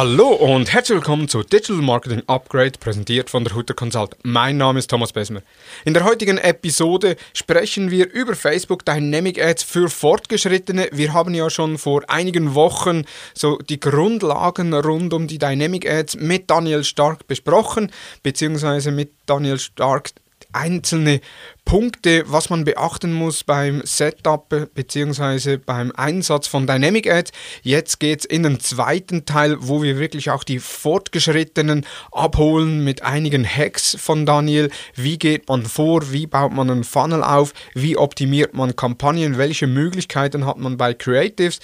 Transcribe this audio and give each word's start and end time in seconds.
Hallo 0.00 0.28
und 0.28 0.72
herzlich 0.72 0.96
willkommen 0.96 1.28
zu 1.28 1.42
Digital 1.42 1.76
Marketing 1.76 2.22
Upgrade, 2.26 2.72
präsentiert 2.80 3.28
von 3.28 3.44
der 3.44 3.54
Hutter 3.54 3.74
Consult. 3.74 4.16
Mein 4.22 4.56
Name 4.56 4.78
ist 4.78 4.88
Thomas 4.88 5.12
Besmer. 5.12 5.42
In 5.84 5.92
der 5.92 6.04
heutigen 6.04 6.38
Episode 6.38 7.18
sprechen 7.34 7.90
wir 7.90 8.10
über 8.10 8.34
Facebook 8.34 8.86
Dynamic 8.86 9.38
Ads 9.38 9.62
für 9.62 9.90
Fortgeschrittene. 9.90 10.88
Wir 10.92 11.12
haben 11.12 11.34
ja 11.34 11.50
schon 11.50 11.76
vor 11.76 12.02
einigen 12.08 12.54
Wochen 12.54 13.04
so 13.34 13.58
die 13.58 13.78
Grundlagen 13.78 14.72
rund 14.72 15.12
um 15.12 15.26
die 15.26 15.36
Dynamic 15.36 15.86
Ads 15.86 16.16
mit 16.16 16.48
Daniel 16.48 16.82
Stark 16.82 17.26
besprochen, 17.26 17.92
beziehungsweise 18.22 18.92
mit 18.92 19.10
Daniel 19.26 19.58
Stark 19.58 20.12
einzelne 20.52 21.20
Punkte, 21.64 22.24
was 22.26 22.50
man 22.50 22.64
beachten 22.64 23.12
muss 23.12 23.44
beim 23.44 23.82
Setup 23.84 24.48
bzw. 24.74 25.56
beim 25.58 25.92
Einsatz 25.92 26.48
von 26.48 26.66
Dynamic 26.66 27.08
Ads. 27.08 27.32
Jetzt 27.62 28.00
geht 28.00 28.20
es 28.20 28.24
in 28.24 28.42
den 28.42 28.58
zweiten 28.60 29.24
Teil, 29.24 29.56
wo 29.60 29.82
wir 29.82 29.98
wirklich 29.98 30.30
auch 30.30 30.42
die 30.42 30.58
Fortgeschrittenen 30.58 31.86
abholen 32.10 32.82
mit 32.82 33.02
einigen 33.02 33.46
Hacks 33.46 33.96
von 34.00 34.26
Daniel. 34.26 34.70
Wie 34.94 35.18
geht 35.18 35.48
man 35.48 35.64
vor? 35.64 36.10
Wie 36.12 36.26
baut 36.26 36.52
man 36.52 36.70
einen 36.70 36.84
Funnel 36.84 37.22
auf? 37.22 37.52
Wie 37.74 37.96
optimiert 37.96 38.54
man 38.54 38.74
Kampagnen? 38.74 39.38
Welche 39.38 39.66
Möglichkeiten 39.66 40.46
hat 40.46 40.58
man 40.58 40.76
bei 40.76 40.94
Creatives? 40.94 41.60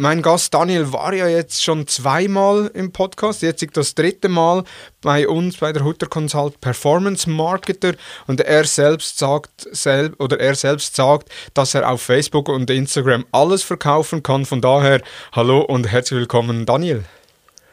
Mein 0.00 0.22
Gast 0.22 0.54
Daniel 0.54 0.92
war 0.92 1.12
ja 1.12 1.26
jetzt 1.26 1.60
schon 1.60 1.88
zweimal 1.88 2.70
im 2.72 2.92
Podcast, 2.92 3.42
jetzt 3.42 3.64
ist 3.64 3.76
das 3.76 3.96
dritte 3.96 4.28
Mal 4.28 4.62
bei 5.00 5.26
uns 5.26 5.56
bei 5.56 5.72
der 5.72 5.82
Hutter 5.82 6.06
Consult 6.06 6.60
Performance 6.60 7.28
Marketer 7.28 7.94
und 8.28 8.40
er 8.40 8.62
selbst 8.62 9.18
sagt 9.18 9.66
selb, 9.72 10.14
oder 10.20 10.38
er 10.38 10.54
selbst 10.54 10.94
sagt, 10.94 11.30
dass 11.52 11.74
er 11.74 11.90
auf 11.90 12.00
Facebook 12.00 12.48
und 12.48 12.70
Instagram 12.70 13.26
alles 13.32 13.64
verkaufen 13.64 14.22
kann. 14.22 14.46
Von 14.46 14.60
daher 14.60 15.02
hallo 15.32 15.62
und 15.62 15.90
herzlich 15.90 16.20
willkommen 16.20 16.64
Daniel. 16.64 17.04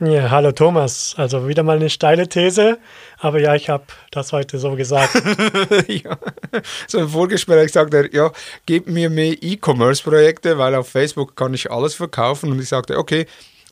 Ja, 0.01 0.29
hallo 0.29 0.51
Thomas. 0.51 1.15
Also 1.17 1.47
wieder 1.47 1.63
mal 1.63 1.77
eine 1.77 1.89
steile 1.89 2.27
These, 2.27 2.79
aber 3.17 3.39
ja, 3.39 3.55
ich 3.55 3.69
habe 3.69 3.85
das 4.11 4.33
heute 4.33 4.59
so 4.59 4.75
gesagt. 4.75 5.13
ja. 5.87 6.17
So 6.85 6.99
im 6.99 7.07
Vorgespräch 7.07 7.71
sagt 7.71 7.93
er, 7.93 8.13
ja, 8.13 8.29
gib 8.65 8.87
mir 8.87 9.09
mehr 9.09 9.41
E-Commerce-Projekte, 9.41 10.57
weil 10.57 10.75
auf 10.75 10.89
Facebook 10.89 11.37
kann 11.37 11.53
ich 11.53 11.71
alles 11.71 11.95
verkaufen. 11.95 12.51
Und 12.51 12.59
ich 12.59 12.67
sagte, 12.67 12.97
okay, 12.97 13.25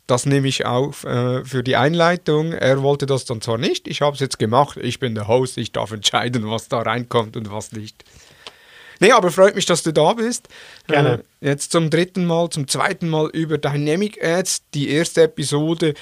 das 0.07 0.25
nehme 0.25 0.47
ich 0.47 0.65
auf 0.65 1.03
äh, 1.03 1.43
für 1.43 1.61
die 1.61 1.75
Einleitung. 1.75 2.53
Er 2.53 2.81
wollte 2.81 3.05
das 3.05 3.25
dann 3.25 3.41
zwar 3.41 3.57
nicht, 3.57 3.89
ich 3.89 4.01
habe 4.01 4.13
es 4.13 4.21
jetzt 4.21 4.39
gemacht. 4.39 4.77
Ich 4.81 4.99
bin 4.99 5.15
der 5.15 5.27
Host, 5.27 5.57
ich 5.57 5.73
darf 5.73 5.91
entscheiden, 5.91 6.49
was 6.49 6.69
da 6.69 6.83
reinkommt 6.83 7.35
und 7.35 7.51
was 7.51 7.73
nicht. 7.73 8.05
Nee, 9.03 9.11
aber 9.11 9.31
freut 9.31 9.53
mich, 9.53 9.65
dass 9.65 9.83
du 9.83 9.91
da 9.91 10.13
bist. 10.13 10.47
Gerne. 10.87 11.25
Äh, 11.41 11.49
jetzt 11.49 11.73
zum 11.73 11.89
dritten 11.89 12.25
Mal, 12.25 12.49
zum 12.51 12.69
zweiten 12.69 13.09
Mal 13.09 13.29
über 13.31 13.57
Dynamic 13.57 14.23
Ads. 14.23 14.69
Die 14.73 14.87
erste 14.91 15.23
Episode 15.23 15.93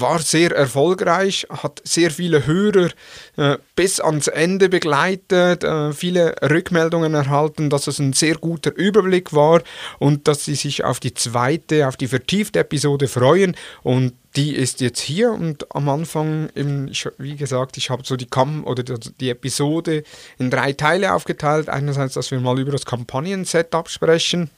war 0.00 0.18
sehr 0.18 0.52
erfolgreich, 0.52 1.46
hat 1.50 1.80
sehr 1.84 2.10
viele 2.10 2.46
Hörer 2.46 2.90
äh, 3.36 3.58
bis 3.76 4.00
ans 4.00 4.28
Ende 4.28 4.68
begleitet, 4.68 5.64
äh, 5.64 5.92
viele 5.92 6.34
Rückmeldungen 6.42 7.14
erhalten, 7.14 7.70
dass 7.70 7.86
es 7.86 7.98
ein 7.98 8.12
sehr 8.12 8.36
guter 8.36 8.74
Überblick 8.74 9.32
war 9.32 9.62
und 9.98 10.28
dass 10.28 10.44
sie 10.44 10.54
sich 10.54 10.84
auf 10.84 11.00
die 11.00 11.14
zweite, 11.14 11.88
auf 11.88 11.96
die 11.96 12.08
vertiefte 12.08 12.60
Episode 12.60 13.08
freuen. 13.08 13.56
Und 13.82 14.14
die 14.36 14.54
ist 14.54 14.80
jetzt 14.80 15.00
hier 15.00 15.30
und 15.30 15.74
am 15.74 15.88
Anfang, 15.88 16.48
eben, 16.56 16.88
ich, 16.88 17.08
wie 17.18 17.36
gesagt, 17.36 17.76
ich 17.76 17.90
habe 17.90 18.02
so 18.04 18.16
die 18.16 18.26
Kam 18.26 18.64
oder 18.64 18.82
die 18.82 19.30
Episode 19.30 20.02
in 20.38 20.50
drei 20.50 20.72
Teile 20.72 21.14
aufgeteilt. 21.14 21.68
Einerseits, 21.68 22.14
dass 22.14 22.30
wir 22.30 22.40
mal 22.40 22.58
über 22.58 22.72
das 22.72 22.84
Kampagnen-Setup 22.84 23.88
sprechen 23.88 24.50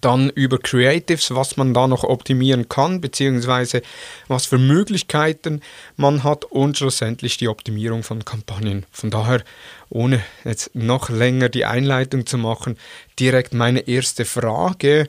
dann 0.00 0.30
über 0.30 0.58
Creatives, 0.58 1.34
was 1.34 1.56
man 1.56 1.74
da 1.74 1.86
noch 1.86 2.04
optimieren 2.04 2.68
kann, 2.68 3.00
beziehungsweise 3.00 3.82
was 4.28 4.46
für 4.46 4.58
Möglichkeiten 4.58 5.62
man 5.96 6.22
hat 6.24 6.44
und 6.44 6.78
schlussendlich 6.78 7.36
die 7.36 7.48
Optimierung 7.48 8.02
von 8.02 8.24
Kampagnen. 8.24 8.86
Von 8.92 9.10
daher, 9.10 9.42
ohne 9.88 10.22
jetzt 10.44 10.74
noch 10.74 11.10
länger 11.10 11.48
die 11.48 11.64
Einleitung 11.64 12.26
zu 12.26 12.38
machen, 12.38 12.78
direkt 13.18 13.52
meine 13.52 13.80
erste 13.88 14.24
Frage. 14.24 15.06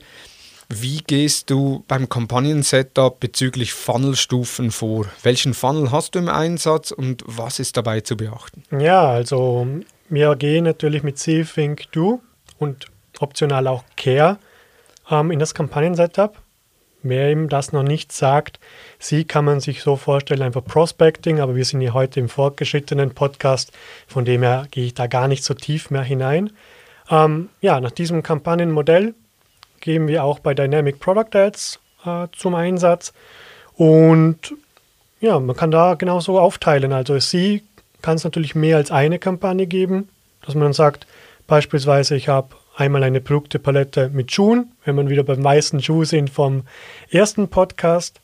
Wie 0.68 0.98
gehst 0.98 1.50
du 1.50 1.84
beim 1.86 2.08
Kampagnen-Setup 2.08 3.20
bezüglich 3.20 3.74
Funnelstufen 3.74 4.70
vor? 4.70 5.06
Welchen 5.22 5.52
Funnel 5.52 5.90
hast 5.90 6.14
du 6.14 6.18
im 6.18 6.28
Einsatz 6.28 6.92
und 6.92 7.22
was 7.26 7.58
ist 7.58 7.76
dabei 7.76 8.00
zu 8.00 8.16
beachten? 8.16 8.62
Ja, 8.80 9.10
also 9.10 9.66
wir 10.08 10.34
gehen 10.36 10.64
natürlich 10.64 11.02
mit 11.02 11.18
See, 11.18 11.44
Think, 11.44 11.92
Do 11.92 12.22
und 12.58 12.86
optional 13.20 13.66
auch 13.66 13.84
Care 13.96 14.38
ähm, 15.12 15.30
in 15.30 15.38
das 15.38 15.54
Kampagnen-Setup. 15.54 16.36
Wer 17.04 17.32
ihm 17.32 17.48
das 17.48 17.72
noch 17.72 17.82
nicht 17.82 18.12
sagt, 18.12 18.60
sie 18.98 19.24
kann 19.24 19.44
man 19.44 19.58
sich 19.60 19.82
so 19.82 19.96
vorstellen, 19.96 20.42
einfach 20.42 20.64
Prospecting, 20.64 21.40
aber 21.40 21.56
wir 21.56 21.64
sind 21.64 21.80
hier 21.80 21.94
heute 21.94 22.20
im 22.20 22.28
fortgeschrittenen 22.28 23.12
Podcast, 23.12 23.72
von 24.06 24.24
dem 24.24 24.42
her 24.42 24.66
gehe 24.70 24.86
ich 24.86 24.94
da 24.94 25.08
gar 25.08 25.26
nicht 25.26 25.42
so 25.42 25.52
tief 25.52 25.90
mehr 25.90 26.04
hinein. 26.04 26.50
Ähm, 27.10 27.48
ja, 27.60 27.80
nach 27.80 27.90
diesem 27.90 28.22
Kampagnenmodell 28.22 29.14
gehen 29.80 30.06
wir 30.06 30.22
auch 30.22 30.38
bei 30.38 30.54
Dynamic 30.54 31.00
Product 31.00 31.34
Ads 31.34 31.80
äh, 32.06 32.28
zum 32.32 32.54
Einsatz 32.54 33.12
und 33.74 34.54
ja, 35.20 35.40
man 35.40 35.56
kann 35.56 35.72
da 35.72 35.94
genauso 35.94 36.38
aufteilen. 36.38 36.92
Also 36.92 37.18
sie 37.18 37.64
kann 38.00 38.16
es 38.16 38.24
natürlich 38.24 38.54
mehr 38.54 38.76
als 38.76 38.92
eine 38.92 39.18
Kampagne 39.18 39.66
geben, 39.66 40.08
dass 40.44 40.54
man 40.54 40.72
sagt, 40.72 41.06
beispielsweise 41.48 42.14
ich 42.14 42.28
habe 42.28 42.54
einmal 42.76 43.02
eine 43.02 43.20
Produktepalette 43.20 44.10
mit 44.10 44.32
Schuhen, 44.32 44.72
wenn 44.84 44.94
man 44.94 45.08
wieder 45.08 45.24
beim 45.24 45.42
weißen 45.42 45.82
Schuh 45.82 46.04
sind 46.04 46.30
vom 46.30 46.62
ersten 47.10 47.48
Podcast. 47.48 48.20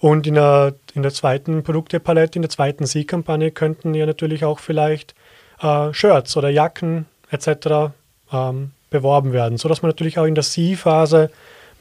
Und 0.00 0.26
in 0.26 0.34
der, 0.34 0.74
in 0.94 1.02
der 1.02 1.12
zweiten 1.12 1.64
Produktepalette, 1.64 2.36
in 2.36 2.42
der 2.42 2.50
zweiten 2.50 2.86
Siegkampagne 2.86 3.50
könnten 3.50 3.94
ja 3.94 4.06
natürlich 4.06 4.44
auch 4.44 4.60
vielleicht 4.60 5.14
äh, 5.60 5.92
Shirts 5.92 6.36
oder 6.36 6.50
Jacken 6.50 7.06
etc. 7.30 7.92
Ähm, 8.32 8.70
beworben 8.90 9.32
werden, 9.32 9.58
sodass 9.58 9.82
man 9.82 9.90
natürlich 9.90 10.18
auch 10.18 10.24
in 10.24 10.34
der 10.34 10.44
Sie-Phase 10.44 11.30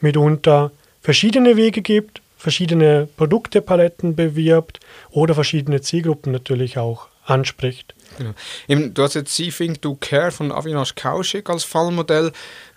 mitunter 0.01 0.71
verschiedene 1.01 1.55
Wege 1.55 1.81
gibt, 1.81 2.21
verschiedene 2.37 3.07
Produktepaletten 3.17 4.15
bewirbt 4.15 4.79
oder 5.09 5.33
verschiedene 5.33 5.81
Zielgruppen 5.81 6.31
natürlich 6.31 6.77
auch 6.77 7.07
anspricht. 7.27 7.93
Genau. 8.17 8.89
Du 8.89 9.03
hast 9.03 9.13
jetzt 9.13 9.35
See 9.35 9.51
Think 9.51 9.81
Do 9.81 9.95
Care 9.99 10.31
von 10.31 10.51
Avinash 10.51 10.95
Kaushik 10.95 11.49
als 11.49 11.63
Fallmodell. 11.63 12.31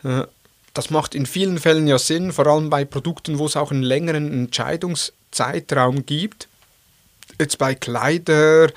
Äh, 0.05 0.25
das 0.75 0.91
macht 0.91 1.15
in 1.15 1.27
vielen 1.27 1.59
Fällen 1.59 1.87
ja 1.87 1.99
Sinn, 1.99 2.33
vor 2.33 2.47
allem 2.47 2.71
bei 2.71 2.85
Produkten, 2.85 3.39
wo 3.39 3.47
es 3.47 3.57
auch 3.57 3.71
einen 3.71 3.83
längeren 3.83 4.33
Entscheidungszeitraum 4.33 6.07
gibt. 6.07 6.49
Jetzt 7.39 7.59
bei 7.59 7.75
Kleider, 7.75 8.71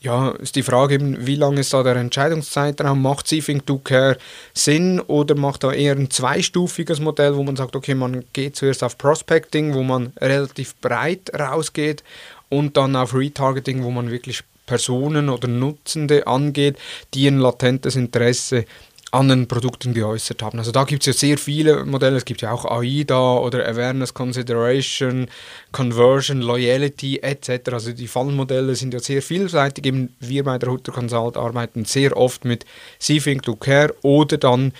ja, 0.00 0.30
ist 0.30 0.56
die 0.56 0.62
Frage 0.62 0.94
eben, 0.94 1.26
wie 1.26 1.36
lang 1.36 1.56
ist 1.56 1.72
da 1.72 1.82
der 1.82 1.96
Entscheidungszeitraum? 1.96 3.00
Macht 3.00 3.26
Think 3.26 3.66
Do 3.66 3.78
Care 3.78 4.16
Sinn 4.54 5.00
oder 5.00 5.34
macht 5.34 5.64
da 5.64 5.72
eher 5.72 5.94
ein 5.94 6.10
zweistufiges 6.10 7.00
Modell, 7.00 7.36
wo 7.36 7.42
man 7.42 7.56
sagt, 7.56 7.76
okay, 7.76 7.94
man 7.94 8.24
geht 8.32 8.56
zuerst 8.56 8.82
auf 8.82 8.98
Prospecting, 8.98 9.74
wo 9.74 9.82
man 9.82 10.12
relativ 10.20 10.74
breit 10.76 11.30
rausgeht 11.38 12.02
und 12.48 12.76
dann 12.76 12.96
auf 12.96 13.14
Retargeting, 13.14 13.84
wo 13.84 13.90
man 13.90 14.10
wirklich 14.10 14.42
Personen 14.66 15.28
oder 15.28 15.48
Nutzende 15.48 16.26
angeht, 16.26 16.76
die 17.14 17.26
ein 17.28 17.38
latentes 17.38 17.96
Interesse 17.96 18.64
an 19.12 19.28
den 19.28 19.46
Produkten 19.46 19.94
geäußert 19.94 20.42
haben. 20.42 20.58
Also 20.58 20.72
da 20.72 20.84
gibt 20.84 21.02
es 21.02 21.06
ja 21.06 21.12
sehr 21.12 21.38
viele 21.38 21.84
Modelle. 21.84 22.16
Es 22.16 22.24
gibt 22.24 22.42
ja 22.42 22.52
auch 22.52 22.64
AIDA 22.64 23.38
oder 23.38 23.66
Awareness 23.66 24.12
Consideration, 24.12 25.28
Conversion, 25.72 26.40
Loyalty 26.40 27.20
etc. 27.22 27.72
Also 27.72 27.92
die 27.92 28.08
Fallmodelle 28.08 28.74
sind 28.74 28.92
ja 28.92 29.00
sehr 29.00 29.22
vielseitig. 29.22 29.86
Eben 29.86 30.14
wir 30.20 30.44
bei 30.44 30.58
der 30.58 30.70
Hutter 30.70 30.92
Consult 30.92 31.36
arbeiten 31.36 31.84
sehr 31.84 32.16
oft 32.16 32.44
mit 32.44 32.66
See 32.98 33.20
Think 33.20 33.44
to 33.44 33.56
Care 33.56 33.94
oder 34.02 34.38
dann 34.38 34.72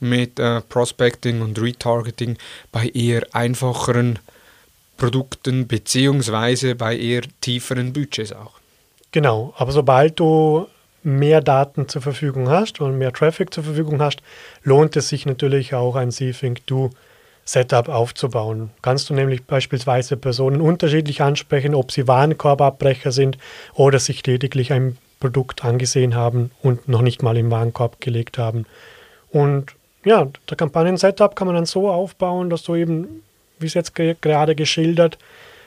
mit 0.00 0.38
äh, 0.38 0.60
Prospecting 0.60 1.40
und 1.40 1.60
Retargeting 1.60 2.36
bei 2.72 2.88
eher 2.88 3.26
einfacheren 3.32 4.18
Produkten 4.96 5.66
beziehungsweise 5.66 6.74
bei 6.74 6.96
eher 6.96 7.22
tieferen 7.40 7.92
Budgets 7.92 8.32
auch. 8.32 8.58
Genau, 9.12 9.54
aber 9.56 9.72
sobald 9.72 10.20
du 10.20 10.66
mehr 11.02 11.40
Daten 11.40 11.88
zur 11.88 12.02
Verfügung 12.02 12.48
hast 12.50 12.80
und 12.80 12.98
mehr 12.98 13.12
Traffic 13.12 13.54
zur 13.54 13.64
Verfügung 13.64 14.02
hast, 14.02 14.20
lohnt 14.62 14.96
es 14.96 15.08
sich 15.08 15.26
natürlich 15.26 15.74
auch 15.74 15.96
ein 15.96 16.10
See-Think-Do 16.10 16.90
Setup 17.44 17.88
aufzubauen. 17.88 18.70
Kannst 18.82 19.08
du 19.08 19.14
nämlich 19.14 19.44
beispielsweise 19.44 20.18
Personen 20.18 20.60
unterschiedlich 20.60 21.22
ansprechen, 21.22 21.74
ob 21.74 21.92
sie 21.92 22.06
Warenkorbabbrecher 22.06 23.10
sind 23.10 23.38
oder 23.72 23.98
sich 23.98 24.26
lediglich 24.26 24.70
ein 24.70 24.98
Produkt 25.18 25.64
angesehen 25.64 26.14
haben 26.14 26.50
und 26.62 26.88
noch 26.88 27.00
nicht 27.00 27.22
mal 27.22 27.38
im 27.38 27.50
Warenkorb 27.50 28.02
gelegt 28.02 28.36
haben. 28.36 28.66
Und 29.30 29.74
ja, 30.04 30.28
der 30.48 30.56
Kampagnen-Setup 30.58 31.34
kann 31.34 31.46
man 31.46 31.56
dann 31.56 31.66
so 31.66 31.90
aufbauen, 31.90 32.50
dass 32.50 32.62
du 32.64 32.74
eben, 32.74 33.22
wie 33.58 33.66
es 33.66 33.74
jetzt 33.74 33.94
gerade 33.94 34.54
geschildert 34.54 35.16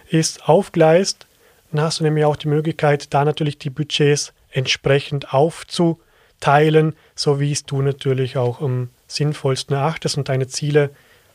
ist, 0.08 0.48
aufgleist, 0.48 1.26
dann 1.72 1.86
hast 1.86 2.00
du 2.00 2.04
nämlich 2.04 2.26
auch 2.26 2.36
die 2.36 2.48
Möglichkeit, 2.48 3.14
da 3.14 3.26
natürlich 3.26 3.58
die 3.58 3.70
Budgets 3.70 4.34
entsprechend 4.52 5.34
aufzuteilen, 5.34 6.96
so 7.16 7.40
wie 7.40 7.52
es 7.52 7.66
du 7.66 7.82
natürlich 7.82 8.38
auch 8.38 8.62
am 8.62 8.90
sinnvollsten 9.08 9.76
erachtest 9.76 10.18
und 10.18 10.30
deine 10.30 10.48
Ziele 10.48 10.90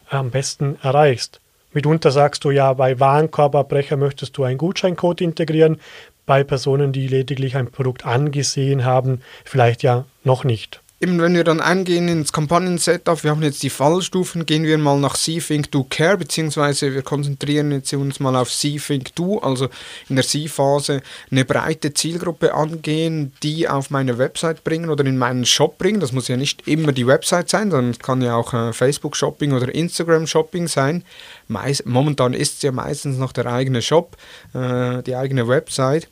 am 0.08 0.30
besten 0.30 0.78
erreichst. 0.82 1.40
Mitunter 1.72 2.10
sagst 2.10 2.44
du 2.44 2.50
ja, 2.50 2.72
bei 2.72 3.00
Warenkorbabbrecher 3.00 3.96
möchtest 3.96 4.36
du 4.36 4.44
einen 4.44 4.58
Gutscheincode 4.58 5.20
integrieren, 5.20 5.80
bei 6.24 6.42
Personen, 6.42 6.92
die 6.92 7.06
lediglich 7.06 7.56
ein 7.56 7.70
Produkt 7.70 8.04
angesehen 8.04 8.84
haben, 8.84 9.20
vielleicht 9.44 9.82
ja 9.82 10.04
noch 10.24 10.44
nicht 10.44 10.80
eben 10.98 11.20
wenn 11.20 11.34
wir 11.34 11.44
dann 11.44 11.60
eingehen 11.60 12.08
ins 12.08 12.32
Kampagnen-Setup, 12.32 13.22
wir 13.22 13.30
haben 13.30 13.42
jetzt 13.42 13.62
die 13.62 13.70
Fallstufen, 13.70 14.46
gehen 14.46 14.64
wir 14.64 14.78
mal 14.78 14.98
nach 14.98 15.14
See, 15.14 15.40
Think, 15.40 15.70
Do, 15.70 15.84
Care, 15.84 16.16
beziehungsweise 16.16 16.94
wir 16.94 17.02
konzentrieren 17.02 17.70
jetzt 17.70 17.92
uns 17.92 18.18
mal 18.18 18.34
auf 18.34 18.50
See, 18.50 18.78
Think, 18.78 19.14
Do, 19.14 19.38
also 19.38 19.68
in 20.08 20.16
der 20.16 20.24
See-Phase 20.24 21.02
eine 21.30 21.44
breite 21.44 21.92
Zielgruppe 21.92 22.54
angehen, 22.54 23.32
die 23.42 23.68
auf 23.68 23.90
meine 23.90 24.16
Website 24.16 24.64
bringen 24.64 24.88
oder 24.88 25.04
in 25.04 25.18
meinen 25.18 25.44
Shop 25.44 25.76
bringen. 25.76 26.00
Das 26.00 26.12
muss 26.12 26.28
ja 26.28 26.36
nicht 26.36 26.66
immer 26.66 26.92
die 26.92 27.06
Website 27.06 27.50
sein, 27.50 27.70
sondern 27.70 27.90
es 27.90 27.98
kann 27.98 28.22
ja 28.22 28.34
auch 28.34 28.54
äh, 28.54 28.72
Facebook-Shopping 28.72 29.52
oder 29.52 29.74
Instagram-Shopping 29.74 30.66
sein. 30.66 31.04
Meist, 31.48 31.84
momentan 31.84 32.32
ist 32.32 32.56
es 32.56 32.62
ja 32.62 32.72
meistens 32.72 33.18
noch 33.18 33.32
der 33.32 33.46
eigene 33.46 33.82
Shop, 33.82 34.16
äh, 34.54 35.02
die 35.02 35.14
eigene 35.14 35.46
Website 35.46 36.08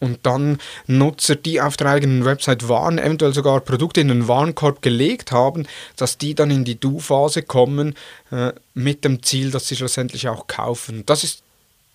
und 0.00 0.20
dann 0.24 0.58
Nutzer, 0.86 1.36
die 1.36 1.60
auf 1.60 1.76
der 1.76 1.88
eigenen 1.88 2.24
Website 2.24 2.68
waren, 2.68 2.98
eventuell 2.98 3.32
sogar 3.32 3.60
Produkte 3.60 4.00
in 4.00 4.08
den 4.08 4.26
Warenkorb 4.26 4.82
gelegt 4.82 5.30
haben, 5.30 5.66
dass 5.96 6.18
die 6.18 6.34
dann 6.34 6.50
in 6.50 6.64
die 6.64 6.80
Do-Phase 6.80 7.42
kommen 7.42 7.94
äh, 8.30 8.52
mit 8.74 9.04
dem 9.04 9.22
Ziel, 9.22 9.50
dass 9.50 9.68
sie 9.68 9.76
schlussendlich 9.76 10.28
auch 10.28 10.46
kaufen. 10.46 11.04
Das 11.06 11.22
ist 11.22 11.42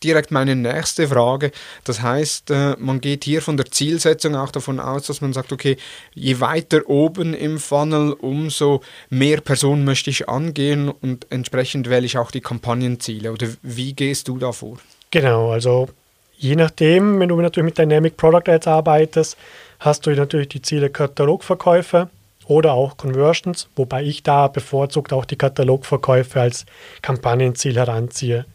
direkt 0.03 0.31
meine 0.31 0.55
nächste 0.55 1.07
Frage. 1.07 1.51
Das 1.83 2.01
heißt, 2.01 2.51
äh, 2.51 2.75
man 2.77 3.01
geht 3.01 3.23
hier 3.23 3.41
von 3.41 3.57
der 3.57 3.71
Zielsetzung 3.71 4.35
auch 4.35 4.51
davon 4.51 4.79
aus, 4.79 5.07
dass 5.07 5.21
man 5.21 5.33
sagt, 5.33 5.51
okay, 5.51 5.77
je 6.13 6.39
weiter 6.39 6.87
oben 6.87 7.33
im 7.33 7.59
Funnel, 7.59 8.13
umso 8.13 8.81
mehr 9.09 9.41
Personen 9.41 9.83
möchte 9.83 10.09
ich 10.09 10.29
angehen 10.29 10.89
und 10.89 11.27
entsprechend 11.31 11.89
wähle 11.89 12.05
ich 12.05 12.17
auch 12.17 12.31
die 12.31 12.41
Kampagnenziele. 12.41 13.31
Oder 13.31 13.47
wie 13.61 13.93
gehst 13.93 14.27
du 14.27 14.37
da 14.37 14.51
vor? 14.51 14.77
Genau, 15.11 15.51
also 15.51 15.87
Je 16.37 16.55
nachdem, 16.55 17.19
wenn 17.19 17.29
du 17.29 17.39
natürlich 17.39 17.65
mit 17.65 17.77
Dynamic 17.77 18.17
Product 18.17 18.49
Ads 18.49 18.67
arbeitest, 18.67 19.37
hast 19.79 20.05
du 20.05 20.11
natürlich 20.11 20.49
die 20.49 20.61
Ziele 20.61 20.89
Katalogverkäufe 20.89 22.09
oder 22.47 22.73
auch 22.73 22.97
Conversions, 22.97 23.67
wobei 23.75 24.03
ich 24.03 24.23
da 24.23 24.47
bevorzugt 24.47 25.13
auch 25.13 25.25
die 25.25 25.37
Katalogverkäufe 25.37 26.39
als 26.39 26.65
Kampagnenziel 27.01 27.75
heranziehe. 27.75 28.45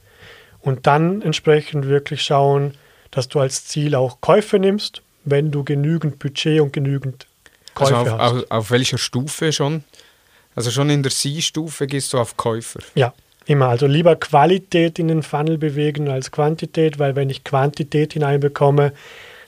Und 0.60 0.86
dann 0.86 1.22
entsprechend 1.22 1.86
wirklich 1.86 2.22
schauen, 2.22 2.74
dass 3.10 3.28
du 3.28 3.40
als 3.40 3.64
Ziel 3.64 3.94
auch 3.94 4.20
Käufe 4.20 4.58
nimmst, 4.58 5.02
wenn 5.24 5.50
du 5.50 5.64
genügend 5.64 6.18
Budget 6.18 6.60
und 6.60 6.72
genügend 6.72 7.26
Käufe 7.74 7.96
also 7.96 8.12
auf, 8.12 8.18
hast. 8.18 8.32
Auf, 8.32 8.50
auf 8.50 8.70
welcher 8.70 8.98
Stufe 8.98 9.52
schon? 9.52 9.84
Also 10.54 10.70
schon 10.70 10.90
in 10.90 11.02
der 11.02 11.12
C-Stufe 11.12 11.86
gehst 11.86 12.12
du 12.12 12.18
auf 12.18 12.36
Käufer? 12.36 12.80
Ja, 12.94 13.14
Immer, 13.46 13.68
also 13.68 13.86
lieber 13.86 14.16
Qualität 14.16 14.98
in 14.98 15.08
den 15.08 15.22
Funnel 15.22 15.58
bewegen 15.58 16.08
als 16.08 16.30
Quantität, 16.30 16.98
weil 16.98 17.16
wenn 17.16 17.30
ich 17.30 17.42
Quantität 17.42 18.12
hineinbekomme, 18.12 18.92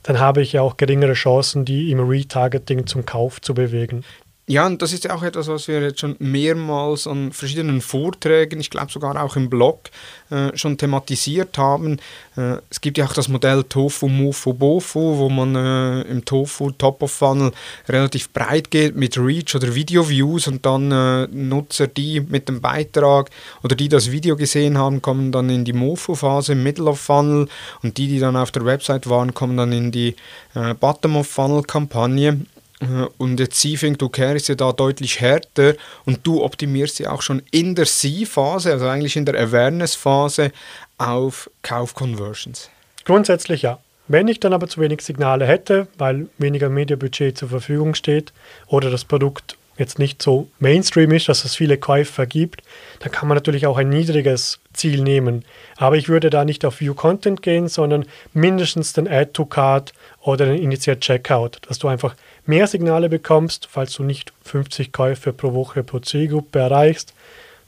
dann 0.03 0.19
habe 0.19 0.43
ich 0.43 0.55
ja 0.55 0.63
auch 0.63 0.77
geringere 0.77 1.13
Chancen, 1.13 1.65
die 1.65 1.91
im 1.91 2.01
Retargeting 2.01 2.87
zum 2.87 3.07
Kauf 3.07 3.41
zu 3.41 3.55
bewegen. 3.55 4.05
Ja, 4.49 4.67
und 4.67 4.83
das 4.83 4.93
ist 4.93 5.05
ja 5.05 5.15
auch 5.15 5.23
etwas, 5.23 5.47
was 5.47 5.69
wir 5.69 5.81
jetzt 5.81 6.01
schon 6.01 6.17
mehrmals 6.19 7.07
an 7.07 7.31
verschiedenen 7.31 7.81
Vorträgen, 7.81 8.59
ich 8.59 8.71
glaube 8.71 8.91
sogar 8.91 9.23
auch 9.23 9.37
im 9.37 9.49
Blog, 9.49 9.83
äh, 10.31 10.57
schon 10.59 10.77
thematisiert 10.77 11.57
haben. 11.59 11.99
Äh, 12.37 12.57
es 12.69 12.81
gibt 12.81 12.99
ja 12.99 13.05
auch 13.05 13.13
das 13.13 13.29
Modell 13.29 13.63
Tofu, 13.63 14.09
Mofu, 14.09 14.53
Bofu, 14.53 15.19
wo 15.19 15.29
man 15.29 15.55
äh, 15.55 16.03
im 16.11 16.25
Tofu 16.25 16.73
Top 16.73 17.03
of 17.05 17.13
Funnel 17.13 17.53
relativ 17.89 18.31
breit 18.31 18.73
geht 18.73 18.97
mit 18.97 19.17
Reach 19.17 19.55
oder 19.55 19.77
Video 19.77 20.09
Views 20.09 20.49
und 20.49 20.67
dann 20.67 20.91
äh, 20.91 21.29
Nutzer, 21.29 21.87
die 21.87 22.21
mit 22.21 22.49
dem 22.49 22.61
Beitrag 22.61 23.31
oder 23.63 23.77
die 23.77 23.89
das 23.89 24.11
Video 24.11 24.35
gesehen 24.35 24.77
haben, 24.77 25.01
kommen 25.01 25.31
dann 25.31 25.51
in 25.51 25.65
die 25.65 25.73
Mofu-Phase, 25.73 26.57
Middle 26.57 26.91
of 26.91 26.99
Funnel 26.99 27.47
und 27.85 27.97
die, 27.97 28.09
die 28.09 28.19
dann 28.19 28.35
auf 28.35 28.51
der 28.51 28.65
Website 28.65 29.09
waren, 29.09 29.35
kommen 29.35 29.57
dann 29.57 29.71
in 29.71 29.93
die 29.93 30.17
äh, 30.55 30.75
Bottom 30.75 31.15
of 31.15 31.29
Funnel-Kampagne. 31.29 32.41
Äh, 32.83 33.07
und 33.19 33.41
jetzt 33.41 33.61
Sieving 33.61 33.97
Care 33.97 34.35
ist 34.35 34.49
ja 34.49 34.55
da 34.55 34.73
deutlich 34.73 35.21
härter 35.21 35.75
und 36.05 36.27
du 36.27 36.43
optimierst 36.43 36.97
sie 36.97 37.07
auch 37.07 37.23
schon 37.23 37.43
in 37.51 37.75
der 37.75 37.87
See-Phase, 37.87 38.73
also 38.73 38.87
eigentlich 38.87 39.17
in 39.17 39.25
der 39.25 39.39
Awareness-Phase 39.41 40.53
auf 40.99 41.51
Kauf-Conversions. 41.63 42.71
Grundsätzlich 43.05 43.63
ja. 43.63 43.79
Wenn 44.09 44.29
ich 44.29 44.41
dann 44.41 44.53
aber 44.53 44.69
zu 44.69 44.81
wenig 44.81 45.01
Signale 45.03 45.47
hätte, 45.47 45.87
weil 45.97 46.29
weniger 46.39 46.69
Mediabudget 46.69 47.39
zur 47.39 47.49
Verfügung 47.49 47.95
steht 47.95 48.33
oder 48.67 48.91
das 48.91 49.05
Produkt 49.05 49.57
jetzt 49.79 49.99
nicht 49.99 50.21
so 50.23 50.49
Mainstream 50.59 51.13
ist, 51.13 51.29
dass 51.29 51.45
es 51.45 51.55
viele 51.55 51.79
Käufer 51.79 52.27
gibt, 52.27 52.63
dann 53.01 53.11
kann 53.11 53.29
man 53.29 53.37
natürlich 53.37 53.67
auch 53.67 53.79
ein 53.79 53.89
niedriges 53.89 54.61
Ziel 54.73 55.03
nehmen. 55.03 55.45
Aber 55.77 55.97
ich 55.97 56.09
würde 56.09 56.31
da 56.31 56.45
nicht 56.45 56.65
auf 56.65 56.81
View 56.81 56.95
Content 56.95 57.43
gehen, 57.43 57.69
sondern 57.69 58.05
mindestens 58.35 58.93
den 58.93 59.09
Add 59.09 59.33
to 59.33 59.47
Card 59.47 59.93
oder 60.21 60.47
den 60.47 60.63
Initiate 60.63 61.01
Checkout, 61.01 61.59
dass 61.69 61.79
du 61.79 61.89
einfach 61.89 62.15
mehr 62.47 62.67
Signale 62.67 63.09
bekommst, 63.09 63.69
falls 63.71 63.95
du 63.95 64.03
nicht 64.03 64.33
50 64.45 64.93
Käufe 64.93 65.33
pro 65.33 65.55
Woche 65.55 65.83
pro 65.83 65.99
Zielgruppe 66.01 66.59
erreichst, 66.59 67.15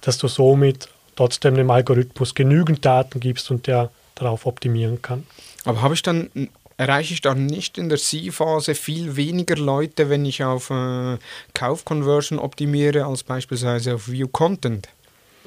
dass 0.00 0.19
du 0.19 0.29
somit 0.29 0.88
trotzdem 1.17 1.55
dem 1.55 1.71
Algorithmus 1.71 2.35
genügend 2.35 2.85
Daten 2.85 3.21
gibst 3.21 3.50
und 3.50 3.67
der 3.67 3.91
darauf 4.15 4.47
optimieren 4.47 5.03
kann. 5.03 5.26
Aber 5.65 5.82
habe 5.82 5.94
ich 5.94 6.03
dann 6.03 6.31
erreiche 6.76 7.15
ich 7.15 7.21
dann 7.21 7.47
nicht 7.47 7.79
in 7.79 7.88
der 7.88 7.99
C-Phase 7.99 8.75
viel 8.75 9.17
weniger 9.17 9.56
Leute, 9.56 10.11
wenn 10.11 10.25
ich 10.25 10.43
auf 10.43 10.71
äh, 10.71 11.19
Kaufconversion 11.55 12.38
optimiere, 12.38 13.06
als 13.06 13.23
beispielsweise 13.23 13.94
auf 13.94 14.09
View 14.09 14.29
Content? 14.29 14.88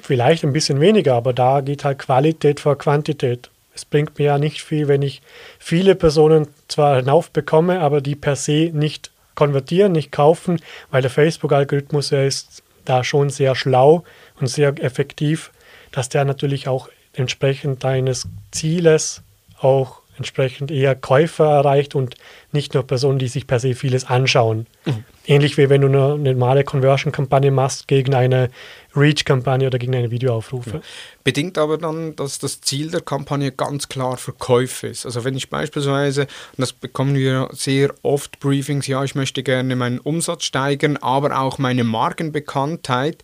Vielleicht 0.00 0.44
ein 0.44 0.52
bisschen 0.52 0.80
weniger, 0.80 1.14
aber 1.14 1.32
da 1.32 1.60
geht 1.60 1.84
halt 1.84 1.98
Qualität 1.98 2.60
vor 2.60 2.78
Quantität. 2.78 3.50
Es 3.74 3.84
bringt 3.84 4.18
mir 4.18 4.24
ja 4.24 4.38
nicht 4.38 4.62
viel, 4.62 4.88
wenn 4.88 5.02
ich 5.02 5.20
viele 5.58 5.94
Personen 5.94 6.48
zwar 6.66 6.96
hinauf 6.96 7.30
bekomme, 7.30 7.80
aber 7.80 8.00
die 8.00 8.16
per 8.16 8.36
se 8.36 8.70
nicht 8.72 9.10
konvertieren, 9.38 9.92
nicht 9.92 10.10
kaufen, 10.10 10.60
weil 10.90 11.00
der 11.00 11.12
Facebook-Algorithmus 11.12 12.10
ist 12.10 12.64
da 12.84 13.04
schon 13.04 13.30
sehr 13.30 13.54
schlau 13.54 14.02
und 14.40 14.48
sehr 14.48 14.74
effektiv, 14.82 15.52
dass 15.92 16.08
der 16.08 16.24
natürlich 16.24 16.66
auch 16.66 16.88
entsprechend 17.12 17.84
deines 17.84 18.26
Zieles 18.50 19.22
auch 19.60 20.02
entsprechend 20.18 20.70
eher 20.70 20.94
Käufer 20.94 21.46
erreicht 21.46 21.94
und 21.94 22.16
nicht 22.52 22.74
nur 22.74 22.82
Personen, 22.86 23.18
die 23.18 23.28
sich 23.28 23.46
per 23.46 23.58
se 23.60 23.74
vieles 23.74 24.04
anschauen. 24.04 24.66
Mhm. 24.84 25.04
Ähnlich 25.26 25.58
wie 25.58 25.68
wenn 25.68 25.82
du 25.82 25.88
eine 25.88 26.16
normale 26.18 26.64
Conversion-Kampagne 26.64 27.50
machst 27.50 27.88
gegen 27.88 28.14
eine 28.14 28.50
Reach-Kampagne 28.96 29.66
oder 29.66 29.78
gegen 29.78 29.94
eine 29.94 30.10
Videoaufrufe. 30.10 30.70
Ja. 30.70 30.80
Bedingt 31.24 31.58
aber 31.58 31.76
dann, 31.76 32.16
dass 32.16 32.38
das 32.38 32.60
Ziel 32.62 32.90
der 32.90 33.02
Kampagne 33.02 33.52
ganz 33.52 33.88
klar 33.88 34.16
Verkäufe 34.16 34.86
ist. 34.86 35.04
Also 35.04 35.24
wenn 35.24 35.36
ich 35.36 35.50
beispielsweise, 35.50 36.22
und 36.22 36.58
das 36.58 36.72
bekommen 36.72 37.14
wir 37.14 37.48
sehr 37.52 37.94
oft 38.02 38.40
Briefings, 38.40 38.86
ja, 38.86 39.04
ich 39.04 39.14
möchte 39.14 39.42
gerne 39.42 39.76
meinen 39.76 39.98
Umsatz 39.98 40.44
steigern, 40.44 40.96
aber 40.96 41.38
auch 41.38 41.58
meine 41.58 41.84
Markenbekanntheit, 41.84 43.22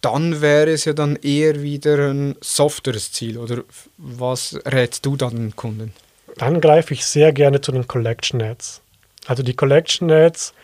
dann 0.00 0.40
wäre 0.40 0.70
es 0.70 0.84
ja 0.84 0.92
dann 0.92 1.16
eher 1.16 1.62
wieder 1.62 2.10
ein 2.10 2.36
softeres 2.40 3.12
Ziel. 3.12 3.38
Oder 3.38 3.62
was 3.98 4.58
rätst 4.66 5.04
du 5.06 5.16
dann 5.16 5.36
den 5.36 5.56
Kunden? 5.56 5.92
Dann 6.36 6.60
greife 6.60 6.94
ich 6.94 7.04
sehr 7.04 7.32
gerne 7.32 7.60
zu 7.60 7.72
den 7.72 7.86
Collection 7.86 8.40
Ads. 8.40 8.80
Also 9.26 9.42
die 9.42 9.54
Collection 9.54 10.10
Ads 10.10 10.54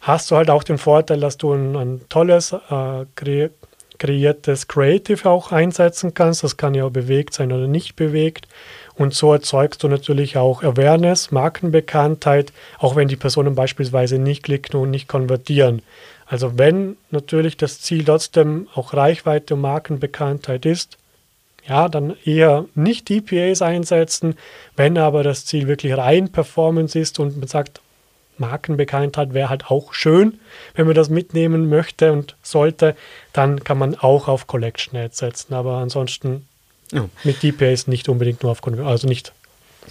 hast 0.00 0.30
du 0.30 0.36
halt 0.36 0.50
auch 0.50 0.64
den 0.64 0.78
Vorteil, 0.78 1.20
dass 1.20 1.36
du 1.36 1.52
ein, 1.52 1.76
ein 1.76 2.00
tolles, 2.08 2.52
äh, 2.52 3.06
kre 3.14 3.50
kreiertes 3.98 4.66
Creative 4.66 5.30
auch 5.30 5.52
einsetzen 5.52 6.12
kannst. 6.12 6.42
Das 6.42 6.56
kann 6.56 6.74
ja 6.74 6.88
bewegt 6.88 7.34
sein 7.34 7.52
oder 7.52 7.68
nicht 7.68 7.94
bewegt. 7.94 8.48
Und 8.94 9.14
so 9.14 9.32
erzeugst 9.32 9.82
du 9.84 9.88
natürlich 9.88 10.36
auch 10.36 10.64
Awareness, 10.64 11.30
Markenbekanntheit, 11.30 12.52
auch 12.78 12.96
wenn 12.96 13.06
die 13.06 13.16
Personen 13.16 13.54
beispielsweise 13.54 14.18
nicht 14.18 14.42
klicken 14.42 14.80
und 14.80 14.90
nicht 14.90 15.06
konvertieren. 15.06 15.82
Also 16.32 16.56
wenn 16.56 16.96
natürlich 17.10 17.58
das 17.58 17.82
Ziel 17.82 18.06
trotzdem 18.06 18.66
auch 18.74 18.94
Reichweite 18.94 19.52
und 19.52 19.60
Markenbekanntheit 19.60 20.64
ist, 20.64 20.96
ja, 21.68 21.90
dann 21.90 22.16
eher 22.24 22.64
nicht 22.74 23.10
DPAs 23.10 23.60
einsetzen. 23.60 24.36
Wenn 24.74 24.96
aber 24.96 25.24
das 25.24 25.44
Ziel 25.44 25.68
wirklich 25.68 25.94
rein 25.94 26.32
Performance 26.32 26.98
ist 26.98 27.18
und 27.20 27.36
man 27.36 27.48
sagt, 27.48 27.82
Markenbekanntheit 28.38 29.34
wäre 29.34 29.50
halt 29.50 29.70
auch 29.70 29.92
schön, 29.92 30.40
wenn 30.74 30.86
man 30.86 30.94
das 30.94 31.10
mitnehmen 31.10 31.68
möchte 31.68 32.12
und 32.12 32.34
sollte, 32.42 32.96
dann 33.34 33.62
kann 33.62 33.76
man 33.76 33.94
auch 33.94 34.26
auf 34.26 34.46
Collection 34.46 34.98
Ads 34.98 35.18
setzen. 35.18 35.52
Aber 35.52 35.74
ansonsten 35.76 36.48
ja. 36.92 37.10
mit 37.24 37.42
DPAs 37.42 37.88
nicht 37.88 38.08
unbedingt 38.08 38.42
nur 38.42 38.52
auf, 38.52 38.66
also 38.66 39.06
nicht 39.06 39.34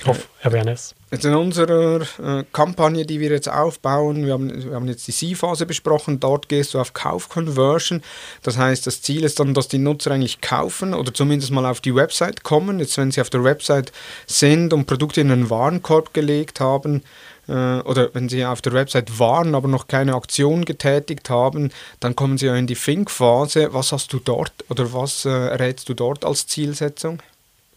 auf 0.06 0.28
Awareness. 0.44 0.96
Jetzt 1.12 1.26
in 1.26 1.36
unserer 1.36 2.02
äh, 2.02 2.44
Kampagne, 2.54 3.06
die 3.06 3.20
wir 3.20 3.30
jetzt 3.30 3.50
aufbauen, 3.50 4.26
wir 4.26 4.34
haben, 4.34 4.64
wir 4.64 4.74
haben 4.74 4.88
jetzt 4.88 5.08
die 5.08 5.12
C-Phase 5.12 5.66
besprochen, 5.66 6.20
dort 6.20 6.48
gehst 6.48 6.74
du 6.74 6.80
auf 6.80 6.94
Kauf-Conversion. 6.94 8.02
Das 8.42 8.58
heißt, 8.58 8.88
das 8.88 9.02
Ziel 9.02 9.24
ist 9.24 9.40
dann, 9.40 9.54
dass 9.54 9.68
die 9.68 9.78
Nutzer 9.78 10.12
eigentlich 10.12 10.42
kaufen 10.42 10.94
oder 10.94 11.14
zumindest 11.14 11.52
mal 11.52 11.66
auf 11.66 11.82
die 11.82 11.94
Website 11.94 12.44
kommen. 12.44 12.80
Jetzt, 12.80 12.98
wenn 12.98 13.12
sie 13.12 13.22
auf 13.22 13.30
der 13.30 13.44
Website 13.44 13.92
sind 14.26 14.74
und 14.74 14.86
Produkte 14.86 15.22
in 15.22 15.32
einen 15.32 15.50
Warenkorb 15.50 16.14
gelegt 16.14 16.60
haben, 16.60 17.04
äh, 17.48 17.80
oder 17.82 18.10
wenn 18.14 18.30
Sie 18.30 18.46
auf 18.46 18.62
der 18.62 18.74
Website 18.74 19.20
waren, 19.20 19.56
aber 19.56 19.68
noch 19.68 19.88
keine 19.88 20.16
Aktion 20.16 20.64
getätigt 20.64 21.30
haben, 21.30 21.72
dann 22.00 22.16
kommen 22.16 22.38
Sie 22.38 22.46
ja 22.46 22.56
in 22.56 22.68
die 22.68 22.76
Think-Phase. 22.76 23.74
Was 23.74 23.92
hast 23.92 24.14
du 24.14 24.20
dort 24.20 24.54
oder 24.70 24.94
was 24.94 25.26
äh, 25.26 25.30
rätst 25.30 25.90
du 25.90 25.94
dort 25.94 26.24
als 26.24 26.48
Zielsetzung? 26.48 27.22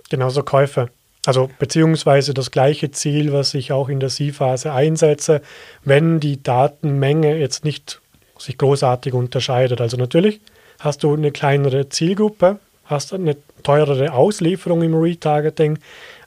Genauso 0.09 0.43
Käufe. 0.43 0.91
Also 1.27 1.49
beziehungsweise 1.59 2.35
das 2.35 2.51
gleiche 2.51 2.91
Ziel, 2.91 3.33
was 3.33 3.55
ich 3.55 3.73
auch 3.73 3.89
in 3.89 4.01
der 4.01 4.11
Sie-Phase 4.11 4.73
einsetze, 4.73 5.41
wenn 5.83 6.21
die 6.21 6.43
Datenmenge 6.43 7.37
jetzt 7.37 7.65
nicht 7.65 8.01
sich 8.39 8.59
großartig 8.59 9.15
unterscheidet. 9.15 9.81
Also 9.81 9.97
natürlich 9.97 10.41
hast 10.81 11.03
du 11.03 11.15
eine 11.15 11.33
kleinere 11.33 11.89
Zielgruppe, 11.89 12.59
hast 12.85 13.15
eine 13.15 13.37
teurere 13.63 14.13
Auslieferung 14.13 14.83
im 14.83 14.95
Retargeting, 14.95 15.79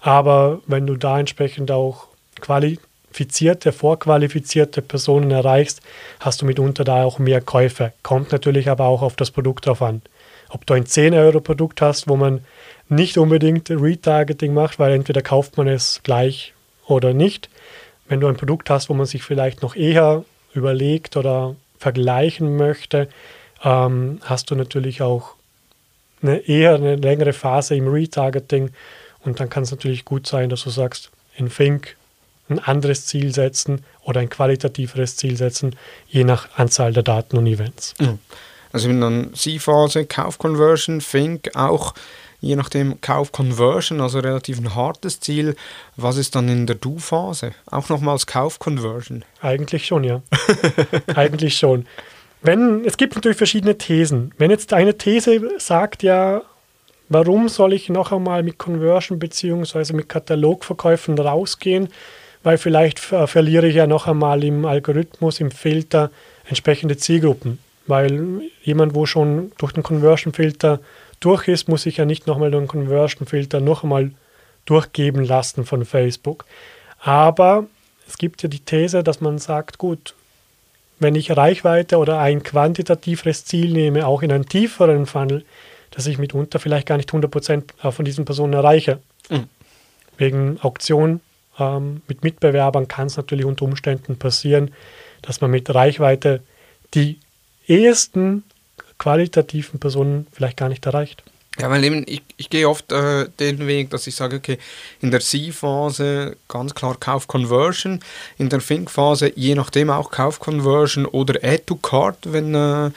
aber 0.01 0.61
wenn 0.65 0.87
du 0.87 0.95
da 0.95 1.19
entsprechend 1.19 1.69
auch 1.69 2.07
qualifizierte, 2.39 3.71
vorqualifizierte 3.71 4.81
Personen 4.81 5.31
erreichst, 5.31 5.81
hast 6.19 6.41
du 6.41 6.45
mitunter 6.45 6.83
da 6.83 7.03
auch 7.03 7.19
mehr 7.19 7.41
Käufe. 7.41 7.93
Kommt 8.03 8.31
natürlich 8.31 8.69
aber 8.69 8.85
auch 8.85 9.01
auf 9.01 9.15
das 9.15 9.31
Produkt 9.31 9.67
drauf 9.67 9.81
an. 9.81 10.01
Ob 10.49 10.65
du 10.65 10.73
ein 10.73 10.85
10-Euro-Produkt 10.85 11.81
hast, 11.81 12.07
wo 12.07 12.15
man 12.15 12.41
nicht 12.89 13.17
unbedingt 13.17 13.69
Retargeting 13.69 14.53
macht, 14.53 14.79
weil 14.79 14.93
entweder 14.93 15.21
kauft 15.21 15.57
man 15.57 15.67
es 15.67 16.01
gleich 16.03 16.53
oder 16.85 17.13
nicht. 17.13 17.49
Wenn 18.07 18.19
du 18.19 18.27
ein 18.27 18.37
Produkt 18.37 18.69
hast, 18.69 18.89
wo 18.89 18.93
man 18.93 19.05
sich 19.05 19.23
vielleicht 19.23 19.61
noch 19.61 19.75
eher 19.75 20.23
überlegt 20.53 21.17
oder 21.17 21.55
vergleichen 21.77 22.55
möchte, 22.55 23.09
ähm, 23.63 24.19
hast 24.23 24.49
du 24.49 24.55
natürlich 24.55 25.01
auch 25.01 25.35
eine 26.21 26.37
eher 26.47 26.75
eine 26.75 26.95
längere 26.95 27.33
Phase 27.33 27.75
im 27.75 27.87
Retargeting 27.87 28.71
und 29.23 29.39
dann 29.39 29.49
kann 29.49 29.63
es 29.63 29.71
natürlich 29.71 30.05
gut 30.05 30.25
sein, 30.25 30.49
dass 30.49 30.63
du 30.63 30.69
sagst, 30.69 31.11
in 31.35 31.49
Think 31.49 31.95
ein 32.49 32.59
anderes 32.59 33.05
Ziel 33.05 33.33
setzen 33.33 33.83
oder 34.03 34.21
ein 34.21 34.29
qualitativeres 34.29 35.17
Ziel 35.17 35.35
setzen, 35.35 35.75
je 36.07 36.23
nach 36.23 36.47
Anzahl 36.57 36.93
der 36.93 37.03
Daten 37.03 37.37
und 37.37 37.45
Events. 37.45 37.93
Also 38.71 38.89
in 38.89 39.01
der 39.01 39.33
C-Phase, 39.33 40.05
Kauf-Conversion, 40.05 40.99
Think 40.99 41.55
auch 41.55 41.93
je 42.39 42.55
nachdem 42.55 43.01
Kauf-Conversion, 43.01 44.01
also 44.01 44.19
relativ 44.19 44.59
ein 44.59 44.75
hartes 44.75 45.19
Ziel. 45.19 45.55
Was 45.95 46.17
ist 46.17 46.35
dann 46.35 46.47
in 46.49 46.67
der 46.67 46.75
Du-Phase? 46.75 47.53
Auch 47.65 47.89
nochmals 47.89 48.27
Kauf-Conversion? 48.27 49.25
Eigentlich 49.41 49.87
schon, 49.87 50.03
ja. 50.03 50.21
Eigentlich 51.15 51.57
schon. 51.57 51.85
Wenn, 52.41 52.85
es 52.85 52.97
gibt 52.97 53.15
natürlich 53.15 53.37
verschiedene 53.37 53.77
Thesen. 53.77 54.33
Wenn 54.37 54.51
jetzt 54.51 54.73
eine 54.73 54.97
These 54.97 55.41
sagt, 55.57 56.03
ja, 56.03 56.43
warum 57.09 57.49
soll 57.49 57.73
ich 57.73 57.89
noch 57.89 58.11
einmal 58.11 58.43
mit 58.43 58.57
Conversion 58.57 59.17
bzw. 59.17 59.93
mit 59.93 60.07
Katalogverkäufen 60.07 61.17
rausgehen? 61.17 61.89
Weil 62.43 62.59
vielleicht 62.59 62.99
verliere 62.99 63.67
ich 63.67 63.75
ja 63.75 63.87
noch 63.87 64.07
einmal 64.07 64.43
im 64.43 64.65
Algorithmus, 64.65 65.39
im 65.39 65.51
Filter 65.51 66.11
entsprechende 66.47 66.95
Zielgruppen. 66.95 67.59
Weil 67.87 68.41
jemand, 68.63 68.93
wo 68.93 69.05
schon 69.05 69.51
durch 69.57 69.71
den 69.73 69.83
Conversion-Filter 69.83 70.79
durch 71.19 71.47
ist, 71.47 71.67
muss 71.67 71.85
ich 71.85 71.97
ja 71.97 72.05
nicht 72.05 72.27
nochmal 72.27 72.51
den 72.51 72.67
Conversion-Filter 72.67 73.59
noch 73.59 73.83
einmal 73.83 74.11
durchgeben 74.65 75.23
lassen 75.23 75.65
von 75.65 75.85
Facebook. 75.85 76.45
Aber 76.99 77.65
es 78.07 78.17
gibt 78.17 78.43
ja 78.43 78.49
die 78.49 78.59
These, 78.59 79.03
dass 79.03 79.21
man 79.21 79.37
sagt, 79.37 79.77
gut, 79.77 80.13
wenn 80.99 81.15
ich 81.15 81.35
Reichweite 81.35 81.97
oder 81.97 82.19
ein 82.19 82.43
quantitatives 82.43 83.45
Ziel 83.45 83.71
nehme, 83.71 84.07
auch 84.07 84.23
in 84.23 84.31
einem 84.31 84.47
tieferen 84.47 85.05
Funnel, 85.05 85.45
dass 85.91 86.07
ich 86.07 86.17
mitunter 86.17 86.59
vielleicht 86.59 86.87
gar 86.87 86.97
nicht 86.97 87.11
100% 87.11 87.91
von 87.91 88.05
diesen 88.05 88.25
Personen 88.25 88.53
erreiche. 88.53 88.99
Mhm. 89.29 89.47
Wegen 90.17 90.59
Auktion 90.61 91.21
ähm, 91.59 92.01
mit 92.07 92.23
Mitbewerbern 92.23 92.87
kann 92.87 93.07
es 93.07 93.17
natürlich 93.17 93.45
unter 93.45 93.65
Umständen 93.65 94.17
passieren, 94.17 94.71
dass 95.21 95.41
man 95.41 95.51
mit 95.51 95.73
Reichweite 95.73 96.41
die 96.93 97.19
ehesten 97.67 98.43
qualitativen 98.97 99.79
Personen 99.79 100.27
vielleicht 100.31 100.57
gar 100.57 100.69
nicht 100.69 100.85
erreicht. 100.85 101.23
Ja, 101.59 101.71
weil 101.71 101.83
eben, 101.83 102.03
ich, 102.07 102.21
ich 102.37 102.51
gehe 102.51 102.69
oft 102.69 102.91
äh, 102.91 103.29
den 103.39 103.65
Weg, 103.65 103.89
dass 103.89 104.05
ich 104.05 104.15
sage, 104.15 104.37
okay, 104.37 104.59
in 105.01 105.09
der 105.09 105.21
C-Phase 105.21 106.37
ganz 106.47 106.75
klar 106.75 106.97
Kauf-Conversion, 106.99 107.99
in 108.37 108.49
der 108.49 108.59
Think-Phase 108.59 109.31
je 109.35 109.55
nachdem 109.55 109.89
auch 109.89 110.11
Kauf-Conversion 110.11 111.07
oder 111.07 111.43
Add-to-Card, 111.43 112.31
wenn, 112.31 112.53
äh, 112.53 112.87
äh, 112.87 112.91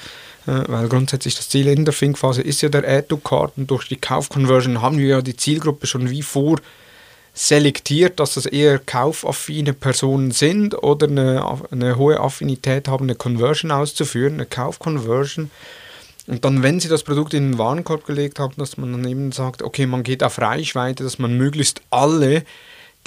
weil 0.45 0.89
grundsätzlich 0.89 1.37
das 1.37 1.49
Ziel 1.49 1.69
in 1.69 1.87
der 1.87 1.95
Think-Phase 1.95 2.43
ist 2.43 2.61
ja 2.61 2.69
der 2.69 2.87
Add-to-Card 2.87 3.53
und 3.57 3.71
durch 3.71 3.89
die 3.89 3.97
Kauf-Conversion 3.97 4.83
haben 4.83 4.99
wir 4.99 5.07
ja 5.07 5.23
die 5.23 5.37
Zielgruppe 5.37 5.87
schon 5.87 6.11
wie 6.11 6.23
vor 6.23 6.59
selektiert, 7.33 8.21
dass 8.21 8.35
das 8.35 8.45
eher 8.45 8.79
kaufaffine 8.79 9.73
Personen 9.73 10.33
sind 10.33 10.75
oder 10.83 11.07
eine, 11.07 11.61
eine 11.71 11.97
hohe 11.97 12.21
Affinität 12.21 12.89
haben, 12.89 13.05
eine 13.05 13.15
Conversion 13.15 13.71
auszuführen, 13.71 14.35
eine 14.35 14.47
Kauf-Conversion. 14.47 15.51
Und 16.31 16.45
dann, 16.45 16.63
wenn 16.63 16.79
Sie 16.79 16.89
das 16.89 17.03
Produkt 17.03 17.35
in 17.35 17.51
den 17.51 17.59
Warenkorb 17.59 18.07
gelegt 18.07 18.39
haben, 18.39 18.55
dass 18.57 18.77
man 18.77 18.93
dann 18.93 19.05
eben 19.05 19.33
sagt, 19.33 19.63
okay, 19.63 19.87
man 19.87 20.05
geht 20.05 20.23
auf 20.23 20.41
Reichweite, 20.41 21.03
dass 21.03 21.19
man 21.19 21.37
möglichst 21.37 21.83
alle, 21.91 22.45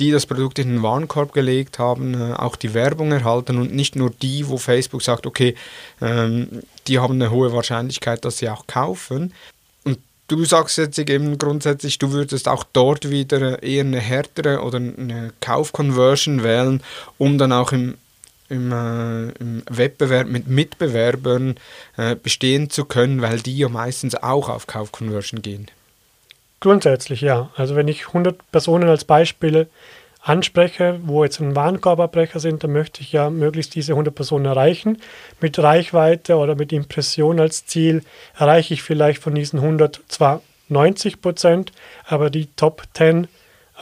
die 0.01 0.11
das 0.11 0.25
Produkt 0.25 0.59
in 0.59 0.67
den 0.67 0.83
Warenkorb 0.83 1.31
gelegt 1.31 1.79
haben, 1.79 2.15
äh, 2.15 2.33
auch 2.33 2.57
die 2.57 2.73
Werbung 2.73 3.13
erhalten 3.13 3.59
und 3.59 3.73
nicht 3.73 3.95
nur 3.95 4.09
die, 4.09 4.49
wo 4.49 4.57
Facebook 4.57 5.01
sagt, 5.01 5.25
okay, 5.25 5.55
ähm, 6.01 6.63
die 6.87 6.99
haben 6.99 7.13
eine 7.13 7.31
hohe 7.31 7.53
Wahrscheinlichkeit, 7.53 8.25
dass 8.25 8.39
sie 8.39 8.49
auch 8.49 8.67
kaufen. 8.67 9.33
Und 9.85 9.99
du 10.27 10.43
sagst 10.43 10.77
jetzt 10.77 10.99
eben 10.99 11.37
grundsätzlich, 11.37 11.99
du 11.99 12.11
würdest 12.11 12.49
auch 12.49 12.65
dort 12.73 13.09
wieder 13.09 13.63
eher 13.63 13.85
eine 13.85 14.01
härtere 14.01 14.63
oder 14.63 14.79
eine 14.79 15.31
Kaufconversion 15.39 16.43
wählen, 16.43 16.83
um 17.17 17.37
dann 17.37 17.53
auch 17.53 17.71
im 17.71 17.95
im, 18.53 18.71
äh, 18.71 19.29
im 19.39 19.63
Wettbewerb 19.69 20.27
mit 20.27 20.47
Mitbewerbern 20.47 21.55
äh, 21.97 22.15
bestehen 22.15 22.69
zu 22.69 22.85
können, 22.85 23.21
weil 23.21 23.39
die 23.39 23.57
ja 23.57 23.69
meistens 23.69 24.15
auch 24.15 24.49
auf 24.49 24.67
Kaufconversion 24.67 25.41
gehen. 25.41 25.67
Grundsätzlich 26.59 27.21
ja. 27.21 27.49
Also 27.55 27.75
wenn 27.75 27.87
ich 27.87 28.07
100 28.07 28.51
Personen 28.51 28.87
als 28.87 29.03
Beispiel 29.03 29.67
anspreche, 30.21 30.99
wo 31.03 31.23
jetzt 31.23 31.41
ein 31.41 31.55
Warenkorbabbrecher 31.55 32.39
sind, 32.39 32.63
dann 32.63 32.71
möchte 32.71 33.01
ich 33.01 33.11
ja 33.11 33.29
möglichst 33.29 33.75
diese 33.75 33.91
100 33.91 34.15
Personen 34.15 34.45
erreichen. 34.45 35.01
Mit 35.41 35.59
Reichweite 35.59 36.37
oder 36.37 36.55
mit 36.55 36.71
Impression 36.71 37.39
als 37.39 37.65
Ziel 37.65 38.03
erreiche 38.37 38.73
ich 38.73 38.83
vielleicht 38.83 39.21
von 39.21 39.35
diesen 39.35 39.59
100 39.59 40.01
zwar 40.07 40.41
90 40.69 41.21
Prozent, 41.21 41.73
aber 42.05 42.29
die 42.29 42.47
Top 42.55 42.83
10 42.93 43.27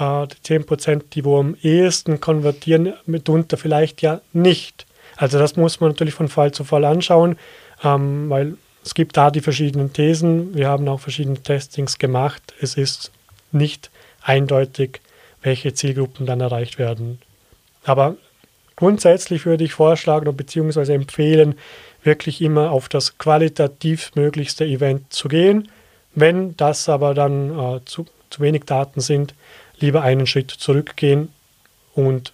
äh, 0.01 0.27
die 0.27 0.41
10 0.41 0.65
Prozent, 0.65 1.15
die 1.15 1.24
wo 1.24 1.39
am 1.39 1.55
ehesten 1.62 2.20
konvertieren, 2.20 2.93
mitunter 3.05 3.58
vielleicht 3.58 4.01
ja 4.01 4.22
nicht. 4.34 4.86
Also 5.15 5.38
das 5.38 5.55
muss 5.55 5.79
man 5.79 5.91
natürlich 5.91 6.15
von 6.15 6.27
Fall 6.27 6.51
zu 6.51 6.63
Fall 6.63 6.84
anschauen, 6.84 7.38
ähm, 7.84 8.29
weil 8.29 8.58
es 8.84 8.96
gibt 8.96 9.15
da 9.15 9.29
die 9.29 9.41
verschiedenen 9.41 9.93
Thesen. 9.93 10.55
Wir 10.55 10.67
haben 10.67 10.88
auch 10.88 11.00
verschiedene 11.00 11.38
Testings 11.38 12.00
gemacht. 12.00 12.41
Es 12.60 12.75
ist 12.75 13.12
nicht 13.51 13.91
eindeutig, 14.24 15.01
welche 15.43 15.74
Zielgruppen 15.74 16.25
dann 16.25 16.41
erreicht 16.41 16.79
werden. 16.79 17.20
Aber 17.84 18.15
grundsätzlich 18.75 19.46
würde 19.46 19.63
ich 19.63 19.74
vorschlagen 19.74 20.36
bzw. 20.36 20.93
empfehlen, 20.93 21.55
wirklich 22.03 22.41
immer 22.41 22.72
auf 22.72 22.89
das 22.89 23.20
qualitativ 23.20 24.12
möglichste 24.15 24.65
Event 24.65 25.13
zu 25.13 25.27
gehen. 25.27 25.70
Wenn 26.15 26.58
das 26.58 26.89
aber 26.89 27.13
dann 27.13 27.58
äh, 27.58 27.86
zu, 27.86 28.08
zu 28.31 28.41
wenig 28.41 28.63
Daten 28.63 29.01
sind, 29.01 29.36
lieber 29.82 30.02
einen 30.02 30.28
Schritt 30.28 30.52
zurückgehen 30.52 31.30
und 31.94 32.34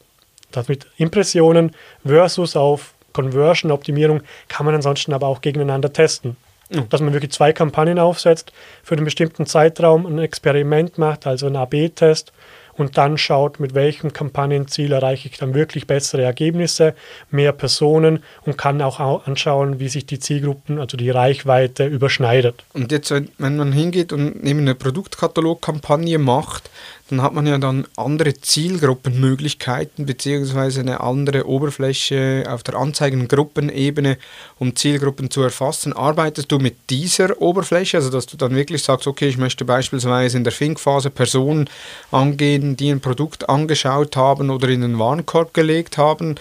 das 0.51 0.67
mit 0.67 0.87
Impressionen 0.97 1.71
versus 2.05 2.55
auf 2.55 2.93
Conversion-Optimierung 3.13 4.21
kann 4.47 4.65
man 4.65 4.75
ansonsten 4.75 5.13
aber 5.13 5.27
auch 5.27 5.41
gegeneinander 5.41 5.91
testen. 5.91 6.37
Mhm. 6.69 6.89
Dass 6.89 7.01
man 7.01 7.13
wirklich 7.13 7.31
zwei 7.31 7.53
Kampagnen 7.53 7.99
aufsetzt, 7.99 8.51
für 8.83 8.95
einen 8.95 9.05
bestimmten 9.05 9.45
Zeitraum 9.45 10.05
ein 10.05 10.19
Experiment 10.19 10.97
macht, 10.97 11.25
also 11.25 11.47
ein 11.47 11.55
AB-Test 11.55 12.31
und 12.77 12.97
dann 12.97 13.17
schaut, 13.17 13.59
mit 13.59 13.73
welchem 13.73 14.13
Kampagnenziel 14.13 14.91
erreiche 14.91 15.27
ich 15.29 15.37
dann 15.37 15.53
wirklich 15.53 15.87
bessere 15.87 16.21
Ergebnisse, 16.21 16.93
mehr 17.31 17.51
Personen 17.51 18.23
und 18.45 18.57
kann 18.57 18.81
auch 18.81 18.99
anschauen, 19.25 19.79
wie 19.79 19.89
sich 19.89 20.05
die 20.05 20.19
Zielgruppen, 20.19 20.79
also 20.79 20.95
die 20.95 21.09
Reichweite 21.09 21.85
überschneidet. 21.85 22.63
Und 22.73 22.91
jetzt, 22.91 23.11
wenn 23.11 23.57
man 23.57 23.71
hingeht 23.71 24.13
und 24.13 24.43
neben 24.43 24.59
eine 24.59 24.75
Produktkatalogkampagne 24.75 26.19
macht, 26.19 26.69
dann 27.09 27.21
hat 27.21 27.33
man 27.33 27.47
ja 27.47 27.57
dann 27.57 27.87
andere 27.95 28.33
Zielgruppenmöglichkeiten 28.33 30.05
beziehungsweise 30.05 30.81
eine 30.81 30.99
andere 30.99 31.47
Oberfläche 31.47 32.45
auf 32.49 32.63
der 32.63 32.75
Anzeigengruppenebene, 32.75 34.17
um 34.59 34.75
Zielgruppen 34.75 35.31
zu 35.31 35.41
erfassen. 35.41 35.93
Arbeitest 35.93 36.51
du 36.51 36.59
mit 36.59 36.75
dieser 36.89 37.41
Oberfläche, 37.41 37.97
also 37.97 38.09
dass 38.09 38.25
du 38.25 38.35
dann 38.35 38.55
wirklich 38.55 38.83
sagst, 38.83 39.07
okay, 39.07 39.27
ich 39.29 39.37
möchte 39.37 39.63
beispielsweise 39.63 40.37
in 40.37 40.43
der 40.43 40.53
Think-Phase 40.53 41.09
Personen 41.09 41.69
angehen, 42.11 42.75
die 42.75 42.89
ein 42.89 42.99
Produkt 42.99 43.47
angeschaut 43.49 44.15
haben 44.15 44.49
oder 44.49 44.67
in 44.67 44.81
den 44.81 44.99
Warenkorb 44.99 45.53
gelegt 45.53 45.97
haben 45.97 46.35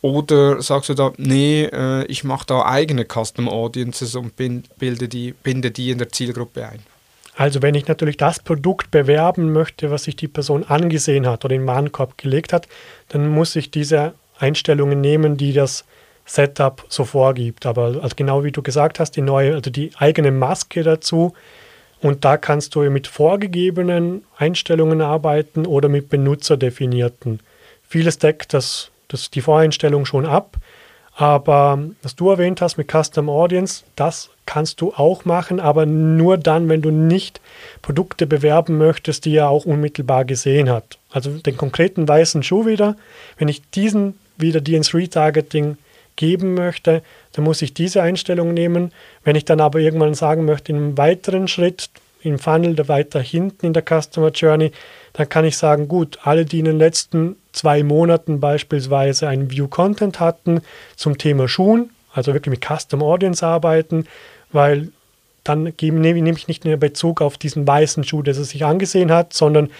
oder 0.00 0.62
sagst 0.62 0.88
du 0.88 0.94
da, 0.94 1.12
nee, 1.16 1.64
äh, 1.64 2.04
ich 2.06 2.24
mache 2.24 2.46
da 2.46 2.64
eigene 2.64 3.04
Custom 3.04 3.48
Audiences 3.48 4.14
und 4.14 4.34
bilde 4.36 5.08
die, 5.08 5.32
binde 5.32 5.70
die 5.70 5.90
in 5.90 5.98
der 5.98 6.10
Zielgruppe 6.10 6.66
ein? 6.66 6.80
Also 7.38 7.62
wenn 7.62 7.76
ich 7.76 7.86
natürlich 7.86 8.16
das 8.16 8.40
Produkt 8.40 8.90
bewerben 8.90 9.52
möchte, 9.52 9.92
was 9.92 10.02
sich 10.02 10.16
die 10.16 10.26
Person 10.26 10.64
angesehen 10.64 11.24
hat 11.24 11.44
oder 11.44 11.54
in 11.54 11.60
den 11.60 11.66
Warenkorb 11.68 12.18
gelegt 12.18 12.52
hat, 12.52 12.66
dann 13.10 13.28
muss 13.28 13.54
ich 13.54 13.70
diese 13.70 14.14
Einstellungen 14.40 15.00
nehmen, 15.00 15.36
die 15.36 15.52
das 15.52 15.84
Setup 16.26 16.84
so 16.88 17.04
vorgibt. 17.04 17.64
Aber 17.64 18.00
also 18.02 18.16
genau 18.16 18.42
wie 18.42 18.50
du 18.50 18.60
gesagt 18.60 18.98
hast, 18.98 19.12
die 19.12 19.20
neue, 19.20 19.54
also 19.54 19.70
die 19.70 19.92
eigene 19.98 20.32
Maske 20.32 20.82
dazu. 20.82 21.32
Und 22.02 22.24
da 22.24 22.38
kannst 22.38 22.74
du 22.74 22.80
mit 22.90 23.06
vorgegebenen 23.06 24.24
Einstellungen 24.36 25.00
arbeiten 25.00 25.64
oder 25.64 25.88
mit 25.88 26.08
benutzerdefinierten. 26.08 27.38
Vieles 27.88 28.18
deckt 28.18 28.52
das, 28.52 28.90
das 29.06 29.30
die 29.30 29.42
Voreinstellung 29.42 30.06
schon 30.06 30.26
ab. 30.26 30.56
Aber 31.14 31.78
was 32.02 32.16
du 32.16 32.30
erwähnt 32.30 32.60
hast 32.60 32.78
mit 32.78 32.90
Custom 32.90 33.28
Audience, 33.28 33.84
das 33.94 34.28
kannst 34.48 34.80
du 34.80 34.94
auch 34.94 35.26
machen, 35.26 35.60
aber 35.60 35.84
nur 35.84 36.38
dann, 36.38 36.70
wenn 36.70 36.80
du 36.80 36.90
nicht 36.90 37.42
Produkte 37.82 38.26
bewerben 38.26 38.78
möchtest, 38.78 39.26
die 39.26 39.36
er 39.36 39.50
auch 39.50 39.66
unmittelbar 39.66 40.24
gesehen 40.24 40.70
hat. 40.70 40.96
Also 41.10 41.32
den 41.32 41.58
konkreten 41.58 42.08
weißen 42.08 42.42
Schuh 42.42 42.64
wieder. 42.64 42.96
Wenn 43.36 43.48
ich 43.48 43.60
diesen 43.72 44.18
wieder 44.38 44.62
dir 44.62 44.78
ins 44.78 44.94
Retargeting 44.94 45.76
geben 46.16 46.54
möchte, 46.54 47.02
dann 47.32 47.44
muss 47.44 47.60
ich 47.60 47.74
diese 47.74 48.00
Einstellung 48.00 48.54
nehmen. 48.54 48.92
Wenn 49.22 49.36
ich 49.36 49.44
dann 49.44 49.60
aber 49.60 49.80
irgendwann 49.80 50.14
sagen 50.14 50.46
möchte, 50.46 50.72
in 50.72 50.78
einem 50.78 50.96
weiteren 50.96 51.46
Schritt, 51.46 51.90
im 52.22 52.38
Funnel, 52.38 52.88
weiter 52.88 53.20
hinten 53.20 53.66
in 53.66 53.74
der 53.74 53.84
Customer 53.84 54.30
Journey, 54.30 54.72
dann 55.12 55.28
kann 55.28 55.44
ich 55.44 55.58
sagen, 55.58 55.88
gut, 55.88 56.20
alle, 56.22 56.46
die 56.46 56.60
in 56.60 56.64
den 56.64 56.78
letzten 56.78 57.36
zwei 57.52 57.82
Monaten 57.82 58.40
beispielsweise 58.40 59.28
einen 59.28 59.50
View 59.50 59.68
Content 59.68 60.20
hatten 60.20 60.62
zum 60.96 61.18
Thema 61.18 61.48
Schuhen, 61.48 61.90
also 62.14 62.32
wirklich 62.32 62.50
mit 62.50 62.64
Custom 62.64 63.02
Audience 63.02 63.46
arbeiten, 63.46 64.06
weil 64.52 64.88
dann 65.44 65.72
nehme 65.80 66.30
ich 66.30 66.48
nicht 66.48 66.64
mehr 66.64 66.76
Bezug 66.76 67.22
auf 67.22 67.38
diesen 67.38 67.66
weißen 67.66 68.04
Schuh, 68.04 68.22
der 68.22 68.36
er 68.36 68.44
sich 68.44 68.64
angesehen 68.64 69.10
hat, 69.10 69.32
sondern 69.32 69.70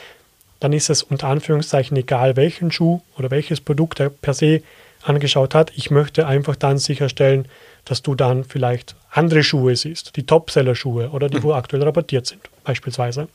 dann 0.60 0.72
ist 0.72 0.90
es 0.90 1.02
unter 1.02 1.28
Anführungszeichen 1.28 1.96
egal, 1.96 2.36
welchen 2.36 2.70
Schuh 2.70 3.00
oder 3.16 3.30
welches 3.30 3.60
Produkt 3.60 4.00
er 4.00 4.10
per 4.10 4.34
se 4.34 4.62
angeschaut 5.02 5.54
hat. 5.54 5.72
Ich 5.76 5.90
möchte 5.90 6.26
einfach 6.26 6.56
dann 6.56 6.78
sicherstellen, 6.78 7.46
dass 7.84 8.02
du 8.02 8.14
dann 8.14 8.44
vielleicht 8.44 8.96
andere 9.10 9.42
Schuhe 9.42 9.76
siehst, 9.76 10.16
die 10.16 10.26
Topseller-Schuhe 10.26 11.10
oder 11.10 11.28
die, 11.28 11.38
mhm. 11.38 11.44
wo 11.44 11.52
aktuell 11.52 11.82
rabattiert 11.82 12.26
sind, 12.26 12.40
beispielsweise. 12.64 13.28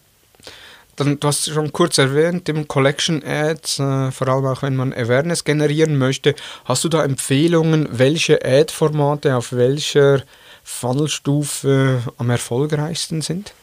Dann, 0.96 1.20
du 1.20 1.28
hast 1.28 1.50
schon 1.50 1.74
kurz 1.74 1.98
erwähnt, 1.98 2.48
im 2.50 2.68
Collection 2.68 3.24
Ads, 3.26 3.80
äh, 3.80 4.12
vor 4.12 4.28
allem 4.28 4.46
auch 4.46 4.62
wenn 4.62 4.76
man 4.76 4.94
Awareness 4.94 5.44
generieren 5.44 5.98
möchte, 5.98 6.36
hast 6.66 6.84
du 6.84 6.90
da 6.90 7.04
Empfehlungen, 7.04 7.88
welche 7.92 8.46
Ad-Formate 8.46 9.36
auf 9.36 9.54
welcher 9.54 10.22
Funnelstufe 10.64 12.02
am 12.18 12.30
erfolgreichsten 12.30 13.22
sind? 13.22 13.54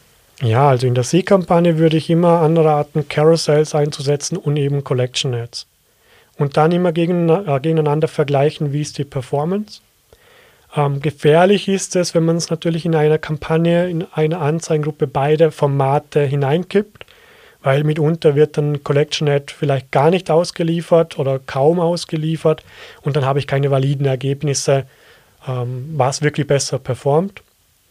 Ja, 0.41 0.69
also 0.69 0.87
in 0.87 0.95
der 0.95 1.03
C-Kampagne 1.03 1.77
würde 1.77 1.97
ich 1.97 2.09
immer 2.09 2.41
anraten, 2.41 3.07
Carousels 3.07 3.75
einzusetzen 3.75 4.37
und 4.37 4.57
eben 4.57 4.83
Collection 4.83 5.33
Ads 5.33 5.67
und 6.41 6.57
dann 6.57 6.71
immer 6.71 6.89
äh, 6.89 6.93
gegeneinander 7.59 8.07
vergleichen, 8.07 8.73
wie 8.73 8.81
ist 8.81 8.97
die 8.97 9.03
Performance. 9.03 9.81
Ähm, 10.75 11.01
gefährlich 11.01 11.67
ist 11.67 11.95
es, 11.95 12.15
wenn 12.15 12.25
man 12.25 12.37
es 12.37 12.49
natürlich 12.49 12.85
in 12.85 12.95
einer 12.95 13.17
Kampagne, 13.17 13.89
in 13.89 14.05
einer 14.11 14.41
Anzeigengruppe 14.41 15.07
beide 15.07 15.51
Formate 15.51 16.21
hineinkippt, 16.21 17.05
weil 17.63 17.83
mitunter 17.83 18.35
wird 18.35 18.57
dann 18.57 18.83
Collection 18.83 19.27
Ad 19.29 19.53
vielleicht 19.57 19.91
gar 19.91 20.09
nicht 20.09 20.31
ausgeliefert 20.31 21.19
oder 21.19 21.39
kaum 21.39 21.79
ausgeliefert 21.79 22.63
und 23.01 23.15
dann 23.15 23.25
habe 23.25 23.39
ich 23.39 23.47
keine 23.47 23.71
validen 23.71 24.05
Ergebnisse, 24.05 24.85
ähm, 25.47 25.93
was 25.95 26.21
wirklich 26.21 26.47
besser 26.47 26.79
performt. 26.79 27.41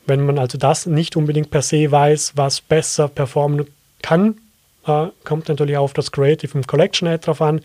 Wenn 0.06 0.24
man 0.24 0.38
also 0.38 0.58
das 0.58 0.86
nicht 0.86 1.16
unbedingt 1.16 1.50
per 1.50 1.62
se 1.62 1.90
weiß, 1.90 2.32
was 2.36 2.60
besser 2.60 3.08
performen 3.08 3.66
kann, 4.02 4.38
äh, 4.86 5.06
kommt 5.24 5.48
natürlich 5.48 5.76
auf 5.76 5.92
das 5.92 6.10
Creative 6.10 6.56
und 6.56 6.66
Collection 6.66 7.08
Ad 7.08 7.26
drauf 7.26 7.42
an 7.42 7.60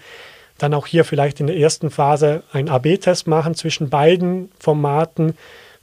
dann 0.57 0.73
auch 0.73 0.87
hier 0.87 1.03
vielleicht 1.03 1.39
in 1.39 1.47
der 1.47 1.57
ersten 1.57 1.89
Phase 1.89 2.43
einen 2.51 2.69
AB-Test 2.69 3.27
machen 3.27 3.55
zwischen 3.55 3.89
beiden 3.89 4.51
Formaten, 4.59 5.37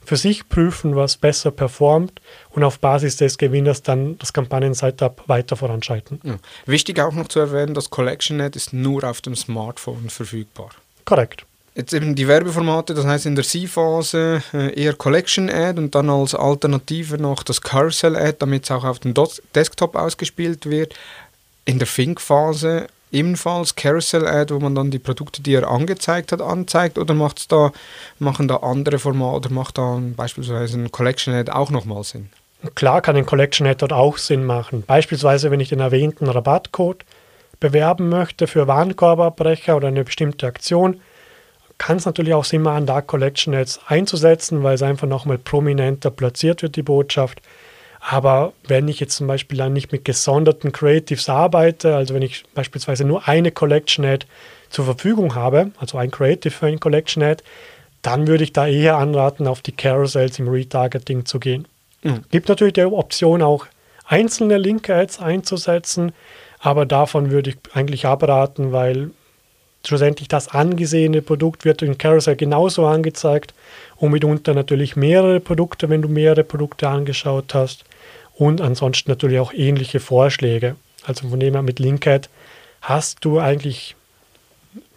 für 0.05 0.17
sich 0.17 0.47
prüfen, 0.49 0.95
was 0.95 1.17
besser 1.17 1.51
performt 1.51 2.21
und 2.51 2.63
auf 2.63 2.79
Basis 2.79 3.17
des 3.17 3.37
Gewinners 3.37 3.81
dann 3.81 4.17
das 4.19 4.33
Kampagnen-Setup 4.33 5.23
weiter 5.27 5.55
voranschreiten. 5.55 6.19
Ja. 6.23 6.37
Wichtig 6.65 6.99
auch 6.99 7.13
noch 7.13 7.27
zu 7.27 7.39
erwähnen, 7.39 7.73
das 7.73 7.89
CollectionNet 7.89 8.55
ist 8.55 8.73
nur 8.73 9.03
auf 9.03 9.21
dem 9.21 9.35
Smartphone 9.35 10.09
verfügbar. 10.09 10.69
Korrekt. 11.05 11.45
Jetzt 11.75 11.91
eben 11.93 12.13
die 12.13 12.27
Werbeformate, 12.27 12.93
das 12.93 13.05
heißt 13.05 13.25
in 13.25 13.33
der 13.35 13.43
C-Phase 13.43 14.43
äh, 14.53 14.79
eher 14.79 14.93
Collection 14.93 15.49
Ad 15.49 15.79
und 15.79 15.95
dann 15.95 16.09
als 16.09 16.35
Alternative 16.35 17.17
noch 17.17 17.41
das 17.41 17.61
Carousel 17.61 18.15
Ad, 18.15 18.35
damit 18.39 18.65
es 18.65 18.71
auch 18.71 18.83
auf 18.83 18.99
dem 18.99 19.15
Desktop 19.55 19.95
ausgespielt 19.95 20.67
wird. 20.67 20.93
In 21.65 21.79
der 21.79 21.87
Think-Phase 21.87 22.87
ebenfalls 23.13 23.75
Carousel-Ad, 23.75 24.53
wo 24.53 24.59
man 24.59 24.75
dann 24.75 24.91
die 24.91 24.99
Produkte, 24.99 25.41
die 25.41 25.53
er 25.53 25.69
angezeigt 25.69 26.31
hat, 26.31 26.41
anzeigt 26.41 26.97
oder 26.97 27.13
macht's 27.13 27.47
da, 27.47 27.71
machen 28.19 28.47
da 28.47 28.57
andere 28.57 28.99
Formate 28.99 29.35
oder 29.37 29.49
macht 29.51 29.77
da 29.77 29.99
beispielsweise 30.15 30.77
ein 30.77 30.91
Collection-Ad 30.91 31.51
auch 31.51 31.69
nochmal 31.69 32.03
Sinn? 32.03 32.29
Klar 32.75 33.01
kann 33.01 33.15
ein 33.15 33.25
Collection-Ad 33.25 33.77
dort 33.79 33.93
auch 33.93 34.17
Sinn 34.17 34.45
machen. 34.45 34.83
Beispielsweise, 34.85 35.51
wenn 35.51 35.59
ich 35.59 35.69
den 35.69 35.79
erwähnten 35.79 36.27
Rabattcode 36.27 37.05
bewerben 37.59 38.09
möchte 38.09 38.47
für 38.47 38.67
Warenkorbabbrecher 38.67 39.77
oder 39.77 39.89
eine 39.89 40.03
bestimmte 40.03 40.47
Aktion, 40.47 40.99
kann 41.77 41.97
es 41.97 42.05
natürlich 42.05 42.33
auch 42.33 42.45
Sinn 42.45 42.61
machen, 42.61 42.85
da 42.85 43.01
Collection 43.01 43.53
Ads 43.53 43.81
einzusetzen, 43.87 44.63
weil 44.63 44.75
es 44.75 44.81
einfach 44.81 45.07
nochmal 45.07 45.37
prominenter 45.37 46.11
platziert 46.11 46.61
wird, 46.61 46.75
die 46.75 46.83
Botschaft. 46.83 47.41
Aber 48.05 48.51
wenn 48.67 48.89
ich 48.89 48.99
jetzt 48.99 49.15
zum 49.15 49.27
Beispiel 49.27 49.57
dann 49.57 49.71
nicht 49.71 49.93
mit 49.93 50.03
gesonderten 50.03 50.73
Creatives 50.73 51.29
arbeite, 51.29 51.95
also 51.95 52.13
wenn 52.13 52.21
ich 52.21 52.43
beispielsweise 52.53 53.05
nur 53.05 53.29
eine 53.29 53.51
Collection 53.51 54.03
Ad 54.03 54.25
zur 54.69 54.83
Verfügung 54.83 55.35
habe, 55.35 55.71
also 55.77 55.97
ein 55.97 56.11
Creative 56.11 56.51
für 56.51 56.65
eine 56.65 56.79
Collection 56.79 57.23
Ad, 57.23 57.41
dann 58.01 58.27
würde 58.27 58.43
ich 58.43 58.51
da 58.51 58.67
eher 58.67 58.97
anraten, 58.97 59.47
auf 59.47 59.61
die 59.61 59.71
Carousels 59.71 60.37
im 60.37 60.49
Retargeting 60.49 61.25
zu 61.25 61.39
gehen. 61.39 61.65
Mhm. 62.03 62.25
Gibt 62.29 62.49
natürlich 62.49 62.73
die 62.73 62.83
Option 62.83 63.41
auch 63.41 63.67
einzelne 64.05 64.57
Link-Ads 64.57 65.21
einzusetzen, 65.21 66.11
aber 66.59 66.85
davon 66.85 67.31
würde 67.31 67.51
ich 67.51 67.57
eigentlich 67.73 68.05
abraten, 68.05 68.73
weil 68.73 69.11
schlussendlich 69.85 70.27
das 70.27 70.49
angesehene 70.49 71.21
Produkt 71.21 71.63
wird 71.63 71.81
in 71.81 71.97
Carousel 71.97 72.35
genauso 72.35 72.85
angezeigt 72.85 73.53
und 73.95 74.11
mitunter 74.11 74.53
natürlich 74.53 74.97
mehrere 74.97 75.39
Produkte, 75.39 75.89
wenn 75.89 76.01
du 76.01 76.09
mehrere 76.09 76.43
Produkte 76.43 76.89
angeschaut 76.89 77.53
hast 77.53 77.85
und 78.35 78.61
ansonsten 78.61 79.11
natürlich 79.11 79.39
auch 79.39 79.53
ähnliche 79.53 79.99
Vorschläge. 79.99 80.75
Also 81.03 81.29
von 81.29 81.39
dem 81.39 81.53
her 81.53 81.61
mit 81.61 81.79
Linkhead 81.79 82.29
hast 82.81 83.23
du 83.25 83.39
eigentlich 83.39 83.95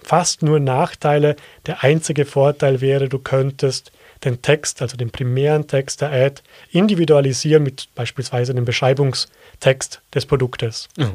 fast 0.02 0.42
nur 0.42 0.60
Nachteile. 0.60 1.36
Der 1.66 1.82
einzige 1.82 2.24
Vorteil 2.24 2.80
wäre, 2.80 3.08
du 3.08 3.18
könntest 3.18 3.92
den 4.24 4.40
Text, 4.40 4.80
also 4.80 4.96
den 4.96 5.10
primären 5.10 5.66
Text 5.66 6.00
der 6.00 6.10
Ad, 6.12 6.42
individualisieren 6.70 7.62
mit 7.62 7.88
beispielsweise 7.94 8.54
dem 8.54 8.64
Beschreibungstext 8.64 10.00
des 10.14 10.26
Produktes. 10.26 10.88
Ja. 10.96 11.12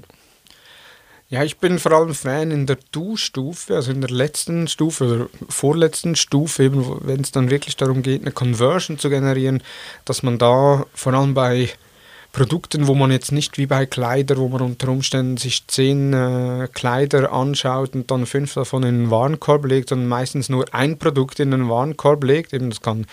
Ich 1.44 1.58
bin 1.60 1.80
vor 1.80 1.94
allem 1.94 2.14
Fan 2.14 2.52
in 2.52 2.66
der 2.68 2.78
Du-Stufe, 2.92 3.76
also 3.76 3.92
in 3.92 4.02
der 4.02 4.10
letzten 4.10 4.68
Stufe 4.68 5.06
oder 5.06 5.30
vorletzten 5.48 6.18
Stufe, 6.18 6.64
eben 6.64 7.08
wenn 7.08 7.22
es 7.22 7.32
dann 7.32 7.50
wirklich 7.50 7.78
darum 7.78 8.04
geht, 8.04 8.22
eine 8.22 8.32
Conversion 8.32 9.00
zu 9.00 9.10
generieren, 9.10 9.64
dass 10.04 10.24
man 10.24 10.38
da 10.38 10.86
vor 10.94 11.14
allem 11.14 11.34
bei 11.34 11.70
Produkten, 12.32 12.88
wo 12.88 12.96
man 12.96 13.12
jetzt 13.12 13.32
nicht 13.32 13.58
wie 13.58 13.66
bei 13.66 13.86
Kleider, 13.86 14.38
wo 14.38 14.48
man 14.48 14.62
unter 14.62 14.88
Umständen 14.90 15.38
sich 15.38 15.68
zehn 15.68 16.14
äh, 16.14 16.70
Kleider 16.72 17.34
anschaut 17.34 17.94
und 17.94 18.10
dann 18.10 18.26
fünf 18.26 18.54
davon 18.54 18.84
in 18.84 19.04
den 19.04 19.12
Warenkorb 19.12 19.66
legt, 19.66 19.90
sondern 19.90 20.08
meistens 20.08 20.48
nur 20.48 20.74
ein 20.74 20.98
Produkt 20.98 21.40
in 21.40 21.52
den 21.52 21.68
Warenkorb 21.68 22.24
legt. 22.24 22.54
Eben 22.54 22.70
das 22.70 22.82
kann 22.82 23.06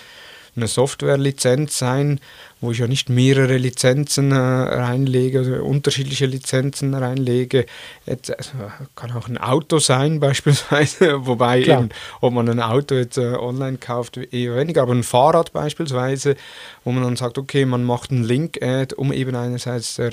eine 0.57 0.67
Software-Lizenz 0.67 1.79
sein, 1.79 2.21
wo 2.61 2.73
ich 2.73 2.79
ja 2.79 2.87
nicht 2.87 3.09
mehrere 3.09 3.57
Lizenzen 3.57 4.33
äh, 4.33 4.37
reinlege, 4.37 5.39
also 5.41 5.55
unterschiedliche 5.57 6.27
Lizenzen 6.27 6.95
reinlege. 6.95 7.67
Jetzt, 8.07 8.37
also, 8.37 8.51
kann 8.97 9.13
auch 9.13 9.29
ein 9.29 9.39
Auto 9.39 9.79
sein 9.79 10.21
beispielsweise, 10.21 11.27
wobei 11.27 11.61
eben, 11.63 11.91
ob 12.21 12.33
man 12.33 12.49
ein 12.49 12.61
Auto 12.61 12.95
jetzt 12.95 13.19
äh, 13.19 13.35
online 13.35 13.79
kauft, 13.79 14.17
eher 14.17 14.57
weniger, 14.57 14.83
aber 14.83 14.95
ein 14.95 15.05
Fahrrad 15.05 15.53
beispielsweise, 15.53 16.37
wo 16.85 16.93
man 16.93 17.05
dann 17.05 17.17
sagt, 17.17 17.39
okay, 17.39 17.65
man 17.65 17.85
macht 17.85 18.11
einen 18.11 18.25
Link-Ad, 18.25 18.95
um 18.95 19.13
eben 19.13 19.35
einerseits 19.35 19.97
der 19.97 20.13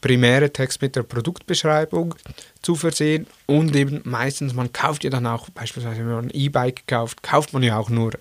primäre 0.00 0.52
Text 0.52 0.82
mit 0.82 0.96
der 0.96 1.02
Produktbeschreibung 1.02 2.14
zu 2.62 2.74
versehen 2.74 3.26
und 3.46 3.74
eben 3.74 4.02
meistens, 4.04 4.54
man 4.54 4.72
kauft 4.72 5.04
ja 5.04 5.10
dann 5.10 5.26
auch, 5.26 5.50
beispielsweise 5.50 5.98
wenn 5.98 6.06
man 6.06 6.24
ein 6.26 6.30
E-Bike 6.30 6.86
kauft, 6.86 7.22
kauft 7.22 7.52
man 7.52 7.62
ja 7.62 7.78
auch 7.78 7.88
nur 7.88 8.12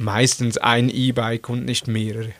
meistens 0.00 0.58
ein 0.58 0.88
E-Bike 0.88 1.48
und 1.48 1.64
nicht 1.64 1.86
mehrere. 1.86 2.30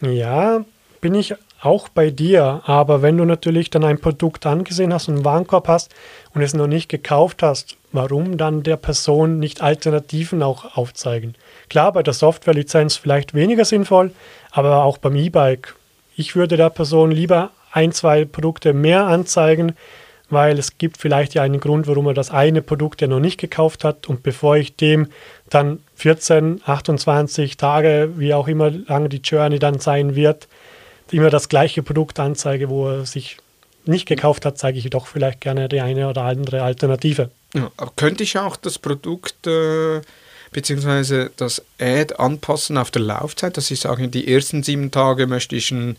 Ja, 0.00 0.64
bin 1.00 1.14
ich 1.14 1.34
auch 1.60 1.88
bei 1.88 2.10
dir, 2.10 2.62
aber 2.64 3.02
wenn 3.02 3.16
du 3.16 3.24
natürlich 3.24 3.70
dann 3.70 3.84
ein 3.84 3.98
Produkt 3.98 4.46
angesehen 4.46 4.92
hast 4.92 5.08
und 5.08 5.16
einen 5.16 5.24
Warenkorb 5.24 5.68
hast 5.68 5.94
und 6.34 6.42
es 6.42 6.54
noch 6.54 6.66
nicht 6.66 6.88
gekauft 6.88 7.42
hast, 7.42 7.76
warum 7.92 8.36
dann 8.36 8.62
der 8.62 8.76
Person 8.76 9.38
nicht 9.38 9.62
Alternativen 9.62 10.42
auch 10.42 10.76
aufzeigen? 10.76 11.34
Klar, 11.68 11.92
bei 11.92 12.02
der 12.02 12.14
Softwarelizenz 12.14 12.96
vielleicht 12.96 13.34
weniger 13.34 13.64
sinnvoll, 13.64 14.12
aber 14.52 14.84
auch 14.84 14.98
beim 14.98 15.16
E-Bike. 15.16 15.74
Ich 16.14 16.36
würde 16.36 16.56
der 16.56 16.70
Person 16.70 17.10
lieber 17.10 17.50
ein, 17.72 17.92
zwei 17.92 18.24
Produkte 18.24 18.72
mehr 18.72 19.06
anzeigen, 19.06 19.74
weil 20.30 20.58
es 20.58 20.78
gibt 20.78 20.98
vielleicht 20.98 21.34
ja 21.34 21.42
einen 21.42 21.60
Grund, 21.60 21.86
warum 21.86 22.06
er 22.06 22.14
das 22.14 22.30
eine 22.30 22.62
Produkt 22.62 23.00
ja 23.00 23.08
noch 23.08 23.20
nicht 23.20 23.38
gekauft 23.38 23.82
hat 23.82 24.08
und 24.08 24.22
bevor 24.22 24.56
ich 24.56 24.76
dem 24.76 25.08
dann 25.50 25.80
14, 25.96 26.60
28 26.64 27.56
Tage, 27.56 28.12
wie 28.16 28.34
auch 28.34 28.48
immer 28.48 28.70
lange 28.70 29.08
die 29.08 29.20
Journey 29.22 29.58
dann 29.58 29.80
sein 29.80 30.14
wird, 30.14 30.46
immer 31.10 31.30
das 31.30 31.48
gleiche 31.48 31.82
Produkt 31.82 32.20
anzeige, 32.20 32.68
wo 32.68 32.88
er 32.88 33.06
sich 33.06 33.38
nicht 33.86 34.06
gekauft 34.06 34.44
hat, 34.44 34.58
zeige 34.58 34.78
ich 34.78 34.90
doch 34.90 35.06
vielleicht 35.06 35.40
gerne 35.40 35.68
die 35.68 35.80
eine 35.80 36.08
oder 36.08 36.22
andere 36.22 36.62
Alternative. 36.62 37.30
Ja, 37.54 37.70
könnte 37.94 38.24
ich 38.24 38.38
auch 38.38 38.56
das 38.56 38.78
Produkt 38.78 39.46
äh, 39.46 40.00
bzw. 40.52 41.28
das 41.36 41.62
Ad 41.80 42.14
anpassen 42.16 42.76
auf 42.76 42.90
der 42.90 43.02
Laufzeit, 43.02 43.56
dass 43.56 43.70
ich 43.70 43.80
sage, 43.80 44.08
die 44.08 44.32
ersten 44.32 44.62
sieben 44.62 44.90
Tage 44.90 45.26
möchte 45.26 45.56
ich 45.56 45.70
ein 45.70 45.96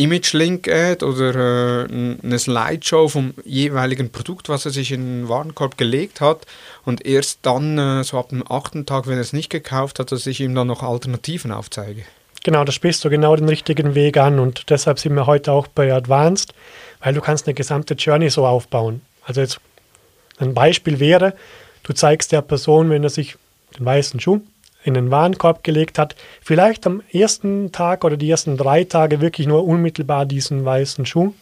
Image-Link-Ad 0.00 1.04
oder 1.04 1.84
äh, 1.84 2.16
eine 2.22 2.38
Slideshow 2.38 3.08
vom 3.08 3.34
jeweiligen 3.44 4.10
Produkt, 4.10 4.48
was 4.48 4.64
er 4.64 4.70
sich 4.70 4.92
in 4.92 5.22
den 5.22 5.28
Warenkorb 5.28 5.76
gelegt 5.76 6.20
hat 6.20 6.46
und 6.84 7.04
erst 7.04 7.40
dann, 7.42 7.78
äh, 7.78 8.02
so 8.02 8.18
ab 8.18 8.30
dem 8.30 8.42
achten 8.50 8.86
Tag, 8.86 9.06
wenn 9.06 9.14
er 9.14 9.20
es 9.20 9.32
nicht 9.32 9.50
gekauft 9.50 9.98
hat, 9.98 10.10
dass 10.10 10.26
ich 10.26 10.40
ihm 10.40 10.54
dann 10.54 10.68
noch 10.68 10.82
Alternativen 10.82 11.52
aufzeige. 11.52 12.04
Genau, 12.42 12.64
da 12.64 12.72
sprichst 12.72 13.04
du 13.04 13.10
genau 13.10 13.36
den 13.36 13.48
richtigen 13.48 13.94
Weg 13.94 14.16
an 14.16 14.38
und 14.38 14.70
deshalb 14.70 14.98
sind 14.98 15.14
wir 15.14 15.26
heute 15.26 15.52
auch 15.52 15.66
bei 15.66 15.92
Advanced, 15.92 16.54
weil 17.00 17.12
du 17.12 17.20
kannst 17.20 17.46
eine 17.46 17.54
gesamte 17.54 17.94
Journey 17.94 18.30
so 18.30 18.46
aufbauen. 18.46 19.02
Also 19.26 19.42
jetzt 19.42 19.60
ein 20.38 20.54
Beispiel 20.54 20.98
wäre, 20.98 21.34
du 21.82 21.92
zeigst 21.92 22.32
der 22.32 22.40
Person, 22.40 22.88
wenn 22.88 23.04
er 23.04 23.10
sich 23.10 23.36
den 23.78 23.84
weißen 23.84 24.18
Schuh 24.20 24.40
in 24.84 24.94
den 24.94 25.10
Warenkorb 25.10 25.62
gelegt 25.62 25.98
hat, 25.98 26.16
vielleicht 26.42 26.86
am 26.86 27.02
ersten 27.12 27.72
Tag 27.72 28.04
oder 28.04 28.16
die 28.16 28.30
ersten 28.30 28.56
drei 28.56 28.84
Tage 28.84 29.20
wirklich 29.20 29.46
nur 29.46 29.64
unmittelbar 29.64 30.26
diesen 30.26 30.64
weißen 30.64 31.06
Schuh. 31.06 31.32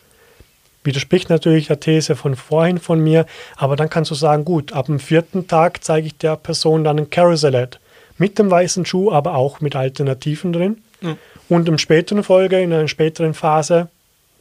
Widerspricht 0.85 1.29
natürlich 1.29 1.67
der 1.67 1.81
These 1.81 2.17
von 2.17 2.35
vorhin 2.35 2.79
von 2.79 3.01
mir, 3.01 3.27
aber 3.57 3.77
dann 3.77 3.91
kannst 3.91 4.11
du 4.11 4.15
sagen, 4.15 4.45
gut, 4.45 4.73
ab 4.73 4.87
dem 4.87 5.01
vierten 5.01 5.47
Tag 5.47 5.85
zeige 5.85 6.07
ich 6.07 6.17
der 6.17 6.37
Person 6.37 6.85
dann 6.85 6.99
ein 6.99 7.11
Carousel 7.11 7.69
mit 8.17 8.39
dem 8.39 8.51
weißen 8.51 8.85
Schuh, 8.87 9.13
aber 9.13 9.35
auch 9.35 9.61
mit 9.61 9.77
Alternativen 9.77 10.53
drin. 10.53 10.79
Mhm. 11.01 11.17
Und 11.49 11.69
im 11.69 11.79
späteren 11.79 12.23
Folge, 12.23 12.61
in 12.61 12.73
einer 12.73 12.89
späteren 12.89 13.35
Phase, 13.35 13.89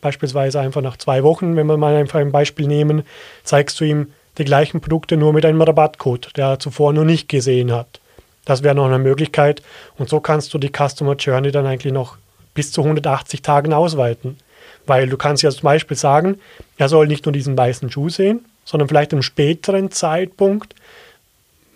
beispielsweise 0.02 0.60
einfach 0.60 0.82
nach 0.82 0.98
zwei 0.98 1.24
Wochen, 1.24 1.56
wenn 1.56 1.68
wir 1.68 1.78
mal 1.78 1.96
einfach 1.96 2.20
ein 2.20 2.32
Beispiel 2.32 2.68
nehmen, 2.68 3.04
zeigst 3.44 3.80
du 3.80 3.86
ihm 3.86 4.08
die 4.38 4.46
gleichen 4.46 4.82
Produkte 4.82 5.18
nur 5.18 5.34
mit 5.34 5.46
einem 5.46 5.62
Rabattcode, 5.62 6.32
der 6.38 6.48
er 6.48 6.60
zuvor 6.60 6.94
noch 6.94 7.04
nicht 7.04 7.30
gesehen 7.30 7.72
hat. 7.72 8.00
Das 8.48 8.64
wäre 8.64 8.74
noch 8.74 8.86
eine 8.86 8.98
Möglichkeit. 8.98 9.62
Und 9.98 10.08
so 10.08 10.22
kannst 10.22 10.54
du 10.54 10.58
die 10.58 10.72
Customer 10.72 11.16
Journey 11.16 11.52
dann 11.52 11.66
eigentlich 11.66 11.92
noch 11.92 12.16
bis 12.54 12.72
zu 12.72 12.82
180 12.82 13.42
Tagen 13.42 13.74
ausweiten. 13.74 14.38
Weil 14.86 15.10
du 15.10 15.18
kannst 15.18 15.44
ja 15.44 15.52
zum 15.52 15.64
Beispiel 15.64 15.98
sagen, 15.98 16.40
er 16.78 16.88
soll 16.88 17.08
nicht 17.08 17.26
nur 17.26 17.34
diesen 17.34 17.58
weißen 17.58 17.92
Schuh 17.92 18.08
sehen, 18.08 18.46
sondern 18.64 18.88
vielleicht 18.88 19.12
im 19.12 19.22
späteren 19.22 19.92
Zeitpunkt, 19.92 20.76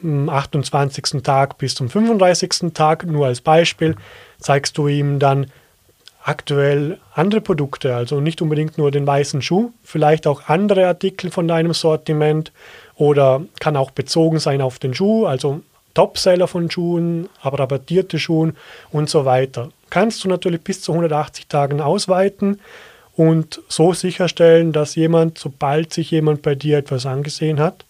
am 0.01 0.29
28. 0.29 1.21
Tag 1.21 1.57
bis 1.57 1.75
zum 1.75 1.89
35. 1.89 2.73
Tag, 2.73 3.05
nur 3.05 3.25
als 3.25 3.41
Beispiel, 3.41 3.97
zeigst 4.39 4.77
du 4.77 4.87
ihm 4.87 5.19
dann 5.19 5.47
aktuell 6.23 6.99
andere 7.13 7.41
Produkte, 7.41 7.95
also 7.97 8.21
nicht 8.21 8.41
unbedingt 8.41 8.77
nur 8.77 8.91
den 8.91 9.05
weißen 9.05 9.41
Schuh, 9.41 9.73
vielleicht 9.83 10.25
auch 10.25 10.47
andere 10.47 10.87
Artikel 10.87 11.31
von 11.31 11.49
deinem 11.49 11.73
Sortiment 11.73 12.53
oder 12.95 13.41
kann 13.59 13.75
auch 13.75 13.91
bezogen 13.91 14.39
sein 14.39 14.61
auf 14.61 14.79
den 14.79 14.93
Schuh, 14.93 15.25
also 15.25 15.61
Topseller 15.93 16.47
von 16.47 16.69
Schuhen, 16.69 17.29
aber 17.41 17.59
rabattierte 17.59 18.19
Schuhen 18.19 18.55
und 18.91 19.09
so 19.09 19.25
weiter. 19.25 19.69
Kannst 19.89 20.23
du 20.23 20.29
natürlich 20.29 20.61
bis 20.61 20.81
zu 20.81 20.93
180 20.93 21.47
Tagen 21.47 21.81
ausweiten 21.81 22.59
und 23.15 23.61
so 23.67 23.93
sicherstellen, 23.93 24.71
dass 24.71 24.95
jemand, 24.95 25.37
sobald 25.37 25.93
sich 25.93 26.11
jemand 26.11 26.41
bei 26.41 26.55
dir 26.55 26.77
etwas 26.77 27.05
angesehen 27.05 27.59
hat, 27.59 27.85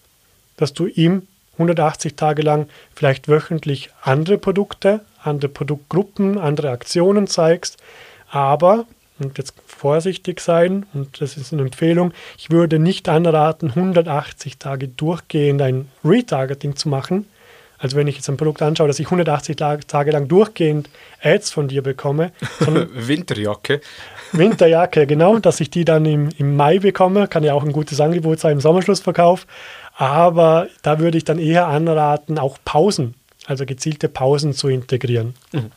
dass 0.56 0.72
du 0.72 0.86
ihm 0.86 1.26
180 1.54 2.16
Tage 2.16 2.42
lang 2.42 2.68
vielleicht 2.94 3.28
wöchentlich 3.28 3.90
andere 4.02 4.38
Produkte, 4.38 5.00
andere 5.22 5.48
Produktgruppen, 5.48 6.38
andere 6.38 6.70
Aktionen 6.70 7.26
zeigst, 7.26 7.76
aber, 8.30 8.86
und 9.18 9.38
jetzt 9.38 9.54
vorsichtig 9.66 10.40
sein, 10.40 10.86
und 10.94 11.20
das 11.20 11.36
ist 11.36 11.52
eine 11.52 11.62
Empfehlung, 11.62 12.12
ich 12.38 12.50
würde 12.50 12.78
nicht 12.78 13.08
anraten, 13.08 13.70
180 13.70 14.58
Tage 14.58 14.88
durchgehend 14.88 15.60
ein 15.62 15.88
Retargeting 16.04 16.76
zu 16.76 16.88
machen. 16.88 17.26
Also 17.82 17.96
wenn 17.96 18.06
ich 18.06 18.14
jetzt 18.14 18.28
ein 18.28 18.36
Produkt 18.36 18.62
anschaue, 18.62 18.86
dass 18.86 19.00
ich 19.00 19.06
180 19.06 19.56
Tage 19.56 20.12
lang 20.12 20.28
durchgehend 20.28 20.88
Ads 21.20 21.50
von 21.50 21.66
dir 21.66 21.82
bekomme. 21.82 22.30
Winterjacke. 22.94 23.80
Winterjacke, 24.30 25.08
genau, 25.08 25.38
dass 25.40 25.58
ich 25.58 25.68
die 25.68 25.84
dann 25.84 26.06
im, 26.06 26.28
im 26.38 26.56
Mai 26.56 26.78
bekomme, 26.78 27.26
kann 27.26 27.42
ja 27.42 27.54
auch 27.54 27.64
ein 27.64 27.72
gutes 27.72 28.00
Angebot 28.00 28.38
sein 28.38 28.52
im 28.52 28.60
Sommerschlussverkauf. 28.60 29.48
Aber 29.96 30.68
da 30.82 31.00
würde 31.00 31.18
ich 31.18 31.24
dann 31.24 31.40
eher 31.40 31.66
anraten, 31.66 32.38
auch 32.38 32.56
Pausen, 32.64 33.14
also 33.46 33.66
gezielte 33.66 34.08
Pausen 34.08 34.52
zu 34.52 34.68
integrieren. 34.68 35.34
Mhm. 35.50 35.72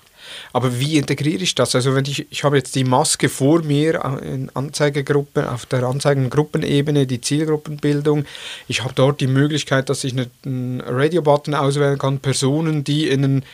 Aber 0.54 0.80
wie 0.80 0.98
integriere 0.98 1.44
ich 1.44 1.56
das? 1.56 1.76
Also 1.76 1.96
wenn 1.96 2.06
ich, 2.06 2.32
ich 2.32 2.44
habe 2.44 2.58
jetzt 2.58 2.76
die 2.76 2.84
Maske 2.84 3.30
vor 3.30 3.62
mir 3.64 4.04
in 4.22 4.50
Anzeigegruppen, 4.54 5.46
auf 5.46 5.66
der 5.66 5.84
Anzeigengruppenebene, 5.84 7.08
die 7.08 7.22
Zielgruppenbildung. 7.22 8.26
Ich 8.68 8.84
habe 8.84 8.94
dort 8.94 9.22
die 9.22 9.28
Möglichkeit, 9.28 9.90
dass 9.90 10.04
ich 10.04 10.16
einen 10.46 10.82
Radio-Button 10.82 11.54
auswählen 11.54 11.98
kann, 11.98 12.20
Personen, 12.20 12.84
die 12.84 13.10
in 13.10 13.22
den 13.22 13.46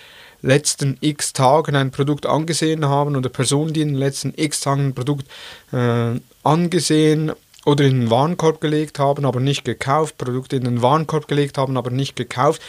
letzten 0.42 0.98
x 1.02 1.34
Tagen 1.34 1.76
ein 1.76 1.92
Produkt 1.92 2.26
angesehen 2.26 2.86
haben 2.86 3.16
oder 3.16 3.30
Personen, 3.30 3.74
die 3.74 3.82
in 3.82 3.90
den 3.90 3.98
letzten 3.98 4.34
x 4.36 4.62
Tagen 4.62 4.88
ein 4.88 4.94
Produkt 4.96 5.28
äh, 5.72 6.20
angesehen 6.44 7.32
oder 7.66 7.86
in 7.86 8.02
den 8.02 8.10
Warenkorb 8.10 8.60
gelegt 8.60 9.00
haben, 9.00 9.26
aber 9.26 9.40
nicht 9.40 9.66
gekauft, 9.66 10.18
Produkte 10.18 10.56
in 10.56 10.64
den 10.64 10.82
Warenkorb 10.82 11.28
gelegt 11.28 11.58
haben, 11.58 11.78
aber 11.78 11.92
nicht 11.92 12.16
gekauft. 12.16 12.62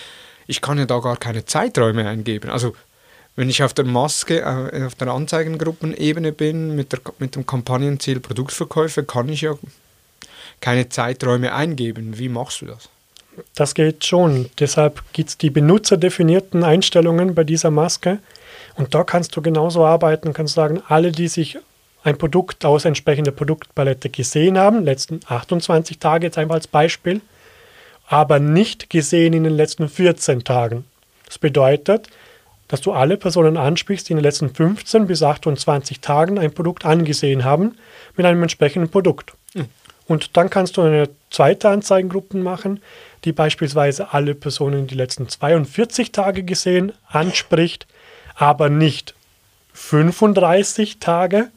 Ich 0.47 0.61
kann 0.61 0.79
ja 0.79 0.85
da 0.85 0.99
gar 0.99 1.17
keine 1.17 1.45
Zeiträume 1.45 2.07
eingeben. 2.07 2.51
Also 2.51 2.75
wenn 3.37 3.49
ich 3.49 3.62
auf 3.62 3.75
der 3.75 3.85
Maske, 3.85 4.40
äh, 4.40 4.85
auf 4.85 4.95
der 4.95 5.09
Anzeigengruppenebene 5.09 6.33
bin, 6.33 6.75
mit, 6.75 6.92
der, 6.92 7.01
mit 7.18 7.35
dem 7.35 7.47
Kampagnenziel 7.47 8.21
Produktverkäufe, 8.21 9.05
kann 9.05 9.29
ich 9.29 9.42
ja 9.42 9.55
keine 10.61 10.88
Zeiträume 10.88 11.55
eingeben. 11.55 12.18
Wie 12.18 12.29
machst 12.29 12.61
du 12.61 12.66
das? 12.66 12.88
Das 13.55 13.75
geht 13.75 14.05
schon. 14.05 14.51
Deshalb 14.59 15.03
gibt 15.12 15.31
es 15.31 15.38
die 15.38 15.51
benutzerdefinierten 15.51 16.62
Einstellungen 16.64 17.35
bei 17.35 17.45
dieser 17.45 17.71
Maske. 17.71 18.18
Und 18.77 18.95
da 18.95 19.05
kannst 19.05 19.35
du 19.37 19.42
genauso 19.42 19.85
arbeiten, 19.85 20.33
kannst 20.33 20.55
sagen, 20.55 20.83
alle, 20.88 21.12
die 21.12 21.29
sich 21.29 21.59
ein 22.05 22.18
Produkt 22.18 22.64
aus 22.64 22.85
entsprechender 22.85 23.31
Produktpalette 23.31 24.11
gesehen 24.11 24.59
haben, 24.59 24.85
letzten 24.85 25.21
28 25.27 25.99
Tage 25.99 26.27
jetzt 26.27 26.38
einmal 26.38 26.57
als 26.57 26.66
Beispiel, 26.66 27.21
aber 28.07 28.38
nicht 28.38 28.90
gesehen 28.90 29.33
in 29.33 29.45
den 29.45 29.55
letzten 29.55 29.88
14 29.88 30.45
Tagen. 30.45 30.85
Das 31.27 31.38
bedeutet, 31.38 32.09
dass 32.72 32.80
du 32.80 32.92
alle 32.92 33.18
Personen 33.18 33.58
ansprichst, 33.58 34.08
die 34.08 34.14
in 34.14 34.16
den 34.16 34.24
letzten 34.24 34.48
15 34.48 35.06
bis 35.06 35.22
28 35.22 36.00
Tagen 36.00 36.38
ein 36.38 36.54
Produkt 36.54 36.87
angesehen 36.87 37.44
haben 37.44 37.76
mit 38.16 38.24
einem 38.24 38.40
entsprechenden 38.40 38.88
Produkt. 38.88 39.35
Mhm. 39.52 39.66
Und 40.06 40.38
dann 40.38 40.48
kannst 40.48 40.78
du 40.78 40.80
eine 40.80 41.11
zweite 41.30 41.68
Anzeigengruppe 41.68 42.38
machen, 42.38 42.80
die 43.26 43.32
beispielsweise 43.32 44.14
alle 44.14 44.35
Personen 44.35 44.87
die 44.87 44.94
letzten 44.94 45.28
42 45.28 46.12
Tage 46.12 46.44
gesehen 46.44 46.92
anspricht, 47.08 47.87
aber 48.37 48.70
nicht 48.70 49.14
35 49.74 50.98
Tage. 50.98 51.50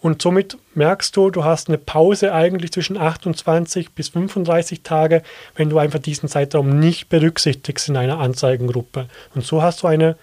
Und 0.00 0.22
somit 0.22 0.56
merkst 0.74 1.14
du, 1.14 1.28
du 1.28 1.44
hast 1.44 1.68
eine 1.68 1.76
Pause 1.76 2.32
eigentlich 2.32 2.72
zwischen 2.72 2.96
28 2.96 3.90
bis 3.90 4.08
35 4.08 4.82
Tage, 4.82 5.22
wenn 5.56 5.68
du 5.68 5.76
einfach 5.76 5.98
diesen 5.98 6.30
Zeitraum 6.30 6.78
nicht 6.78 7.10
berücksichtigst 7.10 7.90
in 7.90 7.98
einer 7.98 8.18
Anzeigengruppe. 8.18 9.08
Und 9.34 9.44
so 9.44 9.60
hast 9.60 9.82
du 9.82 9.88
eine 9.88 10.16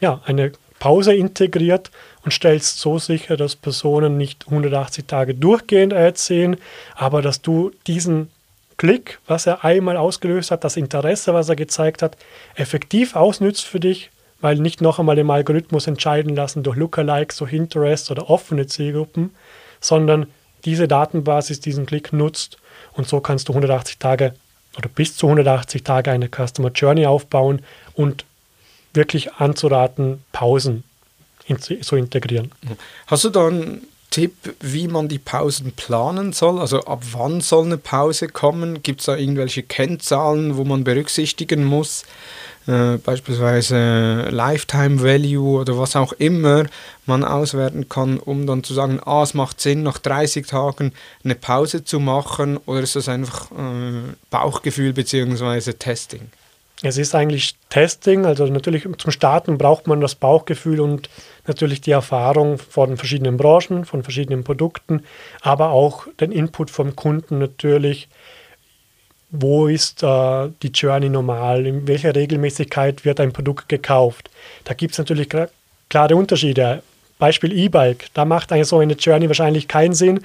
ja, 0.00 0.20
eine 0.24 0.52
Pause 0.78 1.14
integriert 1.14 1.90
und 2.24 2.32
stellst 2.32 2.78
so 2.78 2.98
sicher, 2.98 3.36
dass 3.36 3.54
Personen 3.54 4.16
nicht 4.16 4.46
180 4.46 5.06
Tage 5.06 5.34
durchgehend 5.34 5.92
Ads 5.92 6.26
sehen, 6.26 6.56
aber 6.94 7.22
dass 7.22 7.42
du 7.42 7.70
diesen 7.86 8.30
Klick, 8.76 9.18
was 9.26 9.46
er 9.46 9.62
einmal 9.62 9.98
ausgelöst 9.98 10.50
hat, 10.50 10.64
das 10.64 10.78
Interesse, 10.78 11.34
was 11.34 11.50
er 11.50 11.56
gezeigt 11.56 12.00
hat, 12.00 12.16
effektiv 12.54 13.14
ausnützt 13.14 13.66
für 13.66 13.78
dich, 13.78 14.10
weil 14.40 14.56
nicht 14.56 14.80
noch 14.80 14.98
einmal 14.98 15.18
im 15.18 15.30
Algorithmus 15.30 15.86
entscheiden 15.86 16.34
lassen 16.34 16.62
durch 16.62 16.78
Lookalikes, 16.78 17.36
durch 17.36 17.52
Interest 17.52 18.10
oder 18.10 18.30
offene 18.30 18.66
Zielgruppen, 18.66 19.34
sondern 19.80 20.26
diese 20.64 20.88
Datenbasis 20.88 21.60
diesen 21.60 21.84
Klick 21.84 22.14
nutzt 22.14 22.56
und 22.94 23.06
so 23.06 23.20
kannst 23.20 23.48
du 23.48 23.52
180 23.52 23.98
Tage 23.98 24.34
oder 24.78 24.88
bis 24.88 25.14
zu 25.16 25.26
180 25.26 25.84
Tage 25.84 26.10
eine 26.10 26.28
Customer 26.28 26.70
Journey 26.70 27.04
aufbauen 27.04 27.62
und 27.94 28.24
wirklich 28.94 29.34
anzuraten, 29.34 30.24
Pausen 30.32 30.84
zu 31.58 31.96
integrieren. 31.96 32.52
Hast 33.06 33.24
du 33.24 33.30
dann 33.30 33.80
Tipp, 34.10 34.34
wie 34.60 34.88
man 34.88 35.08
die 35.08 35.18
Pausen 35.18 35.72
planen 35.72 36.32
soll? 36.32 36.58
Also 36.58 36.80
ab 36.80 37.02
wann 37.12 37.40
soll 37.40 37.64
eine 37.64 37.78
Pause 37.78 38.28
kommen? 38.28 38.82
Gibt 38.82 39.00
es 39.00 39.06
da 39.06 39.16
irgendwelche 39.16 39.62
Kennzahlen, 39.62 40.56
wo 40.56 40.64
man 40.64 40.82
berücksichtigen 40.82 41.64
muss? 41.64 42.04
Äh, 42.66 42.98
beispielsweise 42.98 44.28
Lifetime 44.30 45.02
Value 45.02 45.60
oder 45.60 45.78
was 45.78 45.96
auch 45.96 46.12
immer 46.14 46.64
man 47.06 47.24
auswerten 47.24 47.88
kann, 47.88 48.18
um 48.18 48.46
dann 48.46 48.64
zu 48.64 48.74
sagen, 48.74 49.00
ah, 49.04 49.22
es 49.22 49.32
macht 49.32 49.60
Sinn, 49.60 49.82
nach 49.82 49.98
30 49.98 50.46
Tagen 50.46 50.92
eine 51.24 51.36
Pause 51.36 51.84
zu 51.84 52.00
machen 52.00 52.58
oder 52.66 52.80
ist 52.80 52.96
das 52.96 53.08
einfach 53.08 53.50
äh, 53.52 54.12
Bauchgefühl 54.30 54.92
bzw. 54.92 55.72
Testing? 55.72 56.30
Es 56.82 56.96
ist 56.96 57.14
eigentlich 57.14 57.56
Testing, 57.68 58.24
also 58.24 58.46
natürlich 58.46 58.88
zum 58.96 59.10
Starten 59.10 59.58
braucht 59.58 59.86
man 59.86 60.00
das 60.00 60.14
Bauchgefühl 60.14 60.80
und 60.80 61.10
natürlich 61.46 61.82
die 61.82 61.90
Erfahrung 61.90 62.56
von 62.56 62.96
verschiedenen 62.96 63.36
Branchen, 63.36 63.84
von 63.84 64.02
verschiedenen 64.02 64.44
Produkten, 64.44 65.02
aber 65.42 65.70
auch 65.70 66.06
den 66.20 66.32
Input 66.32 66.70
vom 66.70 66.96
Kunden 66.96 67.38
natürlich. 67.38 68.08
Wo 69.30 69.68
ist 69.68 70.02
äh, 70.02 70.48
die 70.62 70.68
Journey 70.68 71.10
normal? 71.10 71.66
In 71.66 71.86
welcher 71.86 72.16
Regelmäßigkeit 72.16 73.04
wird 73.04 73.20
ein 73.20 73.32
Produkt 73.32 73.68
gekauft? 73.68 74.30
Da 74.64 74.74
gibt 74.74 74.92
es 74.92 74.98
natürlich 74.98 75.28
klare 75.88 76.16
Unterschiede. 76.16 76.82
Beispiel 77.18 77.56
E-Bike, 77.56 78.06
da 78.14 78.24
macht 78.24 78.50
eine 78.52 78.64
so 78.64 78.78
eine 78.78 78.94
Journey 78.94 79.28
wahrscheinlich 79.28 79.68
keinen 79.68 79.92
Sinn, 79.92 80.20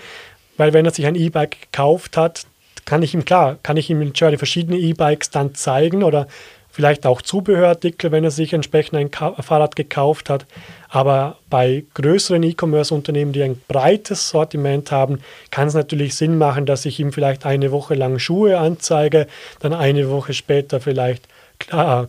weil 0.56 0.72
wenn 0.72 0.86
er 0.86 0.92
sich 0.92 1.06
ein 1.06 1.16
E-Bike 1.16 1.64
gekauft 1.64 2.16
hat, 2.16 2.48
kann 2.86 3.02
ich 3.02 3.14
ihm 3.14 3.26
klar, 3.26 3.58
kann 3.64 3.78
ich 3.78 3.90
ihm 3.90 4.14
verschiedene 4.14 4.78
E-Bikes 4.78 5.32
dann 5.32 5.56
zeigen 5.56 6.04
oder 6.04 6.28
vielleicht 6.76 7.06
auch 7.06 7.22
Zubehörartikel, 7.22 8.12
wenn 8.12 8.26
er 8.26 8.32
sich 8.32 8.52
entsprechend 8.52 8.98
ein 8.98 9.10
Fahrrad 9.10 9.78
gekauft 9.78 10.30
hat. 10.30 10.46
Aber 10.90 11.38
bei 11.50 11.86
größeren 11.94 12.44
E-Commerce-Unternehmen, 12.44 13.32
die 13.32 13.44
ein 13.44 13.62
breites 13.68 14.30
Sortiment 14.30 14.92
haben, 14.92 15.20
kann 15.52 15.70
es 15.70 15.74
natürlich 15.74 16.16
Sinn 16.16 16.38
machen, 16.38 16.66
dass 16.66 16.86
ich 16.86 17.00
ihm 17.00 17.14
vielleicht 17.14 17.46
eine 17.46 17.72
Woche 17.72 17.96
lang 17.96 18.20
Schuhe 18.20 18.58
anzeige, 18.58 19.28
dann 19.62 19.74
eine 19.74 20.10
Woche 20.10 20.34
später 20.34 20.82
vielleicht 20.82 21.28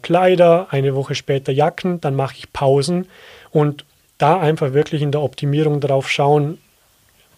Kleider, 0.03 0.67
eine 0.71 0.97
Woche 0.97 1.15
später 1.15 1.53
Jacken, 1.53 2.01
dann 2.01 2.17
mache 2.17 2.35
ich 2.37 2.53
Pausen 2.53 3.07
und 3.53 3.85
da 4.19 4.41
einfach 4.41 4.73
wirklich 4.73 5.03
in 5.03 5.12
der 5.12 5.23
Optimierung 5.23 5.79
darauf 5.81 6.11
schauen, 6.11 6.55
äh, 6.55 6.65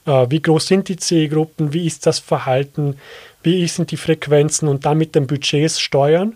wie 0.09 0.43
groß 0.43 0.67
sind 0.67 0.89
die 0.89 0.97
Zielgruppen, 0.97 1.73
wie 1.73 1.87
ist 1.87 2.07
das 2.07 2.19
Verhalten, 2.19 2.97
wie 3.43 3.67
sind 3.69 3.91
die 3.91 3.97
Frequenzen 3.97 4.69
und 4.69 4.85
dann 4.87 4.99
mit 4.99 5.15
den 5.15 5.27
Budgets 5.27 5.81
steuern. 5.81 6.35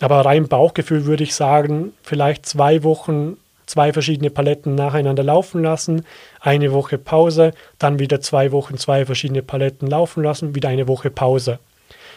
Aber 0.00 0.24
rein 0.24 0.46
Bauchgefühl 0.46 1.06
würde 1.06 1.24
ich 1.24 1.34
sagen, 1.34 1.92
vielleicht 2.02 2.46
zwei 2.46 2.84
Wochen 2.84 3.36
zwei 3.66 3.92
verschiedene 3.92 4.30
Paletten 4.30 4.74
nacheinander 4.74 5.22
laufen 5.22 5.62
lassen, 5.62 6.04
eine 6.40 6.72
Woche 6.72 6.98
Pause, 6.98 7.52
dann 7.78 7.98
wieder 7.98 8.20
zwei 8.20 8.52
Wochen 8.52 8.78
zwei 8.78 9.04
verschiedene 9.04 9.42
Paletten 9.42 9.88
laufen 9.88 10.22
lassen, 10.22 10.54
wieder 10.54 10.68
eine 10.68 10.88
Woche 10.88 11.10
Pause. 11.10 11.58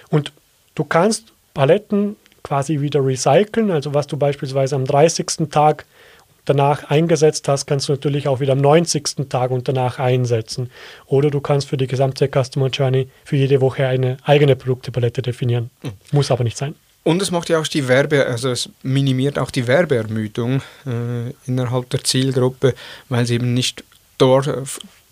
Und 0.09 0.31
du 0.75 0.83
kannst 0.83 1.33
Paletten 1.53 2.15
quasi 2.43 2.79
wieder 2.81 3.05
recyceln, 3.05 3.71
also 3.71 3.93
was 3.93 4.07
du 4.07 4.17
beispielsweise 4.17 4.75
am 4.75 4.85
30. 4.85 5.49
Tag 5.51 5.85
danach 6.45 6.89
eingesetzt 6.89 7.47
hast, 7.47 7.65
kannst 7.65 7.87
du 7.87 7.93
natürlich 7.93 8.27
auch 8.27 8.39
wieder 8.39 8.53
am 8.53 8.59
90. 8.59 9.29
Tag 9.29 9.51
und 9.51 9.67
danach 9.67 9.99
einsetzen. 9.99 10.69
Oder 11.05 11.29
du 11.29 11.41
kannst 11.41 11.69
für 11.69 11.77
die 11.77 11.87
gesamte 11.87 12.27
Customer 12.27 12.67
Journey 12.67 13.09
für 13.23 13.35
jede 13.35 13.61
Woche 13.61 13.87
eine 13.87 14.17
eigene 14.23 14.55
Produktepalette 14.55 15.21
definieren. 15.21 15.69
Mhm. 15.83 15.91
Muss 16.11 16.31
aber 16.31 16.43
nicht 16.43 16.57
sein. 16.57 16.75
Und 17.03 17.21
es 17.21 17.31
macht 17.31 17.49
ja 17.49 17.59
auch 17.59 17.67
die 17.67 17.87
Werbe, 17.87 18.27
also 18.27 18.49
es 18.51 18.69
minimiert 18.83 19.39
auch 19.39 19.49
die 19.49 19.65
Werbeermüdung 19.65 20.61
äh, 20.85 21.31
innerhalb 21.47 21.89
der 21.89 22.03
Zielgruppe, 22.03 22.75
weil 23.09 23.25
sie 23.25 23.35
eben 23.35 23.55
nicht 23.55 23.83
dort 24.19 24.49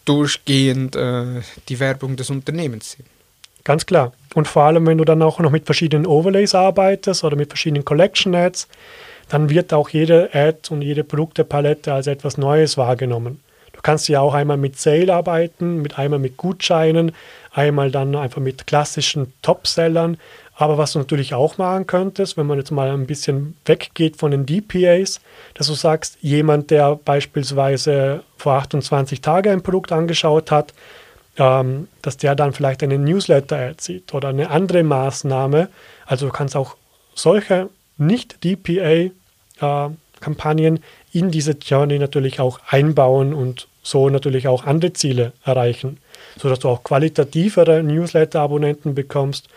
durchgehend 0.06 0.96
äh, 0.96 1.42
die 1.68 1.80
Werbung 1.80 2.16
des 2.16 2.30
Unternehmens 2.30 2.92
sind. 2.92 3.08
Ganz 3.64 3.86
klar. 3.86 4.14
Und 4.36 4.48
vor 4.48 4.64
allem, 4.64 4.86
wenn 4.86 4.98
du 4.98 5.06
dann 5.06 5.22
auch 5.22 5.40
noch 5.40 5.52
mit 5.52 5.66
verschiedenen 5.66 6.06
Overlays 6.06 6.56
arbeitest 6.56 7.24
oder 7.24 7.36
mit 7.36 7.50
verschiedenen 7.50 7.86
Collection 7.86 8.36
Ads, 8.36 8.68
dann 9.30 9.50
wird 9.50 9.74
auch 9.74 9.90
jede 9.90 10.30
Ad 10.34 10.70
und 10.72 10.82
jede 10.82 11.04
Produktepalette 11.04 11.94
als 11.94 12.08
etwas 12.08 12.38
Neues 12.38 12.78
wahrgenommen. 12.78 13.40
Du 13.80 13.84
kannst 13.84 14.10
ja 14.10 14.20
auch 14.20 14.34
einmal 14.34 14.58
mit 14.58 14.78
Sale 14.78 15.14
arbeiten, 15.14 15.82
mit 15.82 15.98
einmal 15.98 16.20
mit 16.20 16.36
Gutscheinen, 16.36 17.14
einmal 17.54 17.92
dann 17.92 18.14
einfach 18.14 18.42
mit 18.42 18.68
klassischen 18.68 19.32
Topsellern. 19.42 20.18
Aber 20.56 20.78
was 20.78 20.92
du 20.92 21.00
natürlich 21.00 21.34
auch 21.34 21.58
machen 21.58 21.88
könntest, 21.88 22.36
wenn 22.36 22.46
man 22.46 22.58
jetzt 22.58 22.72
mal 22.72 22.90
ein 22.90 23.08
bisschen 23.08 23.56
weggeht 23.64 24.18
von 24.18 24.32
den 24.32 24.46
DPAs, 24.46 25.22
dass 25.54 25.68
du 25.68 25.74
sagst, 25.76 26.18
jemand, 26.20 26.72
der 26.72 26.98
beispielsweise 26.98 28.24
vor 28.36 28.56
28 28.56 29.22
Tagen 29.22 29.54
ein 29.54 29.64
Produkt 29.64 29.94
angeschaut 29.94 30.52
hat, 30.52 30.74
ähm, 31.38 31.88
dass 32.02 32.18
der 32.18 32.36
dann 32.36 32.52
vielleicht 32.52 32.84
eine 32.84 32.98
Newsletter-Ad 32.98 33.76
sieht 33.80 34.14
oder 34.14 34.28
eine 34.28 34.50
andere 34.50 34.84
Maßnahme. 34.84 35.70
Also 36.06 36.26
du 36.26 36.34
kannst 36.34 36.58
auch 36.58 36.76
solche 37.16 37.70
nicht 37.98 38.44
DPA-Kampagnen 38.44 39.19
äh, 39.62 39.90
in 41.12 41.32
diese 41.32 41.52
Journey 41.54 41.98
natürlich 42.00 42.40
auch 42.40 42.60
einbauen 42.68 43.34
und 43.34 43.68
so 43.82 44.10
natürlich 44.10 44.48
auch 44.48 44.66
andere 44.66 44.94
Ziele 44.94 45.34
erreichen, 45.44 45.98
sodass 46.38 46.60
du 46.60 46.70
auch 46.70 46.84
qualitativere 46.84 47.82
Newsletter-Abonnenten 47.82 48.94
bekommst 48.94 49.48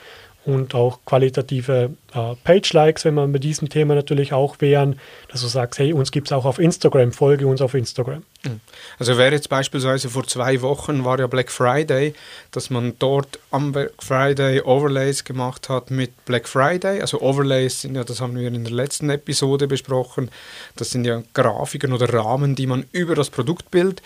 und 0.44 0.74
auch 0.74 0.98
qualitative 1.06 1.90
äh, 2.14 2.34
Page-Likes, 2.42 3.04
wenn 3.04 3.14
wir 3.14 3.26
mit 3.26 3.44
diesem 3.44 3.68
Thema 3.68 3.94
natürlich 3.94 4.32
auch 4.32 4.60
wären, 4.60 4.98
dass 5.28 5.42
du 5.42 5.46
sagst, 5.46 5.78
hey, 5.78 5.92
uns 5.92 6.10
gibt 6.10 6.28
es 6.28 6.32
auch 6.32 6.44
auf 6.44 6.58
Instagram, 6.58 7.12
folge 7.12 7.46
uns 7.46 7.60
auf 7.60 7.74
Instagram. 7.74 8.24
Hm. 8.44 8.60
Also 8.98 9.16
wäre 9.18 9.32
jetzt 9.32 9.48
beispielsweise 9.48 10.08
vor 10.08 10.26
zwei 10.26 10.60
Wochen 10.62 11.04
war 11.04 11.18
ja 11.18 11.28
Black 11.28 11.50
Friday, 11.50 12.14
dass 12.50 12.70
man 12.70 12.94
dort 12.98 13.38
am 13.50 13.72
Black 13.72 13.92
Friday 14.00 14.60
Overlays 14.60 15.24
gemacht 15.24 15.68
hat 15.68 15.90
mit 15.90 16.24
Black 16.24 16.48
Friday. 16.48 17.00
Also 17.00 17.20
Overlays 17.20 17.82
sind 17.82 17.94
ja, 17.94 18.02
das 18.02 18.20
haben 18.20 18.36
wir 18.36 18.48
in 18.48 18.64
der 18.64 18.72
letzten 18.72 19.10
Episode 19.10 19.68
besprochen, 19.68 20.30
das 20.76 20.90
sind 20.90 21.04
ja 21.04 21.22
Grafiken 21.34 21.92
oder 21.92 22.12
Rahmen, 22.12 22.56
die 22.56 22.66
man 22.66 22.84
über 22.92 23.14
das 23.14 23.30
Produktbild 23.30 24.02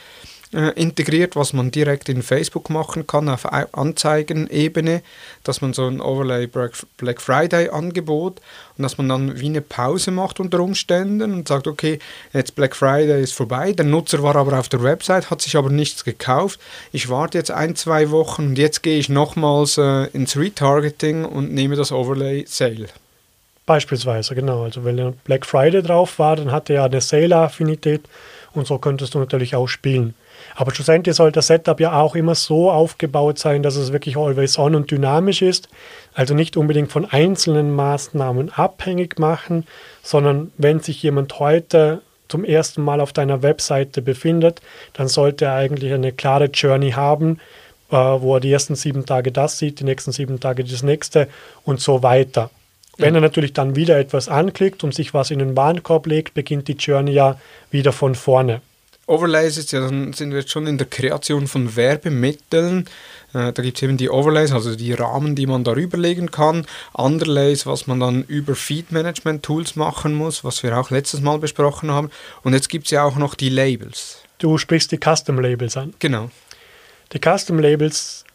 integriert, 0.53 1.37
was 1.37 1.53
man 1.53 1.71
direkt 1.71 2.09
in 2.09 2.23
Facebook 2.23 2.71
machen 2.71 3.07
kann 3.07 3.29
auf 3.29 3.47
Anzeigenebene, 3.47 5.03
dass 5.43 5.61
man 5.61 5.73
so 5.73 5.87
ein 5.87 6.01
Overlay 6.01 6.47
Black 6.47 7.21
Friday 7.21 7.69
Angebot 7.69 8.41
und 8.77 8.83
dass 8.83 8.97
man 8.97 9.09
dann 9.09 9.41
wie 9.41 9.47
eine 9.47 9.61
Pause 9.61 10.13
macht 10.13 10.39
unter 10.39 10.61
Umständen 10.61 11.33
und 11.33 11.49
sagt, 11.49 11.67
okay, 11.67 11.99
jetzt 12.33 12.55
Black 12.55 12.77
Friday 12.77 13.23
ist 13.23 13.33
vorbei, 13.33 13.73
der 13.73 13.85
Nutzer 13.85 14.23
war 14.23 14.37
aber 14.37 14.59
auf 14.59 14.69
der 14.69 14.83
Website, 14.83 15.31
hat 15.31 15.43
sich 15.43 15.57
aber 15.57 15.71
nichts 15.71 16.05
gekauft, 16.05 16.61
ich 16.93 17.09
warte 17.09 17.39
jetzt 17.39 17.51
ein, 17.51 17.75
zwei 17.75 18.11
Wochen 18.11 18.47
und 18.47 18.59
jetzt 18.59 18.83
gehe 18.83 18.99
ich 18.99 19.09
nochmals 19.09 19.79
äh, 19.79 20.05
ins 20.13 20.37
Retargeting 20.37 21.25
und 21.25 21.53
nehme 21.53 21.77
das 21.77 21.93
Overlay 21.93 22.45
Sale. 22.47 22.89
Beispielsweise, 23.67 24.37
genau. 24.37 24.63
Also 24.63 24.85
wenn 24.85 25.15
Black 25.25 25.45
Friday 25.45 25.83
drauf 25.83 26.21
war, 26.21 26.37
dann 26.37 26.53
hatte 26.53 26.75
er 26.75 26.85
eine 26.85 27.01
Sale-Affinität 27.01 28.03
und 28.55 28.67
so 28.67 28.79
könntest 28.79 29.15
du 29.15 29.19
natürlich 29.19 29.57
auch 29.57 29.67
spielen. 29.67 30.15
Aber 30.55 30.75
schlussendlich 30.75 31.17
soll 31.17 31.33
das 31.33 31.49
Setup 31.49 31.79
ja 31.81 32.01
auch 32.01 32.15
immer 32.15 32.35
so 32.35 32.71
aufgebaut 32.71 33.39
sein, 33.39 33.63
dass 33.63 33.77
es 33.77 33.93
wirklich 33.93 34.17
always 34.17 34.59
on 34.59 34.75
und 34.75 34.91
dynamisch 34.91 35.43
ist. 35.43 35.69
Also 36.15 36.35
nicht 36.35 36.57
unbedingt 36.57 36.93
von 36.93 37.05
einzelnen 37.05 37.75
Maßnahmen 37.75 38.53
abhängig 38.53 39.19
machen, 39.19 39.67
sondern 40.03 40.53
wenn 40.57 40.81
sich 40.81 41.03
jemand 41.03 41.39
heute 41.39 42.03
zum 42.29 42.45
ersten 42.45 42.83
Mal 42.83 43.01
auf 43.01 43.13
deiner 43.13 43.43
Webseite 43.43 44.03
befindet, 44.03 44.61
dann 44.95 45.09
sollte 45.09 45.47
er 45.47 45.55
eigentlich 45.55 45.93
eine 45.93 46.13
klare 46.13 46.47
Journey 46.47 46.93
haben, 46.93 47.39
äh, 47.91 47.97
wo 47.97 48.35
er 48.35 48.41
die 48.41 48.53
ersten 48.53 48.75
sieben 48.75 49.07
Tage 49.07 49.33
das 49.33 49.59
sieht, 49.59 49.81
die 49.81 49.85
nächsten 49.85 50.13
sieben 50.13 50.41
Tage 50.41 50.65
das 50.65 50.83
nächste 50.83 51.29
und 51.65 51.81
so 51.81 52.03
weiter. 52.03 52.51
Wenn 52.99 53.15
er 53.15 53.21
natürlich 53.21 53.53
dann 53.53 53.77
wieder 53.77 53.99
etwas 53.99 54.29
anklickt 54.29 54.83
und 54.83 54.95
sich 54.95 55.13
was 55.13 55.31
in 55.31 55.39
den 55.39 55.55
Warenkorb 55.57 56.07
legt, 56.07 56.35
beginnt 56.35 56.67
die 56.69 56.73
Journey 56.73 57.13
ja 57.13 57.39
wieder 57.71 57.93
von 57.93 58.15
vorne. 58.15 58.63
Overlays 59.09 59.57
ist 59.57 59.71
ja, 59.71 59.81
dann 59.81 60.13
sind 60.13 60.33
wir 60.33 60.41
jetzt 60.41 60.51
schon 60.51 60.67
in 60.67 60.79
der 60.79 60.87
Kreation 60.89 61.47
von 61.47 61.77
Werbemitteln. 61.77 62.87
Äh, 63.33 63.53
da 63.53 63.63
gibt 63.63 63.79
es 63.79 63.83
eben 63.83 63.97
die 63.97 64.11
Overlays, 64.11 64.51
also 64.53 64.75
die 64.75 64.93
Rahmen, 64.93 65.37
die 65.37 65.47
man 65.47 65.63
darüber 65.63 65.97
legen 65.97 66.31
kann. 66.31 66.67
Underlays, 66.93 67.67
was 67.67 67.87
man 67.87 68.01
dann 68.01 68.25
über 68.25 68.57
Feed-Management-Tools 68.57 69.77
machen 69.77 70.15
muss, 70.15 70.43
was 70.43 70.63
wir 70.65 70.77
auch 70.77 70.91
letztes 70.91 71.21
Mal 71.21 71.39
besprochen 71.39 71.91
haben. 71.91 72.11
Und 72.43 72.55
jetzt 72.55 72.69
gibt 72.69 72.87
es 72.87 72.91
ja 72.91 73.05
auch 73.05 73.17
noch 73.17 73.37
die 73.37 73.49
Labels. 73.49 74.23
Du 74.39 74.59
sprichst 74.59 74.91
die 74.91 74.99
Custom-Labels 74.99 75.77
an. 75.77 75.95
Genau. 76.01 76.31
Die 77.13 77.21
Custom-Labels 77.21 78.26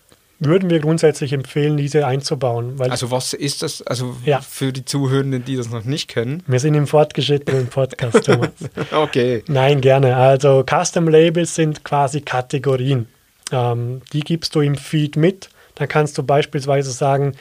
würden 0.42 0.72
wir 0.72 0.80
grundsätzlich 0.80 1.34
empfehlen, 1.34 1.78
diese 1.78 2.08
einzubauen. 2.08 2.82
also 2.82 3.12
was 3.12 3.34
ist 3.34 3.62
das, 3.62 3.84
also 3.84 4.16
ja. 4.26 4.42
für 4.42 4.74
die 4.74 4.84
Zuhörenden, 4.84 5.46
die 5.46 5.56
das 5.56 5.70
noch 5.70 5.86
nicht 5.86 6.08
kennen? 6.08 6.44
Wir 6.48 6.60
sind 6.60 6.74
im 6.74 6.88
fortgeschrittenen 6.88 7.68
Podcast, 7.68 8.26
Thomas. 8.26 8.50
okay. 8.92 9.44
Nein, 9.48 9.82
gerne. 9.82 10.18
Also 10.18 10.66
Custom 10.68 11.08
Labels 11.08 11.54
sind 11.54 11.84
quasi 11.84 12.22
Kategorien. 12.22 13.08
Ähm, 13.52 14.02
die 14.14 14.22
gibst 14.22 14.56
du 14.56 14.62
im 14.62 14.76
Feed 14.76 15.16
mit. 15.16 15.50
Dann 15.76 15.88
kannst 15.88 16.18
du 16.18 16.24
beispielsweise 16.24 16.92
sagen, 16.92 17.36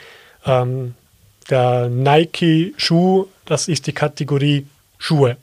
ähm, 0.44 0.94
der 1.48 1.88
Nike-Schuh, 1.88 3.26
das 3.46 3.68
ist 3.68 3.86
die 3.86 3.92
Kategorie 3.92 4.66
Schuhe. 4.98 5.38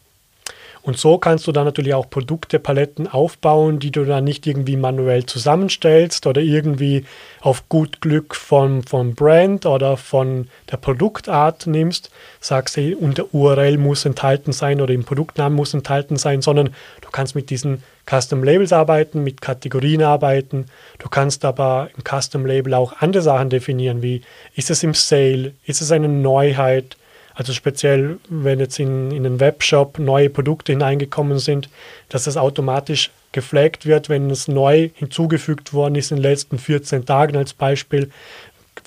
Und 0.87 0.97
so 0.97 1.17
kannst 1.17 1.45
du 1.45 1.51
dann 1.51 1.65
natürlich 1.65 1.93
auch 1.93 2.09
Produkte, 2.09 2.59
Paletten 2.59 3.09
aufbauen, 3.09 3.79
die 3.79 3.91
du 3.91 4.05
dann 4.05 4.23
nicht 4.23 4.47
irgendwie 4.47 4.77
manuell 4.77 5.25
zusammenstellst 5.25 6.25
oder 6.27 6.39
irgendwie 6.39 7.03
auf 7.41 7.67
gut 7.67 7.99
Glück 7.99 8.33
von, 8.33 8.83
vom 8.83 9.13
Brand 9.13 9.65
oder 9.65 9.97
von 9.97 10.47
der 10.71 10.77
Produktart 10.77 11.67
nimmst, 11.67 12.09
sagst 12.39 12.77
und 12.77 13.17
der 13.17 13.33
URL 13.35 13.77
muss 13.77 14.05
enthalten 14.05 14.53
sein 14.53 14.79
oder 14.79 14.93
im 14.93 15.03
Produktnamen 15.03 15.57
muss 15.57 15.73
enthalten 15.73 16.15
sein, 16.15 16.41
sondern 16.41 16.69
du 17.01 17.09
kannst 17.11 17.35
mit 17.35 17.49
diesen 17.49 17.83
Custom 18.09 18.41
Labels 18.41 18.71
arbeiten, 18.71 19.25
mit 19.25 19.41
Kategorien 19.41 20.03
arbeiten. 20.03 20.67
Du 20.99 21.09
kannst 21.09 21.43
aber 21.43 21.89
im 21.97 22.03
Custom 22.05 22.45
Label 22.45 22.73
auch 22.73 22.93
andere 23.01 23.23
Sachen 23.23 23.49
definieren, 23.49 24.01
wie 24.01 24.21
ist 24.55 24.69
es 24.69 24.83
im 24.83 24.93
Sale, 24.93 25.51
ist 25.65 25.81
es 25.81 25.91
eine 25.91 26.07
Neuheit, 26.07 26.95
also 27.37 27.53
speziell, 27.53 28.17
wenn 28.29 28.59
jetzt 28.59 28.79
in, 28.79 29.11
in 29.11 29.23
den 29.23 29.39
Webshop 29.39 29.99
neue 29.99 30.27
Produkte 30.29 30.71
hineingekommen 30.71 31.37
sind, 31.37 31.69
dass 32.09 32.25
es 32.25 32.35
automatisch 32.35 33.11
geflaggt 33.31 33.85
wird, 33.85 34.09
wenn 34.09 34.31
es 34.31 34.47
neu 34.47 34.89
hinzugefügt 34.95 35.71
worden 35.71 35.93
ist 35.93 36.09
in 36.09 36.17
den 36.17 36.23
letzten 36.23 36.57
14 36.57 37.05
Tagen 37.05 37.37
als 37.37 37.53
Beispiel, 37.53 38.09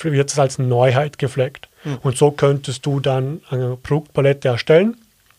wird 0.03 0.33
es 0.33 0.39
als 0.41 0.59
Neuheit 0.59 1.19
geflaggt. 1.19 1.69
Mhm. 1.85 1.99
Und 2.03 2.17
so 2.17 2.33
könntest 2.33 2.85
du 2.85 2.99
dann 2.99 3.41
eine 3.51 3.77
Produktpalette 3.81 4.49
erstellen, 4.49 4.97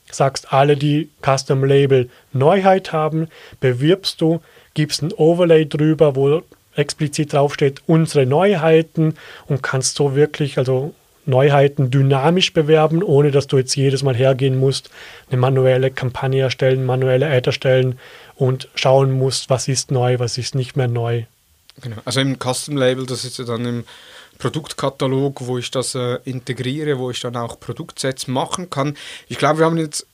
sagst 0.09 0.53
alle, 0.53 0.77
die 0.77 1.09
Custom 1.21 1.65
Label 1.65 2.09
Neuheit 2.31 2.93
haben, 2.93 3.27
bewirbst 3.59 4.21
du, 4.21 4.39
gibst 4.73 5.01
ein 5.01 5.11
Overlay 5.11 5.65
drüber, 5.65 6.15
wo 6.15 6.43
explizit 6.77 7.33
draufsteht, 7.33 7.81
unsere 7.87 8.25
Neuheiten 8.25 9.15
und 9.47 9.61
kannst 9.61 9.97
so 9.97 10.15
wirklich, 10.15 10.57
also 10.57 10.93
Neuheiten 11.25 11.91
dynamisch 11.91 12.53
bewerben, 12.53 13.03
ohne 13.03 13.31
dass 13.31 13.47
du 13.47 13.57
jetzt 13.57 13.75
jedes 13.75 14.03
Mal 14.03 14.15
hergehen 14.15 14.57
musst, 14.57 14.89
eine 15.29 15.39
manuelle 15.39 15.91
Kampagne 15.91 16.41
erstellen, 16.41 16.85
manuelle 16.85 17.29
Ad 17.29 17.47
erstellen 17.47 17.99
und 18.35 18.69
schauen 18.75 19.11
musst, 19.11 19.49
was 19.49 19.67
ist 19.67 19.91
neu, 19.91 20.19
was 20.19 20.37
ist 20.37 20.55
nicht 20.55 20.75
mehr 20.75 20.87
neu. 20.87 21.23
Genau, 21.81 21.97
also 22.05 22.19
im 22.19 22.37
Custom 22.37 22.77
Label, 22.77 23.05
das 23.05 23.23
ist 23.23 23.39
ja 23.39 23.45
dann 23.45 23.65
im 23.65 23.83
Produktkatalog, 24.37 25.45
wo 25.45 25.57
ich 25.57 25.69
das 25.71 25.95
äh, 25.95 26.17
integriere, 26.25 26.97
wo 26.97 27.11
ich 27.11 27.19
dann 27.19 27.35
auch 27.35 27.59
Produktsets 27.59 28.27
machen 28.27 28.69
kann. 28.69 28.97
Ich 29.29 29.37
glaube, 29.37 29.59
wir 29.59 29.65
haben 29.65 29.77
jetzt 29.77 30.07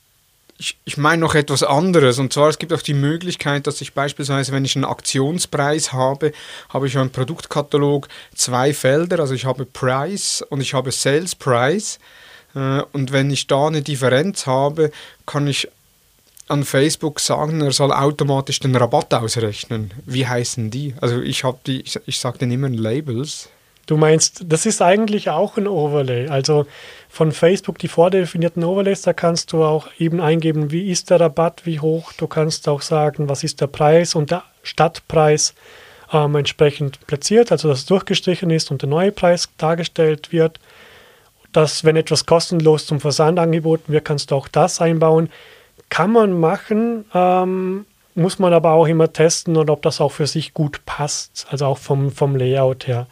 ich, 0.57 0.77
ich 0.85 0.97
meine 0.97 1.21
noch 1.21 1.35
etwas 1.35 1.63
anderes. 1.63 2.17
Und 2.19 2.33
zwar, 2.33 2.49
es 2.49 2.57
gibt 2.57 2.73
auch 2.73 2.81
die 2.81 2.93
Möglichkeit, 2.93 3.67
dass 3.67 3.81
ich 3.81 3.93
beispielsweise, 3.93 4.51
wenn 4.51 4.65
ich 4.65 4.75
einen 4.75 4.85
Aktionspreis 4.85 5.93
habe, 5.93 6.31
habe 6.69 6.87
ich 6.87 6.95
im 6.95 7.11
Produktkatalog 7.11 8.07
zwei 8.33 8.73
Felder. 8.73 9.19
Also 9.19 9.33
ich 9.33 9.45
habe 9.45 9.65
Price 9.65 10.43
und 10.49 10.61
ich 10.61 10.73
habe 10.73 10.91
Sales 10.91 11.35
Price. 11.35 11.99
Äh, 12.55 12.81
und 12.91 13.11
wenn 13.11 13.29
ich 13.29 13.47
da 13.47 13.67
eine 13.67 13.81
Differenz 13.81 14.47
habe, 14.47 14.91
kann 15.25 15.47
ich 15.47 15.69
an 16.47 16.63
Facebook 16.63 17.19
sagen, 17.19 17.61
er 17.61 17.71
soll 17.71 17.91
automatisch 17.91 18.59
den 18.59 18.75
Rabatt 18.75 19.13
ausrechnen. 19.13 19.91
Wie 20.05 20.25
heißen 20.25 20.71
die? 20.71 20.95
Also 21.01 21.21
ich 21.21 21.43
habe 21.43 21.59
die, 21.67 21.81
ich, 21.81 21.99
ich 22.05 22.19
sage 22.19 22.39
den 22.39 22.51
immer 22.51 22.69
Labels. 22.69 23.49
Du 23.85 23.95
meinst, 23.95 24.43
das 24.45 24.65
ist 24.65 24.81
eigentlich 24.81 25.29
auch 25.29 25.57
ein 25.57 25.67
Overlay. 25.67 26.27
Also 26.27 26.65
von 27.09 27.31
Facebook 27.31 27.79
die 27.79 27.87
vordefinierten 27.87 28.63
Overlays, 28.63 29.01
da 29.01 29.13
kannst 29.13 29.53
du 29.53 29.63
auch 29.63 29.87
eben 29.97 30.21
eingeben, 30.21 30.71
wie 30.71 30.91
ist 30.91 31.09
der 31.09 31.19
Rabatt, 31.19 31.65
wie 31.65 31.79
hoch. 31.79 32.13
Du 32.13 32.27
kannst 32.27 32.67
auch 32.67 32.81
sagen, 32.81 33.29
was 33.29 33.43
ist 33.43 33.61
der 33.61 33.67
Preis 33.67 34.13
und 34.15 34.31
der 34.31 34.43
Stadtpreis 34.63 35.53
ähm, 36.11 36.35
entsprechend 36.35 37.05
platziert, 37.07 37.51
also 37.51 37.69
dass 37.69 37.79
es 37.79 37.85
durchgestrichen 37.85 38.49
ist 38.49 38.71
und 38.71 38.81
der 38.81 38.89
neue 38.89 39.11
Preis 39.11 39.49
dargestellt 39.57 40.31
wird. 40.31 40.59
Dass, 41.53 41.83
wenn 41.85 41.95
etwas 41.95 42.25
kostenlos 42.25 42.85
zum 42.85 42.99
Versand 42.99 43.39
angeboten 43.39 43.91
wird, 43.91 44.05
kannst 44.05 44.31
du 44.31 44.35
auch 44.35 44.47
das 44.47 44.81
einbauen. 44.81 45.29
Kann 45.89 46.11
man 46.11 46.37
machen, 46.37 47.05
ähm, 47.13 47.85
muss 48.15 48.37
man 48.37 48.53
aber 48.53 48.71
auch 48.71 48.87
immer 48.87 49.13
testen 49.13 49.55
und 49.55 49.69
ob 49.69 49.81
das 49.81 50.01
auch 50.01 50.11
für 50.11 50.27
sich 50.27 50.53
gut 50.53 50.81
passt, 50.85 51.47
also 51.49 51.65
auch 51.67 51.77
vom, 51.77 52.11
vom 52.11 52.35
Layout 52.35 52.87
her. 52.87 53.07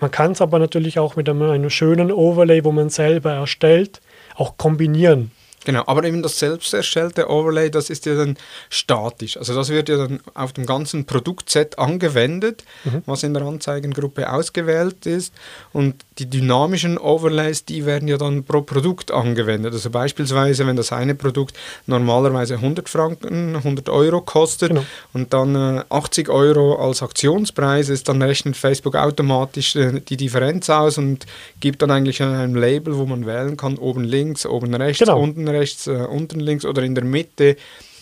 Man 0.00 0.10
kann 0.10 0.32
es 0.32 0.40
aber 0.40 0.58
natürlich 0.58 0.98
auch 0.98 1.16
mit 1.16 1.28
einem, 1.28 1.42
einem 1.42 1.70
schönen 1.70 2.10
Overlay, 2.10 2.64
wo 2.64 2.72
man 2.72 2.90
selber 2.90 3.32
erstellt, 3.32 4.00
auch 4.34 4.56
kombinieren. 4.56 5.30
Genau, 5.64 5.82
aber 5.86 6.04
eben 6.04 6.22
das 6.22 6.38
selbst 6.38 6.72
erstellte 6.72 7.28
Overlay, 7.28 7.70
das 7.70 7.90
ist 7.90 8.06
ja 8.06 8.14
dann 8.14 8.38
statisch. 8.70 9.36
Also 9.36 9.54
das 9.54 9.68
wird 9.68 9.90
ja 9.90 9.98
dann 9.98 10.20
auf 10.32 10.54
dem 10.54 10.64
ganzen 10.64 11.04
Produktset 11.04 11.78
angewendet, 11.78 12.64
mhm. 12.84 13.02
was 13.04 13.22
in 13.24 13.34
der 13.34 13.42
Anzeigengruppe 13.42 14.32
ausgewählt 14.32 15.04
ist. 15.04 15.34
Und 15.74 16.06
die 16.20 16.28
dynamischen 16.28 16.98
Overlays, 16.98 17.64
die 17.64 17.86
werden 17.86 18.06
ja 18.06 18.18
dann 18.18 18.44
pro 18.44 18.60
Produkt 18.60 19.10
angewendet. 19.10 19.72
Also 19.72 19.88
beispielsweise, 19.88 20.66
wenn 20.66 20.76
das 20.76 20.92
eine 20.92 21.14
Produkt 21.14 21.56
normalerweise 21.86 22.56
100 22.56 22.88
Franken, 22.88 23.56
100 23.56 23.88
Euro 23.88 24.20
kostet 24.20 24.68
genau. 24.68 24.84
und 25.14 25.32
dann 25.32 25.54
äh, 25.54 25.82
80 25.88 26.28
Euro 26.28 26.76
als 26.76 27.02
Aktionspreis 27.02 27.88
ist, 27.88 28.08
dann 28.08 28.20
rechnet 28.20 28.56
Facebook 28.56 28.96
automatisch 28.96 29.74
äh, 29.76 30.00
die 30.00 30.18
Differenz 30.18 30.68
aus 30.68 30.98
und 30.98 31.24
gibt 31.58 31.80
dann 31.80 31.90
eigentlich 31.90 32.22
ein 32.22 32.54
Label, 32.54 32.98
wo 32.98 33.06
man 33.06 33.24
wählen 33.24 33.56
kann, 33.56 33.78
oben 33.78 34.04
links, 34.04 34.44
oben 34.44 34.74
rechts, 34.74 34.98
genau. 34.98 35.18
unten 35.18 35.48
rechts, 35.48 35.86
äh, 35.86 35.92
unten 35.92 36.38
links 36.38 36.66
oder 36.66 36.82
in 36.82 36.94
der 36.94 37.04
Mitte 37.04 37.56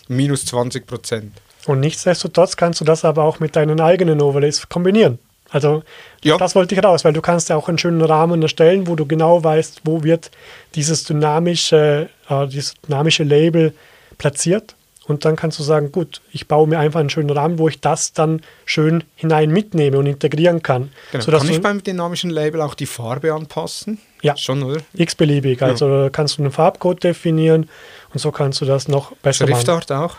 minus 0.09 0.45
20 0.47 0.87
Prozent. 0.87 1.33
Und 1.67 1.81
nichtsdestotrotz 1.81 2.57
kannst 2.57 2.81
du 2.81 2.85
das 2.85 3.05
aber 3.05 3.23
auch 3.23 3.39
mit 3.39 3.55
deinen 3.55 3.81
eigenen 3.81 4.21
Overlays 4.21 4.69
kombinieren. 4.69 5.19
Also 5.51 5.83
ja. 6.23 6.37
das 6.37 6.55
wollte 6.55 6.75
ich 6.75 6.85
raus, 6.85 7.05
weil 7.05 7.13
du 7.13 7.23
kannst 7.23 7.49
ja 7.49 7.57
auch 7.57 7.69
einen 7.69 7.79
schönen 7.79 8.03
Rahmen 8.03 8.43
erstellen, 8.43 8.87
wo 8.87 8.97
du 8.97 9.07
genau 9.07 9.43
weißt, 9.43 9.83
wo 9.85 10.03
wird 10.03 10.31
dieses 10.75 11.05
dynamische, 11.05 12.09
äh, 12.29 12.47
dieses 12.47 12.75
dynamische 12.87 13.25
Label 13.25 13.73
platziert. 14.19 14.75
Und 15.07 15.25
dann 15.25 15.37
kannst 15.37 15.59
du 15.59 15.63
sagen, 15.63 15.91
gut, 15.91 16.21
ich 16.33 16.49
baue 16.49 16.69
mir 16.69 16.79
einfach 16.79 17.01
einen 17.01 17.09
schönen 17.09 17.31
Rahmen, 17.31 17.59
wo 17.59 17.67
ich 17.67 17.81
das 17.81 18.13
dann 18.13 18.43
schön 18.67 19.05
hinein 19.17 19.51
mitnehme 19.51 19.97
und 19.99 20.05
integrieren 20.05 20.63
kann. 20.63 20.91
Genau. 21.13 21.39
kann 21.39 21.49
ich 21.49 21.63
beim 21.63 21.83
dynamischen 21.83 22.29
Label 22.29 22.61
auch 22.61 22.75
die 22.75 22.85
Farbe 22.85 23.33
anpassen? 23.33 23.99
Ja, 24.21 24.37
schon, 24.37 24.63
oder? 24.63 24.83
x-beliebig. 24.93 25.63
Also 25.63 25.89
ja. 25.89 26.11
kannst 26.11 26.37
du 26.37 26.43
einen 26.43 26.53
Farbcode 26.53 27.05
definieren 27.05 27.71
und 28.13 28.21
so 28.21 28.33
kannst 28.33 28.61
du 28.61 28.67
das 28.67 28.87
noch 28.87 29.13
besser 29.17 29.47
Schriftart 29.47 29.89
machen. 29.89 30.05
auch? 30.05 30.17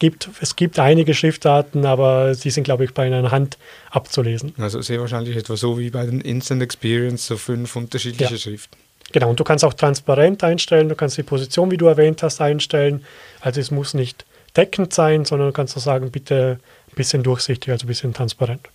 Gibt, 0.00 0.28
es 0.40 0.56
gibt 0.56 0.80
einige 0.80 1.14
Schriftarten, 1.14 1.86
aber 1.86 2.34
sie 2.34 2.50
sind, 2.50 2.64
glaube 2.64 2.84
ich, 2.84 2.92
bei 2.92 3.06
einer 3.06 3.30
Hand 3.30 3.56
abzulesen. 3.90 4.54
Also 4.58 4.82
sehr 4.82 4.98
wahrscheinlich 4.98 5.36
etwa 5.36 5.56
so 5.56 5.78
wie 5.78 5.90
bei 5.90 6.04
den 6.04 6.20
Instant 6.20 6.62
Experience, 6.62 7.26
so 7.26 7.36
fünf 7.36 7.76
unterschiedliche 7.76 8.34
ja. 8.34 8.38
Schriften. 8.38 8.76
Genau, 9.12 9.30
und 9.30 9.38
du 9.38 9.44
kannst 9.44 9.64
auch 9.64 9.74
transparent 9.74 10.42
einstellen, 10.42 10.88
du 10.88 10.94
kannst 10.94 11.16
die 11.16 11.22
Position, 11.22 11.70
wie 11.70 11.76
du 11.76 11.86
erwähnt 11.86 12.22
hast, 12.22 12.40
einstellen. 12.40 13.04
Also 13.40 13.60
es 13.60 13.70
muss 13.70 13.94
nicht 13.94 14.24
deckend 14.56 14.92
sein, 14.92 15.24
sondern 15.24 15.48
du 15.48 15.52
kannst 15.52 15.76
auch 15.76 15.82
sagen, 15.82 16.10
bitte 16.10 16.58
ein 16.88 16.94
bisschen 16.94 17.22
durchsichtig, 17.22 17.70
also 17.70 17.84
ein 17.84 17.88
bisschen 17.88 18.14
transparent. 18.14 18.68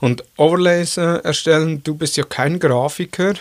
Und 0.00 0.24
Overlays 0.36 0.96
äh, 0.96 1.18
erstellen, 1.18 1.82
du 1.82 1.94
bist 1.94 2.16
ja 2.16 2.24
kein 2.24 2.58
Grafiker 2.58 3.34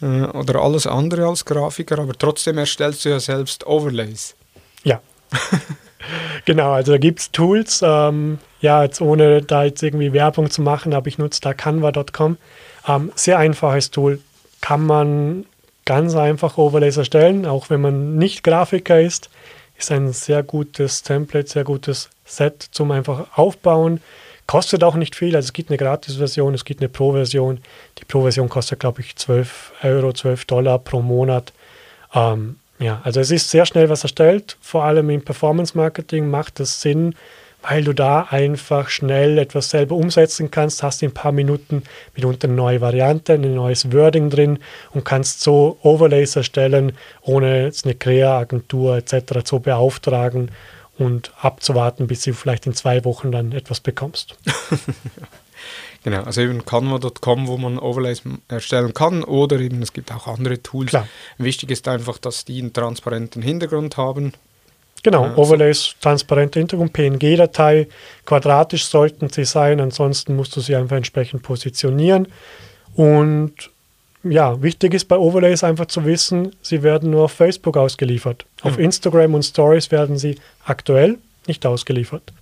äh, 0.00 0.06
oder 0.06 0.60
alles 0.60 0.86
andere 0.86 1.26
als 1.26 1.44
Grafiker, 1.44 1.98
aber 1.98 2.12
trotzdem 2.12 2.58
erstellst 2.58 3.04
du 3.04 3.08
ja 3.08 3.20
selbst 3.20 3.66
Overlays. 3.66 4.34
Ja. 4.84 5.00
genau, 6.44 6.72
also 6.72 6.92
da 6.92 6.98
gibt 6.98 7.20
es 7.20 7.30
Tools. 7.32 7.82
Ähm, 7.84 8.38
ja, 8.60 8.82
jetzt 8.82 9.00
ohne 9.00 9.42
da 9.42 9.64
jetzt 9.64 9.82
irgendwie 9.82 10.12
Werbung 10.12 10.50
zu 10.50 10.62
machen, 10.62 10.92
aber 10.92 11.08
ich 11.08 11.18
nutze 11.18 11.40
da 11.40 11.54
canva.com. 11.54 12.36
Ähm, 12.86 13.12
sehr 13.14 13.38
einfaches 13.38 13.90
Tool. 13.90 14.20
Kann 14.60 14.84
man 14.84 15.46
ganz 15.84 16.14
einfach 16.14 16.58
Overlays 16.58 16.98
erstellen, 16.98 17.46
auch 17.46 17.68
wenn 17.68 17.80
man 17.80 18.16
nicht 18.16 18.44
Grafiker 18.44 19.00
ist. 19.00 19.28
Ist 19.76 19.90
ein 19.90 20.12
sehr 20.12 20.44
gutes 20.44 21.02
Template, 21.02 21.48
sehr 21.48 21.64
gutes 21.64 22.10
Set 22.24 22.62
zum 22.70 22.92
einfach 22.92 23.36
aufbauen. 23.36 24.00
Kostet 24.46 24.84
auch 24.84 24.94
nicht 24.94 25.16
viel, 25.16 25.34
also 25.34 25.46
es 25.46 25.52
gibt 25.52 25.70
eine 25.70 25.78
Gratis-Version, 25.78 26.54
es 26.54 26.64
gibt 26.64 26.80
eine 26.80 26.88
Pro-Version. 26.88 27.58
Die 27.98 28.04
Pro-Version 28.04 28.48
kostet, 28.48 28.78
glaube 28.78 29.00
ich, 29.00 29.16
12 29.16 29.72
Euro, 29.82 30.12
12 30.12 30.44
Dollar 30.44 30.78
pro 30.78 31.02
Monat. 31.02 31.52
Ähm, 32.14 32.59
ja, 32.80 33.00
also 33.04 33.20
es 33.20 33.30
ist 33.30 33.50
sehr 33.50 33.66
schnell 33.66 33.90
was 33.90 34.02
erstellt, 34.02 34.56
vor 34.60 34.84
allem 34.84 35.10
im 35.10 35.22
Performance 35.22 35.76
Marketing 35.76 36.30
macht 36.30 36.60
es 36.60 36.80
Sinn, 36.80 37.14
weil 37.62 37.84
du 37.84 37.92
da 37.92 38.26
einfach 38.30 38.88
schnell 38.88 39.36
etwas 39.36 39.68
selber 39.68 39.94
umsetzen 39.94 40.50
kannst, 40.50 40.82
hast 40.82 41.02
in 41.02 41.10
ein 41.10 41.14
paar 41.14 41.32
Minuten 41.32 41.82
mitunter 42.14 42.48
eine 42.48 42.56
neue 42.56 42.80
Variante, 42.80 43.34
ein 43.34 43.54
neues 43.54 43.92
Wording 43.92 44.30
drin 44.30 44.60
und 44.92 45.04
kannst 45.04 45.42
so 45.42 45.78
Overlays 45.82 46.36
erstellen, 46.36 46.92
ohne 47.20 47.64
jetzt 47.64 47.84
eine 47.84 47.94
Crea-Agentur 47.94 48.96
etc. 48.96 49.44
zu 49.44 49.60
beauftragen 49.60 50.50
und 50.96 51.32
abzuwarten, 51.40 52.06
bis 52.06 52.22
du 52.22 52.32
vielleicht 52.32 52.66
in 52.66 52.72
zwei 52.72 53.04
Wochen 53.04 53.30
dann 53.30 53.52
etwas 53.52 53.80
bekommst. 53.80 54.38
Genau, 56.02 56.22
also 56.22 56.40
eben 56.40 56.64
canva.com, 56.64 57.46
wo 57.46 57.58
man 57.58 57.78
Overlays 57.78 58.22
erstellen 58.48 58.94
kann 58.94 59.22
oder 59.22 59.58
eben 59.60 59.82
es 59.82 59.92
gibt 59.92 60.12
auch 60.12 60.26
andere 60.26 60.62
Tools. 60.62 60.90
Klar. 60.90 61.06
Wichtig 61.36 61.70
ist 61.70 61.86
einfach, 61.88 62.18
dass 62.18 62.44
die 62.44 62.60
einen 62.60 62.72
transparenten 62.72 63.42
Hintergrund 63.42 63.96
haben. 63.96 64.32
Genau, 65.02 65.24
ja, 65.24 65.36
Overlays, 65.36 65.94
transparenter 66.00 66.60
Hintergrund, 66.60 66.92
PNG-Datei, 66.92 67.88
quadratisch 68.26 68.84
sollten 68.84 69.30
sie 69.30 69.44
sein, 69.44 69.80
ansonsten 69.80 70.36
musst 70.36 70.54
du 70.56 70.60
sie 70.60 70.76
einfach 70.76 70.96
entsprechend 70.96 71.42
positionieren. 71.42 72.28
Und 72.94 73.70
ja, 74.22 74.60
wichtig 74.62 74.92
ist 74.92 75.06
bei 75.08 75.16
Overlays 75.16 75.64
einfach 75.64 75.86
zu 75.86 76.04
wissen, 76.04 76.54
sie 76.60 76.82
werden 76.82 77.10
nur 77.10 77.24
auf 77.24 77.32
Facebook 77.32 77.76
ausgeliefert. 77.78 78.44
Auf 78.62 78.76
Mhm. 78.76 78.84
Instagram 78.84 79.34
und 79.34 79.42
Stories 79.42 79.90
werden 79.90 80.18
sie 80.18 80.38
aktuell 80.64 81.18
nicht 81.46 81.64
ausgeliefert. 81.64 82.32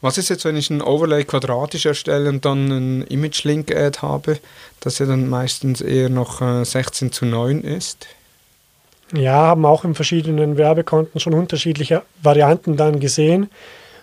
Was 0.00 0.18
ist 0.18 0.28
jetzt, 0.28 0.44
wenn 0.44 0.56
ich 0.56 0.70
ein 0.70 0.82
Overlay 0.82 1.24
quadratisch 1.24 1.86
erstelle 1.86 2.28
und 2.28 2.44
dann 2.44 2.70
ein 2.70 3.02
Image-Link-Ad 3.02 4.00
habe, 4.02 4.38
das 4.80 4.98
ja 4.98 5.06
dann 5.06 5.28
meistens 5.28 5.80
eher 5.80 6.08
noch 6.08 6.42
äh, 6.42 6.64
16 6.64 7.12
zu 7.12 7.24
9 7.26 7.62
ist? 7.62 8.06
Ja, 9.12 9.32
haben 9.34 9.64
auch 9.64 9.84
in 9.84 9.94
verschiedenen 9.94 10.56
Werbekonten 10.56 11.20
schon 11.20 11.34
unterschiedliche 11.34 12.02
Varianten 12.22 12.76
dann 12.76 13.00
gesehen. 13.00 13.50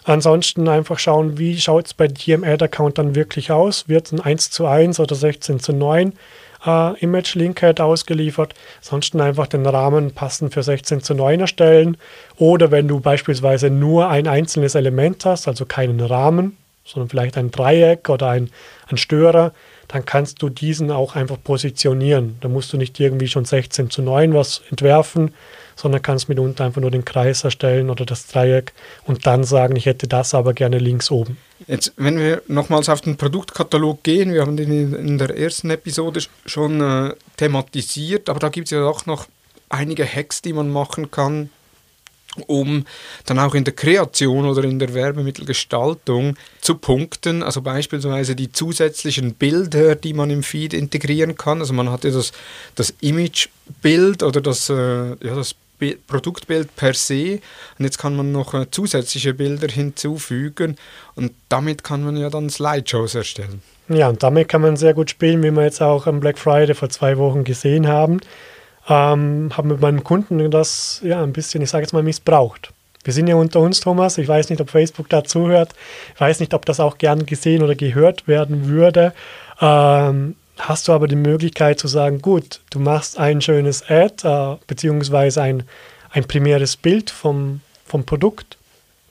Ansonsten 0.06 0.68
einfach 0.68 1.00
schauen, 1.00 1.38
wie 1.38 1.60
schaut 1.60 1.88
es 1.88 1.94
bei 1.94 2.08
dir 2.08 2.36
im 2.36 2.44
Ad-Account 2.44 2.98
dann 2.98 3.16
wirklich 3.16 3.52
aus. 3.52 3.88
Wird 3.88 4.12
ein 4.12 4.20
1 4.20 4.50
zu 4.50 4.66
1 4.66 5.00
oder 5.00 5.16
16 5.16 5.60
zu 5.60 5.74
9 5.74 6.14
äh, 6.66 7.00
Image-Link-Ad 7.00 7.82
ausgeliefert. 7.82 8.54
Ansonsten 8.82 9.22
einfach 9.22 9.48
den 9.48 9.66
Rahmen 9.66 10.12
passend 10.12 10.54
für 10.54 10.64
16 10.64 11.02
zu 11.02 11.14
9 11.14 11.42
erstellen. 11.42 11.98
Oder 12.38 12.72
wenn 12.72 12.88
du 12.88 13.00
beispielsweise 13.00 13.70
nur 13.70 14.10
ein 14.10 14.28
einzelnes 14.28 14.76
Element 14.76 15.26
hast, 15.26 15.48
also 15.48 15.66
keinen 15.66 16.00
Rahmen, 16.00 16.58
sondern 16.86 17.10
vielleicht 17.10 17.38
ein 17.38 17.52
Dreieck 17.52 18.10
oder 18.10 18.30
ein, 18.30 18.50
ein 18.88 18.98
Störer, 18.98 19.54
dann 19.88 20.06
kannst 20.06 20.42
du 20.42 20.50
diesen 20.50 20.92
auch 20.92 21.16
einfach 21.16 21.38
positionieren. 21.42 22.38
Da 22.42 22.48
musst 22.48 22.74
du 22.74 22.78
nicht 22.78 23.00
irgendwie 23.00 23.28
schon 23.28 23.46
16 23.46 23.90
zu 23.90 24.02
9 24.02 24.34
was 24.34 24.62
entwerfen, 24.70 25.34
sondern 25.76 26.02
kannst 26.02 26.30
mitunter 26.30 26.66
einfach 26.66 26.82
nur 26.82 26.92
den 26.92 27.06
Kreis 27.06 27.44
erstellen 27.44 27.90
oder 27.90 28.06
das 28.06 28.28
Dreieck 28.28 28.74
und 29.06 29.26
dann 29.26 29.44
sagen, 29.44 29.76
ich 29.76 29.86
hätte 29.86 30.08
das 30.08 30.34
aber 30.34 30.54
gerne 30.54 30.78
links 30.78 31.12
oben. 31.12 31.38
Jetzt, 31.68 31.94
wenn 31.98 32.20
wir 32.20 32.42
nochmals 32.48 32.90
auf 32.90 33.02
den 33.02 33.18
Produktkatalog 33.18 34.04
gehen, 34.04 34.34
wir 34.34 34.42
haben 34.42 34.58
den 34.58 34.94
in, 34.94 35.18
der 35.18 35.38
ersten 35.38 35.70
Episode 35.70 36.22
schon 36.46 36.82
äh, 36.82 37.14
thematisiert, 37.38 38.30
aber 38.30 38.40
da 38.40 38.50
gibt 38.50 38.68
es 38.68 38.72
ja 38.72 38.86
auch 38.86 39.06
noch 39.06 39.28
einige 39.70 40.06
Hacks, 40.06 40.42
die 40.42 40.54
man 40.54 40.70
machen 40.70 41.10
kann, 41.10 41.50
um 42.48 42.86
dann 43.26 43.40
auch 43.40 43.56
in 43.56 43.64
der 43.64 43.76
Kreation 43.76 44.46
oder 44.46 44.64
in 44.64 44.80
der 44.80 44.94
Werbemittelgestaltung 44.94 46.36
zu 46.62 46.76
punkten. 46.76 47.44
Also 47.44 47.62
beispielsweise 47.62 48.36
die 48.36 48.52
zusätzlichen 48.52 49.36
Bilder, 49.36 49.96
die 49.96 50.14
man 50.14 50.30
im 50.30 50.44
Feed 50.44 50.74
integrieren 50.74 51.36
kann. 51.36 51.60
Also 51.60 51.74
man 51.74 51.92
hat 51.92 52.04
ja 52.04 52.12
das, 52.12 52.32
das 52.76 52.94
Imagebild 53.02 54.24
oder 54.24 54.42
das, 54.42 54.70
äh, 54.70 55.10
ja, 55.10 55.36
das 55.36 55.56
Produktbild 55.92 56.76
per 56.76 56.94
se 56.94 57.40
und 57.78 57.86
jetzt 57.86 57.98
kann 57.98 58.16
man 58.16 58.32
noch 58.32 58.54
äh, 58.54 58.70
zusätzliche 58.72 59.34
Bilder 59.34 59.68
hinzufügen 59.68 60.78
und 61.16 61.34
damit 61.50 61.84
kann 61.84 62.04
man 62.04 62.18
ja 62.18 62.30
dann 62.30 62.50
Slideshows 62.50 63.16
erstellen. 63.16 63.62
Ja, 63.90 64.10
und 64.10 64.24
damit 64.24 64.48
kann 64.48 64.62
man 64.62 64.78
sehr 64.78 64.94
gut 64.94 65.10
spielen, 65.10 65.44
wie 65.44 65.52
wir 65.52 65.64
jetzt 65.64 65.82
auch 65.82 66.08
am 66.08 66.20
Black 66.20 66.38
Friday 66.38 66.74
vor 66.74 66.90
zwei 66.90 67.18
Wochen 67.18 67.44
gesehen 67.44 67.88
haben. 67.88 68.22
Ähm, 68.88 69.52
haben 69.56 69.70
mit 69.70 69.82
meinem 69.82 70.04
Kunden 70.04 70.50
das 70.52 71.02
ja 71.04 71.22
ein 71.22 71.34
bisschen, 71.34 71.62
ich 71.62 71.70
sage 71.70 71.84
jetzt 71.84 71.94
mal, 71.94 72.04
missbraucht. 72.04 72.74
Wir 73.04 73.14
sind 73.14 73.28
ja 73.28 73.36
unter 73.36 73.60
uns, 73.60 73.82
Thomas. 73.82 74.18
Ich 74.18 74.28
weiß 74.28 74.50
nicht, 74.50 74.62
ob 74.62 74.70
Facebook 74.70 75.10
da 75.10 75.24
zuhört. 75.24 75.74
Ich 76.16 76.22
weiß 76.22 76.40
nicht, 76.40 76.54
ob 76.54 76.66
das 76.66 76.80
auch 76.80 76.98
gern 76.98 77.26
gesehen 77.26 77.62
oder 77.62 77.76
gehört 77.76 78.28
werden 78.28 78.68
würde. 78.68 79.14
Ähm, 79.60 80.36
hast 80.58 80.88
du 80.88 80.94
aber 80.94 81.08
die 81.08 81.16
Möglichkeit 81.16 81.80
zu 81.80 81.88
sagen, 81.88 82.22
gut, 82.22 82.62
du 82.70 82.80
machst 82.80 83.18
ein 83.18 83.42
schönes 83.42 83.84
Ad, 83.90 84.28
äh, 84.28 84.58
beziehungsweise 84.68 85.42
ein, 85.42 85.64
ein 86.12 86.26
primäres 86.26 86.78
Bild 86.78 87.10
vom, 87.10 87.62
vom 87.86 88.06
Produkt, 88.06 88.58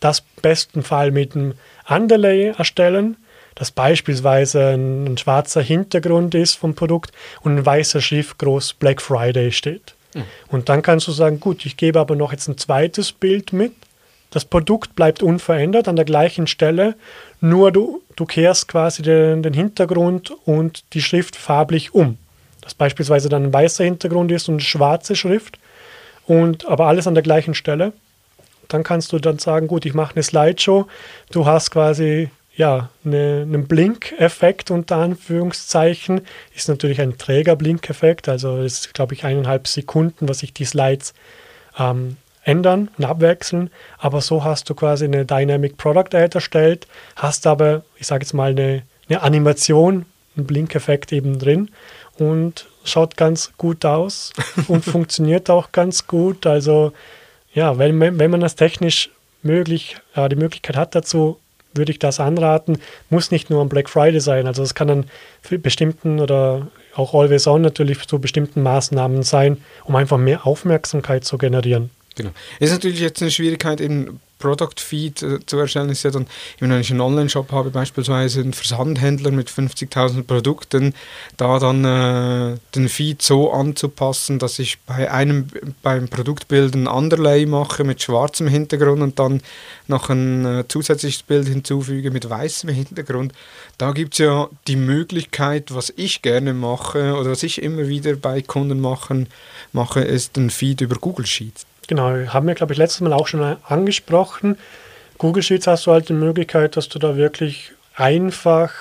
das 0.01 0.21
besten 0.21 0.83
Fall 0.83 1.11
mit 1.11 1.35
einem 1.35 1.55
Underlay 1.89 2.55
erstellen, 2.57 3.17
das 3.55 3.71
beispielsweise 3.71 4.71
ein, 4.71 5.05
ein 5.05 5.19
schwarzer 5.19 5.63
Hintergrund 5.63 6.35
ist 6.35 6.55
vom 6.55 6.75
Produkt 6.75 7.13
und 7.43 7.59
ein 7.59 7.67
weißer 7.67 8.01
Schrift 8.01 8.39
groß 8.39 8.75
Black 8.75 9.03
Friday 9.03 9.53
steht. 9.53 9.95
Und 10.49 10.69
dann 10.69 10.83
kannst 10.83 11.09
du 11.09 11.13
sagen, 11.13 11.41
gut, 11.41 11.65
ich 11.65 11.77
gebe 11.77 11.99
aber 12.01 12.17
noch 12.17 12.33
jetzt 12.33 12.49
ein 12.49 12.59
zweites 12.59 13.13
Bild 13.13 13.53
mit. 13.53 13.73
Das 14.31 14.45
Produkt 14.45 14.97
bleibt 14.97 15.23
unverändert 15.23 15.89
an 15.89 15.97
der 15.97 16.05
gleichen 16.05 16.47
Stelle, 16.47 16.95
nur 17.43 17.73
du, 17.73 18.01
du 18.17 18.25
kehrst 18.25 18.69
quasi 18.69 19.03
den, 19.03 19.43
den 19.43 19.53
Hintergrund 19.53 20.33
und 20.45 20.85
die 20.95 21.03
Schrift 21.03 21.37
farblich 21.37 21.95
um. 21.95 22.17
Dass 22.63 22.75
beispielsweise 22.75 23.29
dann 23.29 23.45
ein 23.45 23.53
weißer 23.53 23.85
Hintergrund 23.85 24.33
ist 24.33 24.49
und 24.49 24.63
schwarze 24.63 25.17
Schrift, 25.17 25.59
und 26.27 26.67
aber 26.67 26.87
alles 26.87 27.07
an 27.07 27.15
der 27.15 27.23
gleichen 27.23 27.55
Stelle. 27.55 27.93
Dann 28.69 28.83
kannst 28.85 29.13
du 29.13 29.19
dann 29.19 29.39
sagen, 29.39 29.67
gut, 29.67 29.85
ich 29.85 29.95
mache 29.95 30.15
eine 30.15 30.23
Slideshow. 30.23 30.87
Du 31.31 31.47
hast 31.47 31.71
quasi 31.71 32.31
ja, 32.55 32.91
eine, 33.05 33.43
einen 33.43 33.67
Blink-Effekt 33.67 34.71
unter 34.71 34.97
Anführungszeichen. 34.97 36.23
Ist 36.55 36.69
natürlich 36.69 37.01
ein 37.01 37.19
träger 37.19 37.57
Blink-Effekt, 37.57 38.29
also 38.29 38.59
ist, 38.59 38.95
glaube 38.95 39.15
ich, 39.15 39.25
eineinhalb 39.25 39.67
Sekunden, 39.67 40.29
was 40.29 40.41
sich 40.41 40.53
die 40.53 40.65
Slides 40.65 41.15
ähm, 41.79 42.17
ändern 42.45 42.89
und 42.99 43.05
abwechseln. 43.05 43.71
Aber 43.99 44.21
so 44.21 44.45
hast 44.45 44.69
du 44.69 44.75
quasi 44.75 45.05
eine 45.05 45.25
Dynamic 45.25 45.77
Product 45.77 46.15
Ad 46.15 46.35
erstellt, 46.35 46.87
hast 47.17 47.47
aber, 47.47 47.83
ich 47.99 48.07
sage 48.07 48.25
jetzt 48.25 48.33
mal, 48.33 48.51
eine, 48.51 48.83
eine 49.09 49.23
Animation, 49.23 50.07
einen 50.37 50.47
Blink-Effekt 50.47 51.13
eben 51.13 51.39
drin 51.39 51.71
und 52.19 52.67
schaut 52.85 53.17
ganz 53.17 53.53
gut 53.57 53.85
aus 53.85 54.33
und 54.69 54.85
funktioniert 54.85 55.51
auch 55.51 55.73
ganz 55.73 56.07
gut. 56.07 56.47
Also 56.47 56.93
ja, 57.55 57.79
wenn, 57.79 58.01
wenn 58.01 58.31
man 58.31 58.41
das 58.41 58.57
technisch 58.57 59.11
möglich, 59.43 59.97
äh, 60.15 60.29
die 60.29 60.37
Möglichkeit 60.37 60.77
hat 60.77 60.95
dazu, 60.95 61.39
würde 61.75 61.93
ich 61.93 61.99
das 61.99 62.21
anraten. 62.21 62.79
Muss 63.11 63.31
nicht 63.31 63.51
nur 63.51 63.61
am 63.61 63.69
Black 63.69 63.89
Friday 63.89 64.21
sein. 64.21 64.47
Also 64.47 64.63
es 64.63 64.75
kann 64.75 64.89
dann 64.89 65.07
für 65.41 65.59
bestimmten 65.59 66.21
oder 66.21 66.69
auch 66.95 67.15
Always 67.15 67.47
On 67.47 67.63
natürlich 67.63 68.07
zu 68.07 68.19
bestimmten 68.19 68.63
Maßnahmen 68.63 69.23
sein, 69.23 69.63
um 69.85 69.97
einfach 69.97 70.19
mehr 70.19 70.47
Aufmerksamkeit 70.47 71.25
zu 71.25 71.39
generieren. 71.39 71.91
Genau. 72.15 72.31
Ist 72.61 72.73
natürlich 72.73 73.01
jetzt 73.01 73.23
eine 73.23 73.31
Schwierigkeit, 73.31 73.81
eben 73.81 74.21
Product 74.43 74.81
Feed 74.81 75.23
äh, 75.23 75.47
zu 75.47 75.57
erstellen, 75.57 75.89
ist 75.89 76.03
ja 76.03 76.11
dann, 76.11 76.27
wenn 76.59 76.73
ich 76.81 76.91
einen 76.91 77.01
Online-Shop 77.01 77.53
habe, 77.53 77.71
beispielsweise 77.71 78.41
einen 78.41 78.53
Versandhändler 78.53 79.31
mit 79.31 79.49
50.000 79.49 80.25
Produkten, 80.25 80.95
da 81.37 81.61
dann 81.61 81.85
äh, 81.85 82.59
den 82.75 82.89
Feed 82.89 83.23
so 83.23 83.53
anzupassen, 83.53 84.41
dass 84.41 84.59
ich 84.59 84.81
bei 84.81 85.11
einem 85.11 85.47
beim 85.83 86.09
Produktbild 86.09 86.75
ein 86.75 86.89
Underlay 86.89 87.47
mache 87.47 87.85
mit 87.85 88.03
schwarzem 88.03 88.49
Hintergrund 88.49 89.01
und 89.01 89.19
dann 89.21 89.43
noch 89.87 90.11
ein 90.11 90.45
äh, 90.45 90.65
zusätzliches 90.67 91.23
Bild 91.23 91.47
hinzufüge 91.47 92.11
mit 92.11 92.29
weißem 92.29 92.69
Hintergrund. 92.69 93.33
Da 93.79 93.93
gibt 93.93 94.15
es 94.15 94.19
ja 94.19 94.49
die 94.67 94.77
Möglichkeit, 94.77 95.73
was 95.73 95.93
ich 95.97 96.21
gerne 96.21 96.53
mache 96.53 97.15
oder 97.15 97.31
was 97.31 97.45
ich 97.45 97.63
immer 97.63 97.87
wieder 97.87 98.17
bei 98.17 98.43
Kunden 98.43 98.81
machen, 98.81 99.29
mache, 99.73 100.01
ist 100.01 100.37
ein 100.37 100.51
Feed 100.51 100.81
über 100.81 100.97
Google 100.97 101.27
Sheets. 101.27 101.65
Genau, 101.93 102.09
haben 102.09 102.47
wir, 102.47 102.55
glaube 102.55 102.73
ich, 102.73 102.79
letztes 102.79 103.03
Mal 103.03 103.13
auch 103.13 103.27
schon 103.27 103.59
angesprochen. 103.69 104.57
Google 105.19 105.43
Sheets 105.43 105.67
hast 105.67 105.85
du 105.87 105.93
halt 105.93 106.09
die 106.09 106.15
Möglichkeit, 106.15 106.75
dass 106.79 106.89
du 106.89 106.99
da 106.99 107.17
wirklich 107.17 107.73
einfach 107.97 108.73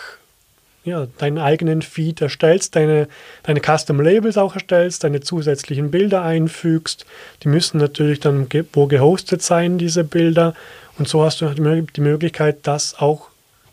ja, 0.85 1.07
deinen 1.17 1.37
eigenen 1.37 1.81
Feed 1.81 2.21
erstellst, 2.21 2.77
deine, 2.77 3.09
deine 3.43 3.59
Custom 3.59 3.99
Labels 3.99 4.37
auch 4.37 4.53
erstellst, 4.53 5.03
deine 5.03 5.19
zusätzlichen 5.19 5.91
Bilder 5.91 6.21
einfügst. 6.23 7.05
Die 7.43 7.49
müssen 7.49 7.79
natürlich 7.79 8.21
dann 8.21 8.47
ge 8.47 8.63
wo 8.71 8.87
gehostet 8.87 9.41
sein, 9.41 9.77
diese 9.77 10.05
Bilder. 10.05 10.55
Und 10.97 11.09
so 11.09 11.25
hast 11.25 11.41
du 11.41 11.49
die 11.49 11.61
Mö- 11.61 11.91
die 11.93 11.99
Möglichkeit, 11.99 12.59
das 12.63 12.97
auch 12.97 13.27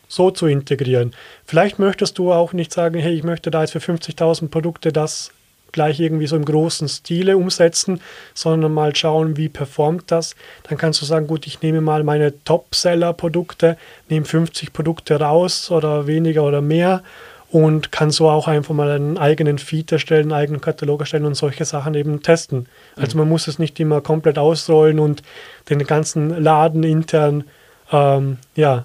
so 0.08 0.32
zu 0.32 0.48
integrieren. 0.48 1.12
Vielleicht 1.46 1.78
möchtest 1.78 2.18
du 2.18 2.32
auch 2.32 2.52
nicht 2.54 2.72
sagen, 2.72 2.98
hey, 2.98 3.14
ich 3.14 3.22
möchte 3.22 3.52
da 3.52 3.60
jetzt 3.60 3.70
für 3.70 3.78
50.000 3.78 4.48
Produkte 4.48 4.92
das 4.92 5.30
gleich 5.72 6.00
irgendwie 6.00 6.26
so 6.26 6.36
im 6.36 6.44
großen 6.44 6.88
Stile 6.88 7.36
umsetzen, 7.36 8.00
sondern 8.34 8.72
mal 8.72 8.94
schauen, 8.94 9.36
wie 9.36 9.48
performt 9.48 10.10
das. 10.10 10.34
Dann 10.64 10.78
kannst 10.78 11.00
du 11.02 11.06
sagen, 11.06 11.26
gut, 11.26 11.46
ich 11.46 11.62
nehme 11.62 11.80
mal 11.80 12.04
meine 12.04 12.32
Top-Seller-Produkte, 12.44 13.76
nehme 14.08 14.26
50 14.26 14.72
Produkte 14.72 15.20
raus 15.20 15.70
oder 15.70 16.06
weniger 16.06 16.44
oder 16.44 16.60
mehr 16.60 17.02
und 17.50 17.92
kann 17.92 18.10
so 18.10 18.28
auch 18.28 18.46
einfach 18.46 18.74
mal 18.74 18.90
einen 18.90 19.16
eigenen 19.16 19.58
Feed 19.58 19.90
erstellen, 19.90 20.32
einen 20.32 20.40
eigenen 20.40 20.60
Katalog 20.60 21.00
erstellen 21.00 21.24
und 21.24 21.34
solche 21.34 21.64
Sachen 21.64 21.94
eben 21.94 22.22
testen. 22.22 22.66
Also 22.96 23.16
man 23.16 23.28
muss 23.28 23.48
es 23.48 23.58
nicht 23.58 23.80
immer 23.80 24.00
komplett 24.00 24.38
ausrollen 24.38 24.98
und 24.98 25.22
den 25.70 25.78
ganzen 25.86 26.28
Laden 26.42 26.82
intern 26.82 27.44
ähm, 27.90 28.36
ja, 28.54 28.84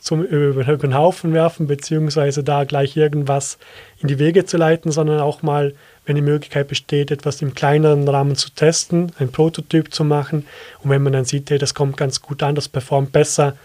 zum 0.00 0.22
über, 0.24 0.60
über 0.60 0.76
den 0.76 0.94
Haufen 0.94 1.32
werfen, 1.32 1.66
beziehungsweise 1.66 2.42
da 2.42 2.64
gleich 2.64 2.96
irgendwas 2.96 3.58
in 4.00 4.08
die 4.08 4.18
Wege 4.18 4.44
zu 4.44 4.56
leiten, 4.56 4.90
sondern 4.90 5.20
auch 5.20 5.42
mal, 5.42 5.74
wenn 6.08 6.16
die 6.16 6.22
Möglichkeit 6.22 6.68
besteht, 6.68 7.10
etwas 7.10 7.42
im 7.42 7.54
kleineren 7.54 8.08
Rahmen 8.08 8.34
zu 8.34 8.48
testen, 8.50 9.12
ein 9.18 9.30
Prototyp 9.30 9.92
zu 9.92 10.04
machen. 10.04 10.46
Und 10.82 10.90
wenn 10.90 11.02
man 11.02 11.12
dann 11.12 11.26
sieht, 11.26 11.50
hey, 11.50 11.58
das 11.58 11.74
kommt 11.74 11.98
ganz 11.98 12.22
gut 12.22 12.42
an, 12.42 12.54
das 12.54 12.68
performt 12.68 13.12
besser, 13.12 13.56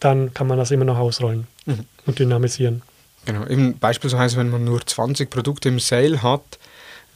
dann 0.00 0.32
kann 0.32 0.46
man 0.46 0.56
das 0.58 0.70
immer 0.70 0.86
noch 0.86 0.98
ausrollen 0.98 1.46
Mhm. 1.66 1.84
und 2.06 2.18
dynamisieren. 2.18 2.82
Genau, 3.26 3.46
eben 3.46 3.78
beispielsweise, 3.78 4.38
wenn 4.38 4.48
man 4.48 4.64
nur 4.64 4.84
20 4.84 5.28
Produkte 5.28 5.68
im 5.68 5.78
Sale 5.78 6.22
hat, 6.22 6.58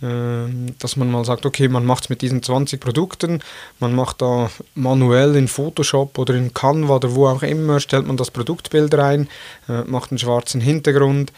ähm, 0.03 0.75
dass 0.81 0.97
man 0.97 1.11
mal 1.11 1.25
sagt, 1.25 1.47
okay, 1.47 1.69
man 1.69 1.87
macht 1.87 2.05
es 2.05 2.11
mit 2.11 2.21
diesen 2.21 2.43
20 2.43 2.81
Produkten, 2.81 3.41
man 3.79 3.95
macht 3.95 4.21
da 4.21 4.51
manuell 4.75 5.37
in 5.37 5.49
Photoshop 5.49 6.19
oder 6.19 6.35
in 6.35 6.53
Canva 6.53 6.97
oder 6.97 7.15
wo 7.15 7.29
auch 7.29 7.43
immer, 7.43 7.81
stellt 7.81 8.07
man 8.07 8.17
das 8.17 8.31
Produktbild 8.31 8.93
rein, 8.95 9.29
äh, 9.69 9.85
macht 9.85 10.11
einen 10.11 10.19
schwarzen 10.19 10.61
Hintergrund, 10.61 11.33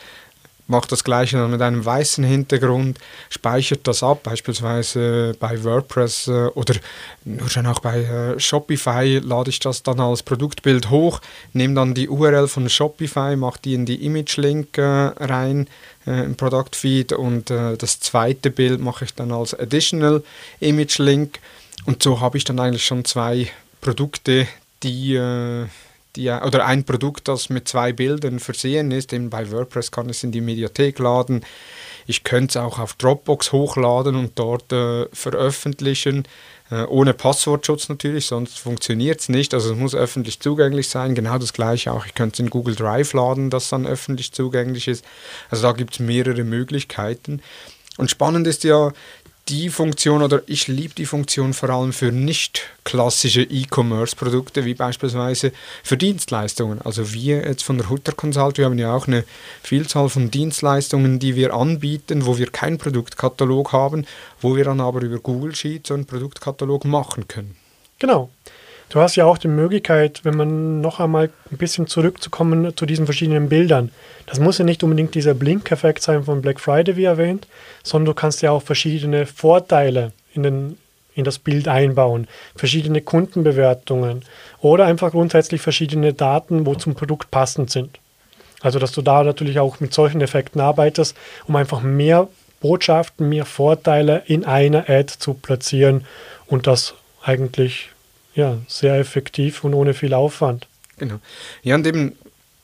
macht 0.66 0.92
das 0.92 1.04
gleiche 1.04 1.36
dann 1.36 1.50
mit 1.50 1.60
einem 1.60 1.84
weißen 1.84 2.24
Hintergrund, 2.24 2.98
speichert 3.28 3.86
das 3.86 4.02
ab, 4.02 4.22
beispielsweise 4.22 5.36
bei 5.38 5.62
WordPress 5.62 6.28
äh, 6.28 6.46
oder 6.54 6.74
nur 7.24 7.48
schon 7.50 7.66
auch 7.66 7.80
bei 7.80 8.00
äh, 8.00 8.40
Shopify 8.40 9.18
lade 9.18 9.50
ich 9.50 9.58
das 9.58 9.82
dann 9.82 10.00
als 10.00 10.22
Produktbild 10.22 10.90
hoch, 10.90 11.20
nehme 11.52 11.74
dann 11.74 11.94
die 11.94 12.08
URL 12.08 12.48
von 12.48 12.68
Shopify, 12.68 13.36
mache 13.36 13.60
die 13.62 13.74
in 13.74 13.84
die 13.84 14.04
Image-Link 14.04 14.78
äh, 14.78 14.82
rein 14.82 15.68
im 16.06 16.36
Product-Feed 16.36 17.14
und 17.14 17.48
das 17.48 17.98
zweite 17.98 18.50
Bild 18.50 18.78
mache 18.78 19.06
ich 19.06 19.14
dann 19.14 19.32
als 19.32 19.58
Additional 19.58 20.22
Image-Link 20.60 21.38
und 21.86 22.02
so 22.02 22.20
habe 22.20 22.36
ich 22.36 22.44
dann 22.44 22.60
eigentlich 22.60 22.84
schon 22.84 23.06
zwei 23.06 23.48
Produkte, 23.80 24.46
die 24.82 25.18
die, 26.16 26.30
oder 26.30 26.66
ein 26.66 26.84
Produkt, 26.84 27.28
das 27.28 27.48
mit 27.48 27.68
zwei 27.68 27.92
Bildern 27.92 28.38
versehen 28.38 28.90
ist. 28.90 29.12
Eben 29.12 29.30
bei 29.30 29.50
WordPress 29.50 29.90
kann 29.90 30.08
ich 30.08 30.18
es 30.18 30.24
in 30.24 30.32
die 30.32 30.40
Mediathek 30.40 30.98
laden. 30.98 31.44
Ich 32.06 32.24
könnte 32.24 32.58
es 32.58 32.62
auch 32.62 32.78
auf 32.78 32.94
Dropbox 32.94 33.52
hochladen 33.52 34.16
und 34.16 34.38
dort 34.38 34.72
äh, 34.72 35.06
veröffentlichen. 35.12 36.24
Äh, 36.70 36.84
ohne 36.84 37.14
Passwortschutz 37.14 37.88
natürlich, 37.88 38.26
sonst 38.26 38.58
funktioniert 38.58 39.20
es 39.20 39.28
nicht. 39.28 39.54
Also 39.54 39.72
es 39.72 39.78
muss 39.78 39.94
öffentlich 39.94 40.40
zugänglich 40.40 40.88
sein. 40.88 41.14
Genau 41.14 41.38
das 41.38 41.52
gleiche 41.52 41.92
auch. 41.92 42.06
Ich 42.06 42.14
könnte 42.14 42.34
es 42.34 42.40
in 42.40 42.50
Google 42.50 42.74
Drive 42.74 43.12
laden, 43.12 43.50
das 43.50 43.68
dann 43.68 43.86
öffentlich 43.86 44.32
zugänglich 44.32 44.88
ist. 44.88 45.04
Also 45.50 45.64
da 45.64 45.72
gibt 45.72 45.94
es 45.94 46.00
mehrere 46.00 46.44
Möglichkeiten. 46.44 47.42
Und 47.96 48.10
spannend 48.10 48.46
ist 48.46 48.64
ja, 48.64 48.92
die 49.48 49.68
Funktion 49.68 50.22
oder 50.22 50.42
ich 50.46 50.68
liebe 50.68 50.94
die 50.94 51.04
Funktion 51.04 51.52
vor 51.52 51.68
allem 51.68 51.92
für 51.92 52.12
nicht 52.12 52.62
klassische 52.84 53.42
E-Commerce-Produkte, 53.42 54.64
wie 54.64 54.74
beispielsweise 54.74 55.52
für 55.82 55.98
Dienstleistungen. 55.98 56.80
Also 56.80 57.12
wir 57.12 57.46
jetzt 57.46 57.62
von 57.62 57.76
der 57.76 57.90
Hutter 57.90 58.12
Consult, 58.12 58.56
wir 58.56 58.64
haben 58.64 58.78
ja 58.78 58.94
auch 58.94 59.06
eine 59.06 59.24
Vielzahl 59.62 60.08
von 60.08 60.30
Dienstleistungen, 60.30 61.18
die 61.18 61.36
wir 61.36 61.52
anbieten, 61.52 62.24
wo 62.24 62.38
wir 62.38 62.50
keinen 62.50 62.78
Produktkatalog 62.78 63.72
haben, 63.72 64.06
wo 64.40 64.56
wir 64.56 64.64
dann 64.64 64.80
aber 64.80 65.02
über 65.02 65.18
Google 65.18 65.54
Sheets 65.54 65.90
einen 65.90 66.06
Produktkatalog 66.06 66.86
machen 66.86 67.28
können. 67.28 67.56
Genau. 67.98 68.30
Du 68.94 69.00
hast 69.00 69.16
ja 69.16 69.24
auch 69.24 69.38
die 69.38 69.48
Möglichkeit, 69.48 70.20
wenn 70.22 70.36
man 70.36 70.80
noch 70.80 71.00
einmal 71.00 71.28
ein 71.50 71.56
bisschen 71.56 71.88
zurückzukommen 71.88 72.76
zu 72.76 72.86
diesen 72.86 73.06
verschiedenen 73.06 73.48
Bildern. 73.48 73.90
Das 74.26 74.38
muss 74.38 74.58
ja 74.58 74.64
nicht 74.64 74.84
unbedingt 74.84 75.16
dieser 75.16 75.34
Blink-Effekt 75.34 76.00
sein 76.00 76.22
von 76.22 76.40
Black 76.40 76.60
Friday, 76.60 76.94
wie 76.94 77.02
erwähnt, 77.02 77.48
sondern 77.82 78.06
du 78.06 78.14
kannst 78.14 78.40
ja 78.42 78.52
auch 78.52 78.62
verschiedene 78.62 79.26
Vorteile 79.26 80.12
in, 80.32 80.44
den, 80.44 80.78
in 81.16 81.24
das 81.24 81.40
Bild 81.40 81.66
einbauen, 81.66 82.28
verschiedene 82.54 83.00
Kundenbewertungen 83.00 84.22
oder 84.60 84.86
einfach 84.86 85.10
grundsätzlich 85.10 85.60
verschiedene 85.60 86.12
Daten, 86.12 86.64
wo 86.64 86.76
zum 86.76 86.94
Produkt 86.94 87.32
passend 87.32 87.70
sind. 87.70 87.98
Also, 88.60 88.78
dass 88.78 88.92
du 88.92 89.02
da 89.02 89.24
natürlich 89.24 89.58
auch 89.58 89.80
mit 89.80 89.92
solchen 89.92 90.20
Effekten 90.20 90.60
arbeitest, 90.60 91.16
um 91.48 91.56
einfach 91.56 91.82
mehr 91.82 92.28
Botschaften, 92.60 93.28
mehr 93.28 93.44
Vorteile 93.44 94.22
in 94.26 94.44
einer 94.44 94.88
Ad 94.88 95.14
zu 95.18 95.34
platzieren 95.34 96.04
und 96.46 96.68
das 96.68 96.94
eigentlich 97.24 97.90
ja, 98.34 98.58
sehr 98.68 98.98
effektiv 98.98 99.64
und 99.64 99.74
ohne 99.74 99.94
viel 99.94 100.14
Aufwand. 100.14 100.66
Genau. 100.96 101.20
Ja, 101.62 101.74
und 101.74 101.86
eben 101.86 102.16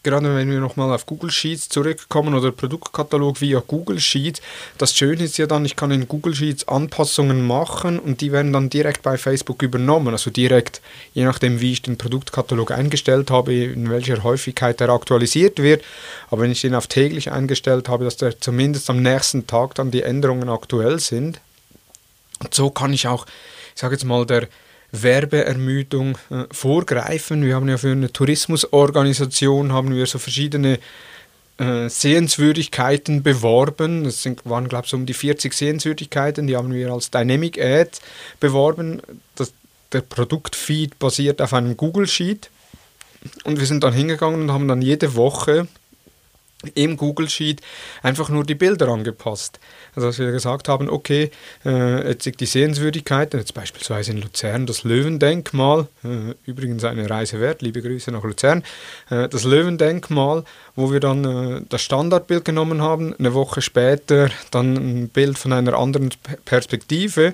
gerade 0.02 0.34
wenn 0.34 0.50
wir 0.50 0.60
nochmal 0.60 0.92
auf 0.94 1.06
Google 1.06 1.30
Sheets 1.30 1.68
zurückkommen 1.68 2.34
oder 2.34 2.52
Produktkatalog 2.52 3.40
via 3.40 3.62
Google 3.66 4.00
Sheets, 4.00 4.40
das 4.78 4.96
Schöne 4.96 5.24
ist 5.24 5.36
ja 5.36 5.46
dann, 5.46 5.64
ich 5.64 5.76
kann 5.76 5.90
in 5.90 6.08
Google 6.08 6.34
Sheets 6.34 6.68
Anpassungen 6.68 7.46
machen 7.46 7.98
und 7.98 8.20
die 8.20 8.32
werden 8.32 8.52
dann 8.52 8.70
direkt 8.70 9.02
bei 9.02 9.18
Facebook 9.18 9.62
übernommen. 9.62 10.08
Also 10.08 10.30
direkt, 10.30 10.80
je 11.12 11.24
nachdem, 11.24 11.60
wie 11.60 11.72
ich 11.72 11.82
den 11.82 11.98
Produktkatalog 11.98 12.70
eingestellt 12.70 13.30
habe, 13.30 13.54
in 13.54 13.90
welcher 13.90 14.22
Häufigkeit 14.22 14.80
er 14.80 14.88
aktualisiert 14.90 15.58
wird. 15.58 15.84
Aber 16.30 16.42
wenn 16.42 16.52
ich 16.52 16.62
den 16.62 16.74
auf 16.74 16.86
täglich 16.86 17.30
eingestellt 17.30 17.88
habe, 17.88 18.04
dass 18.04 18.16
der 18.16 18.40
zumindest 18.40 18.88
am 18.88 19.02
nächsten 19.02 19.46
Tag 19.46 19.74
dann 19.74 19.90
die 19.90 20.02
Änderungen 20.02 20.48
aktuell 20.48 20.98
sind. 20.98 21.40
Und 22.42 22.54
so 22.54 22.70
kann 22.70 22.94
ich 22.94 23.06
auch, 23.06 23.26
ich 23.74 23.80
sage 23.80 23.94
jetzt 23.94 24.04
mal, 24.04 24.24
der 24.24 24.48
Werbeermüdung 24.92 26.18
äh, 26.30 26.44
vorgreifen. 26.50 27.44
Wir 27.44 27.54
haben 27.54 27.68
ja 27.68 27.76
für 27.76 27.92
eine 27.92 28.12
Tourismusorganisation 28.12 29.72
haben 29.72 29.94
wir 29.94 30.06
so 30.06 30.18
verschiedene 30.18 30.78
äh, 31.58 31.88
Sehenswürdigkeiten 31.88 33.22
beworben. 33.22 34.04
Das 34.04 34.22
sind, 34.22 34.44
waren, 34.44 34.68
glaube 34.68 34.86
ich, 34.86 34.90
so 34.90 34.96
um 34.96 35.06
die 35.06 35.14
40 35.14 35.52
Sehenswürdigkeiten. 35.52 36.46
Die 36.46 36.56
haben 36.56 36.72
wir 36.72 36.90
als 36.90 37.10
Dynamic 37.10 37.60
Ad 37.60 37.90
beworben. 38.40 39.02
Das, 39.34 39.52
der 39.92 40.00
Produktfeed 40.00 40.98
basiert 40.98 41.42
auf 41.42 41.52
einem 41.52 41.76
Google 41.76 42.06
Sheet. 42.06 42.50
Und 43.44 43.60
wir 43.60 43.66
sind 43.66 43.84
dann 43.84 43.92
hingegangen 43.92 44.40
und 44.40 44.52
haben 44.52 44.68
dann 44.68 44.80
jede 44.80 45.14
Woche 45.14 45.68
im 46.74 46.96
Google 46.96 47.28
Sheet 47.28 47.60
einfach 48.02 48.28
nur 48.28 48.44
die 48.44 48.54
Bilder 48.54 48.88
angepasst. 48.88 49.58
Also 49.94 50.08
dass 50.08 50.18
wir 50.18 50.30
gesagt 50.30 50.68
haben, 50.68 50.90
okay, 50.90 51.30
äh, 51.64 52.08
jetzt 52.08 52.28
die 52.38 52.46
Sehenswürdigkeiten, 52.46 53.40
jetzt 53.40 53.54
beispielsweise 53.54 54.12
in 54.12 54.20
Luzern 54.20 54.66
das 54.66 54.84
Löwendenkmal, 54.84 55.88
äh, 56.04 56.34
übrigens 56.44 56.84
eine 56.84 57.08
Reise 57.08 57.40
wert, 57.40 57.62
liebe 57.62 57.80
Grüße 57.80 58.10
nach 58.12 58.24
Luzern, 58.24 58.62
äh, 59.08 59.28
das 59.28 59.44
Löwendenkmal, 59.44 60.44
wo 60.76 60.92
wir 60.92 61.00
dann 61.00 61.24
äh, 61.24 61.62
das 61.68 61.82
Standardbild 61.82 62.44
genommen 62.44 62.82
haben, 62.82 63.14
eine 63.18 63.32
Woche 63.32 63.62
später 63.62 64.30
dann 64.50 64.74
ein 64.74 65.08
Bild 65.08 65.38
von 65.38 65.52
einer 65.52 65.78
anderen 65.78 66.10
Perspektive 66.44 67.32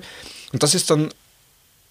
und 0.53 0.63
das 0.63 0.73
ist 0.73 0.89
dann 0.89 1.09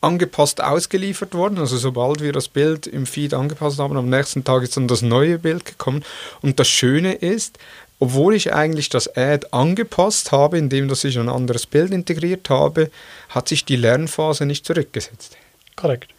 angepasst 0.07 0.62
ausgeliefert 0.62 1.34
worden. 1.34 1.59
Also 1.59 1.76
sobald 1.76 2.20
wir 2.20 2.32
das 2.32 2.48
Bild 2.48 2.86
im 2.86 3.07
Feed 3.07 3.34
angepasst 3.34 3.78
haben, 3.78 3.96
am 3.96 4.09
nächsten 4.09 4.44
Tag 4.44 4.62
ist 4.62 4.76
dann 4.76 4.88
das 4.88 5.02
neue 5.02 5.38
Bild 5.38 5.64
gekommen. 5.64 6.04
Und 6.42 6.61
das 6.61 6.68
Schöne 6.68 7.14
ist, 7.14 7.59
obwohl 7.98 8.34
ich 8.34 8.52
eigentlich 8.52 8.88
das 8.88 9.16
Ad 9.16 9.48
angepasst 9.50 10.32
habe, 10.32 10.59
indem 10.59 10.88
dass 10.88 11.04
ich 11.04 11.18
ein 11.18 11.28
anderes 11.28 11.66
Bild 11.66 11.90
integriert 11.90 12.48
habe, 12.50 12.90
hat 13.30 13.48
sich 13.48 13.64
die 13.64 13.76
Lernphase 13.76 14.46
nicht 14.46 14.64
zurückgesetzt. 14.64 15.36
Korrekt. 15.74 16.11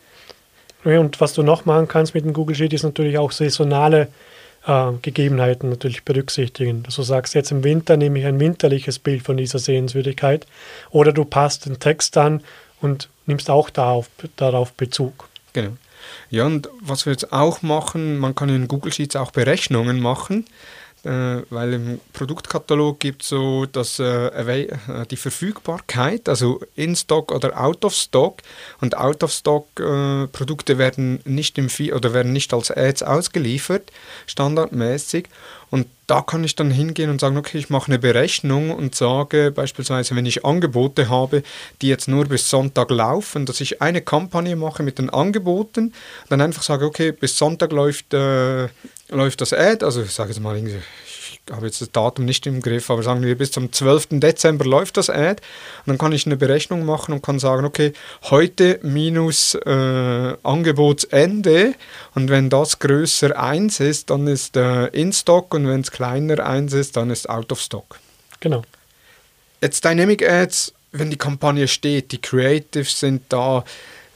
Und 0.84 1.20
was 1.22 1.34
du 1.34 1.44
noch 1.44 1.66
machen 1.66 1.88
kannst 1.88 2.14
mit 2.14 2.26
dem 2.26 2.34
Google 2.34 2.56
Sheet 2.56 2.74
ist 2.74 2.84
natürlich 2.84 3.18
auch 3.18 3.32
saisonale 3.32 4.08
äh, 4.66 4.92
Gegebenheiten 5.02 5.70
natürlich 5.70 6.04
berücksichtigen. 6.04 6.84
Dass 6.84 6.96
du 6.96 7.04
sagst, 7.04 7.36
jetzt 7.36 7.52
im 7.52 7.64
Winter 7.64 7.98
nehme 7.98 8.20
ich 8.20 8.26
ein 8.26 8.40
winterliches 8.40 9.00
Bild 9.00 9.24
von 9.24 9.38
dieser 9.38 9.60
Sehenswürdigkeit 9.60 10.46
oder 10.90 11.12
du 11.12 11.26
passt 11.26 11.66
den 11.66 11.80
Text 11.80 12.18
an 12.18 12.42
und 12.82 13.10
nimmst 13.26 13.50
auch 13.50 13.70
darauf, 13.70 14.10
darauf 14.36 14.74
Bezug. 14.74 15.28
Genau. 15.54 15.72
Ja, 16.30 16.46
und 16.46 16.70
was 16.82 17.06
wir 17.06 17.14
jetzt 17.14 17.34
auch 17.34 17.62
machen, 17.62 18.18
man 18.18 18.36
kann 18.36 18.50
in 18.50 18.68
Google 18.68 18.94
Sheets 18.94 19.16
auch 19.16 19.32
Berechnungen 19.32 20.00
machen, 20.00 20.46
äh, 21.04 21.42
weil 21.50 21.74
im 21.74 22.00
Produktkatalog 22.14 23.00
gibt 23.00 23.22
es 23.24 23.30
so 23.30 23.66
dass, 23.66 24.00
äh, 24.00 24.28
äh, 24.28 25.06
die 25.10 25.16
Verfügbarkeit, 25.16 26.28
also 26.28 26.60
in 26.76 26.96
Stock 26.96 27.32
oder 27.32 27.60
out 27.62 27.86
of 27.86 27.94
stock. 27.94 28.42
Und 28.82 28.98
out 28.98 29.24
of 29.24 29.32
stock 29.32 29.68
äh, 29.80 30.28
Produkte 30.28 30.78
werden 30.78 31.20
nicht 31.26 31.58
im 31.58 31.70
oder 31.94 32.14
werden 32.14 32.34
nicht 32.34 32.54
als 32.54 32.72
Ads 32.72 33.04
ausgeliefert, 33.04 33.92
standardmäßig. 34.26 35.30
Und 35.70 35.88
da 36.08 36.22
kann 36.22 36.44
ich 36.44 36.56
dann 36.56 36.72
hingehen 36.72 37.10
und 37.10 37.20
sagen, 37.20 37.38
okay, 37.38 37.58
ich 37.58 37.70
mache 37.70 37.88
eine 37.88 38.00
Berechnung 38.00 38.72
und 38.72 38.96
sage 38.96 39.52
beispielsweise, 39.52 40.16
wenn 40.16 40.26
ich 40.26 40.46
Angebote 40.46 41.10
habe, 41.10 41.44
die 41.82 41.90
jetzt 41.90 42.08
nur 42.08 42.26
bis 42.26 42.50
Sonntag 42.50 42.90
laufen, 42.90 43.46
dass 43.46 43.60
ich 43.60 43.82
eine 43.82 44.02
Kampagne 44.02 44.56
mache 44.56 44.84
mit 44.84 44.98
den 44.98 45.10
Angeboten, 45.10 45.94
dann 46.30 46.40
einfach 46.40 46.64
sage, 46.64 46.86
okay, 46.86 47.12
bis 47.12 47.38
Sonntag 47.38 47.74
läuft, 47.74 48.14
äh, 48.14 48.68
läuft 49.10 49.42
das 49.42 49.52
Ad, 49.52 49.84
also 49.84 50.02
ich 50.04 50.12
sage 50.12 50.30
jetzt 50.30 50.40
mal, 50.40 50.58
habe 51.52 51.66
jetzt 51.66 51.82
das 51.82 51.92
Datum 51.92 52.26
nicht 52.26 52.46
im 52.46 52.62
Griff, 52.62 52.90
aber 52.90 53.04
sagen 53.04 53.22
wir, 53.22 53.38
bis 53.38 53.52
zum 53.52 53.72
12. 53.72 54.20
Dezember 54.20 54.66
läuft 54.66 54.98
das 54.98 55.10
Ad. 55.10 55.42
Und 55.86 55.88
dann 55.88 55.98
kann 55.98 56.12
ich 56.12 56.26
eine 56.26 56.38
Berechnung 56.38 56.86
machen 56.86 57.14
und 57.14 57.22
kann 57.22 57.40
sagen, 57.40 57.66
okay, 57.66 57.94
heute 58.24 58.80
minus 58.84 59.56
äh, 59.56 60.36
Angebotsende. 60.44 61.74
Und 62.16 62.30
wenn 62.30 62.50
das 62.50 62.80
größer 62.80 63.38
1 63.38 63.80
ist, 63.80 64.10
dann 64.10 64.28
ist 64.28 64.58
äh, 64.58 64.88
in 64.88 65.14
Stock 65.14 65.54
und 65.54 65.68
wenn 65.68 65.82
es 65.82 65.92
kleiner 65.92 66.46
1 66.46 66.74
ist, 66.74 66.98
dann 66.98 67.10
ist 67.10 67.30
out 67.30 67.52
of 67.52 67.62
stock. 67.62 68.00
Genau. 68.40 68.64
Jetzt 69.62 69.84
Dynamic 69.84 70.28
Ads, 70.28 70.74
wenn 70.92 71.10
die 71.10 71.18
Kampagne 71.18 71.68
steht, 71.68 72.12
die 72.12 72.22
Creatives 72.22 73.00
sind 73.00 73.24
da, 73.30 73.64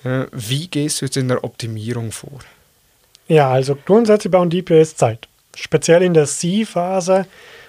äh, 0.04 0.26
wie 0.32 0.68
gehst 0.68 1.02
du 1.02 1.06
jetzt 1.06 1.18
in 1.18 1.28
der 1.28 1.44
Optimierung 1.44 2.12
vor? 2.12 2.40
Ja, 3.28 3.50
also 3.50 3.76
grundsätzlich 3.76 4.32
bauen 4.32 4.50
DPS 4.50 4.96
Zeit. 4.96 5.28
Speziell 5.56 6.02
in 6.02 6.14
der 6.14 6.26
C-Phase 6.26 7.26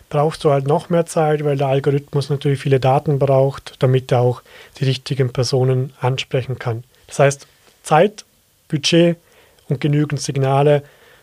brauchst 0.09 0.45
du 0.45 0.51
halt 0.51 0.67
noch 0.67 0.91
mehr 0.91 1.07
Zeit, 1.07 1.43
weil 1.45 1.57
der 1.57 1.69
Algorithmus 1.69 2.29
natürlich 2.29 2.61
viele 2.61 2.81
Daten 2.81 3.19
braucht, 3.19 3.75
damit 3.79 4.13
er 4.13 4.21
auch 4.21 4.43
die 4.79 4.85
richtigen 4.85 5.33
Personen 5.33 5.93
ansprechen 6.01 6.59
kann. 6.59 6.85
Das 7.07 7.19
heißt, 7.19 7.47
Zeit, 7.83 8.25
Budget 8.69 9.17
und 9.69 9.81
genügend 9.81 10.21
Signale, 10.21 10.83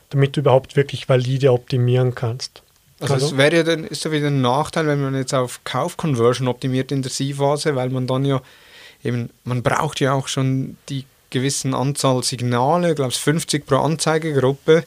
damit 0.09 0.35
du 0.35 0.41
überhaupt 0.41 0.75
wirklich 0.75 1.07
valide 1.07 1.51
optimieren 1.51 2.15
kannst. 2.15 2.63
Also, 2.99 3.13
also 3.13 3.25
es 3.27 3.37
wäre 3.37 3.57
ja 3.57 3.63
dann, 3.63 3.83
ist 3.85 4.05
ja 4.05 4.11
wieder 4.11 4.27
ein 4.27 4.41
Nachteil, 4.41 4.87
wenn 4.87 5.01
man 5.01 5.15
jetzt 5.15 5.33
auf 5.33 5.61
Kauf-Conversion 5.63 6.47
optimiert 6.47 6.91
in 6.91 7.01
der 7.01 7.11
C-Phase, 7.11 7.75
weil 7.75 7.89
man 7.89 8.07
dann 8.07 8.25
ja 8.25 8.41
eben, 9.03 9.29
man 9.43 9.63
braucht 9.63 9.99
ja 9.99 10.13
auch 10.13 10.27
schon 10.27 10.77
die 10.89 11.05
gewissen 11.29 11.73
Anzahl 11.73 12.23
Signale, 12.23 12.89
ich 12.89 12.95
glaube 12.95 13.11
50 13.11 13.65
pro 13.65 13.77
Anzeigegruppe, 13.77 14.83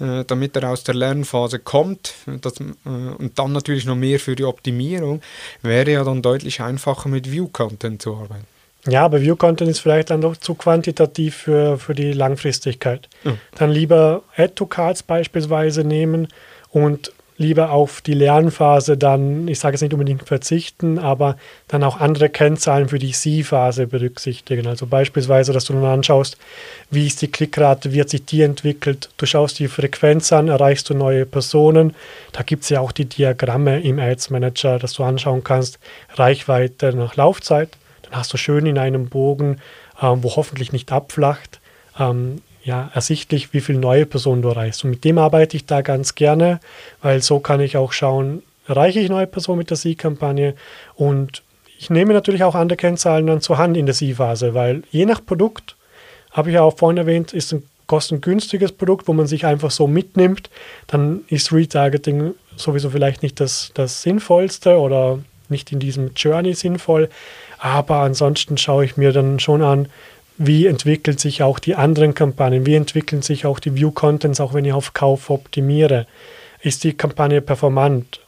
äh, 0.00 0.24
damit 0.26 0.56
er 0.56 0.70
aus 0.70 0.84
der 0.84 0.94
Lernphase 0.94 1.58
kommt 1.58 2.14
das, 2.40 2.60
äh, 2.60 2.64
und 2.84 3.38
dann 3.38 3.52
natürlich 3.52 3.86
noch 3.86 3.96
mehr 3.96 4.20
für 4.20 4.36
die 4.36 4.44
Optimierung, 4.44 5.20
wäre 5.62 5.90
ja 5.90 6.04
dann 6.04 6.22
deutlich 6.22 6.60
einfacher 6.60 7.08
mit 7.08 7.30
View-Content 7.30 8.02
zu 8.02 8.16
arbeiten. 8.16 8.46
Ja, 8.86 9.04
aber 9.04 9.22
View-Content 9.22 9.70
ist 9.70 9.78
vielleicht 9.78 10.10
dann 10.10 10.20
doch 10.20 10.36
zu 10.36 10.54
quantitativ 10.54 11.36
für, 11.36 11.78
für 11.78 11.94
die 11.94 12.12
Langfristigkeit. 12.12 13.08
Ja. 13.24 13.36
Dann 13.56 13.70
lieber 13.70 14.22
Add-to-Cards 14.36 15.04
beispielsweise 15.04 15.84
nehmen 15.84 16.28
und 16.70 17.12
lieber 17.36 17.70
auf 17.70 18.00
die 18.00 18.14
Lernphase 18.14 18.96
dann, 18.96 19.48
ich 19.48 19.58
sage 19.58 19.74
jetzt 19.74 19.82
nicht 19.82 19.92
unbedingt 19.92 20.26
verzichten, 20.26 20.98
aber 20.98 21.36
dann 21.66 21.82
auch 21.82 22.00
andere 22.00 22.28
Kennzahlen 22.28 22.88
für 22.88 22.98
die 22.98 23.12
Sie-Phase 23.12 23.86
berücksichtigen. 23.88 24.66
Also 24.66 24.86
beispielsweise, 24.86 25.52
dass 25.52 25.64
du 25.64 25.72
dann 25.72 25.84
anschaust, 25.84 26.36
wie 26.90 27.06
ist 27.06 27.22
die 27.22 27.30
Klickrate, 27.30 27.92
wie 27.92 28.00
hat 28.00 28.10
sich 28.10 28.24
die 28.24 28.42
entwickelt. 28.42 29.08
Du 29.16 29.26
schaust 29.26 29.58
die 29.58 29.68
Frequenz 29.68 30.32
an, 30.32 30.48
erreichst 30.48 30.90
du 30.90 30.94
neue 30.94 31.26
Personen. 31.26 31.94
Da 32.32 32.42
gibt 32.42 32.62
es 32.62 32.68
ja 32.68 32.80
auch 32.80 32.92
die 32.92 33.06
Diagramme 33.06 33.80
im 33.80 33.98
Ads 33.98 34.30
Manager, 34.30 34.78
dass 34.78 34.92
du 34.92 35.02
anschauen 35.02 35.42
kannst, 35.42 35.80
Reichweite 36.14 36.94
nach 36.94 37.16
Laufzeit. 37.16 37.70
Dann 38.02 38.14
hast 38.14 38.32
du 38.32 38.36
schön 38.36 38.66
in 38.66 38.78
einem 38.78 39.08
Bogen, 39.08 39.60
ähm, 40.00 40.22
wo 40.22 40.36
hoffentlich 40.36 40.72
nicht 40.72 40.92
abflacht, 40.92 41.60
ähm, 41.98 42.42
ja, 42.64 42.90
ersichtlich, 42.94 43.52
wie 43.52 43.60
viele 43.60 43.78
neue 43.78 44.06
Personen 44.06 44.42
du 44.42 44.48
erreichst. 44.48 44.84
Und 44.84 44.90
mit 44.90 45.04
dem 45.04 45.18
arbeite 45.18 45.56
ich 45.56 45.66
da 45.66 45.82
ganz 45.82 46.14
gerne, 46.14 46.60
weil 47.02 47.22
so 47.22 47.38
kann 47.38 47.60
ich 47.60 47.76
auch 47.76 47.92
schauen, 47.92 48.42
erreiche 48.66 49.00
ich 49.00 49.10
neue 49.10 49.26
Personen 49.26 49.58
mit 49.58 49.70
der 49.70 49.76
Sie-Kampagne 49.76 50.54
und 50.94 51.42
ich 51.78 51.90
nehme 51.90 52.14
natürlich 52.14 52.44
auch 52.44 52.54
andere 52.54 52.76
Kennzahlen 52.78 53.26
dann 53.26 53.42
zur 53.42 53.58
Hand 53.58 53.76
in 53.76 53.84
der 53.84 53.94
Sie-Phase, 53.94 54.54
weil 54.54 54.84
je 54.90 55.04
nach 55.04 55.24
Produkt, 55.24 55.76
habe 56.30 56.48
ich 56.48 56.54
ja 56.54 56.62
auch 56.62 56.78
vorhin 56.78 56.96
erwähnt, 56.96 57.34
ist 57.34 57.52
ein 57.52 57.62
kostengünstiges 57.86 58.72
Produkt, 58.72 59.06
wo 59.06 59.12
man 59.12 59.26
sich 59.26 59.44
einfach 59.44 59.70
so 59.70 59.86
mitnimmt, 59.86 60.48
dann 60.86 61.24
ist 61.28 61.52
Retargeting 61.52 62.34
sowieso 62.56 62.90
vielleicht 62.90 63.22
nicht 63.22 63.40
das, 63.40 63.70
das 63.74 64.02
Sinnvollste 64.02 64.78
oder 64.78 65.18
nicht 65.48 65.72
in 65.72 65.78
diesem 65.78 66.12
Journey 66.14 66.54
sinnvoll. 66.54 67.10
Aber 67.58 67.96
ansonsten 67.96 68.56
schaue 68.56 68.84
ich 68.84 68.96
mir 68.96 69.12
dann 69.12 69.40
schon 69.40 69.62
an, 69.62 69.88
wie 70.36 70.66
entwickeln 70.66 71.18
sich 71.18 71.42
auch 71.42 71.58
die 71.58 71.74
anderen 71.74 72.14
Kampagnen, 72.14 72.66
wie 72.66 72.74
entwickeln 72.74 73.22
sich 73.22 73.46
auch 73.46 73.60
die 73.60 73.74
View-Contents, 73.74 74.40
auch 74.40 74.54
wenn 74.54 74.64
ich 74.64 74.72
auf 74.72 74.94
Kauf 74.94 75.30
optimiere. 75.30 76.06
Ist 76.62 76.84
die 76.84 76.94
Kampagne 76.94 77.40
performant? 77.40 78.20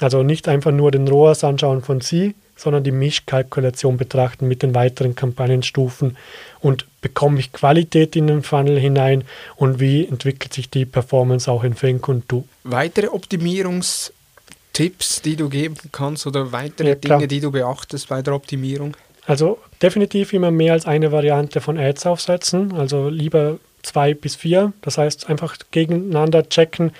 Also 0.00 0.22
nicht 0.22 0.48
einfach 0.48 0.72
nur 0.72 0.90
den 0.90 1.06
ROAS 1.06 1.44
anschauen 1.44 1.82
von 1.82 2.00
Sie, 2.00 2.34
sondern 2.56 2.84
die 2.84 2.92
Mischkalkulation 2.92 3.96
betrachten 3.96 4.48
mit 4.48 4.62
den 4.62 4.74
weiteren 4.74 5.14
Kampagnenstufen 5.14 6.16
und 6.60 6.86
bekomme 7.00 7.40
ich 7.40 7.52
Qualität 7.52 8.16
in 8.16 8.26
den 8.26 8.42
Funnel 8.42 8.78
hinein 8.78 9.24
und 9.56 9.80
wie 9.80 10.06
entwickelt 10.06 10.52
sich 10.52 10.68
die 10.70 10.84
Performance 10.84 11.50
auch 11.50 11.64
in 11.64 11.74
Fink 11.74 12.06
und 12.08 12.24
Du. 12.28 12.46
Weitere 12.64 13.08
Optimierungstipps, 13.08 15.22
die 15.22 15.36
du 15.36 15.48
geben 15.48 15.76
kannst 15.90 16.26
oder 16.26 16.52
weitere 16.52 16.90
ja, 16.90 16.96
Dinge, 16.96 17.28
die 17.28 17.40
du 17.40 17.50
beachtest 17.50 18.08
bei 18.08 18.20
der 18.22 18.34
Optimierung? 18.34 18.94
Also 19.26 19.58
definitiv 19.82 20.32
immer 20.32 20.50
mehr 20.50 20.72
als 20.72 20.86
eine 20.86 21.12
Variante 21.12 21.60
von 21.60 21.78
Ads 21.78 22.06
aufsetzen, 22.06 22.72
also 22.74 23.08
lieber 23.08 23.58
zwei 23.82 24.14
bis 24.14 24.36
vier. 24.36 24.72
Das 24.82 24.98
heißt 24.98 25.28
einfach 25.28 25.56
gegeneinander 25.70 26.48
checken, 26.48 26.92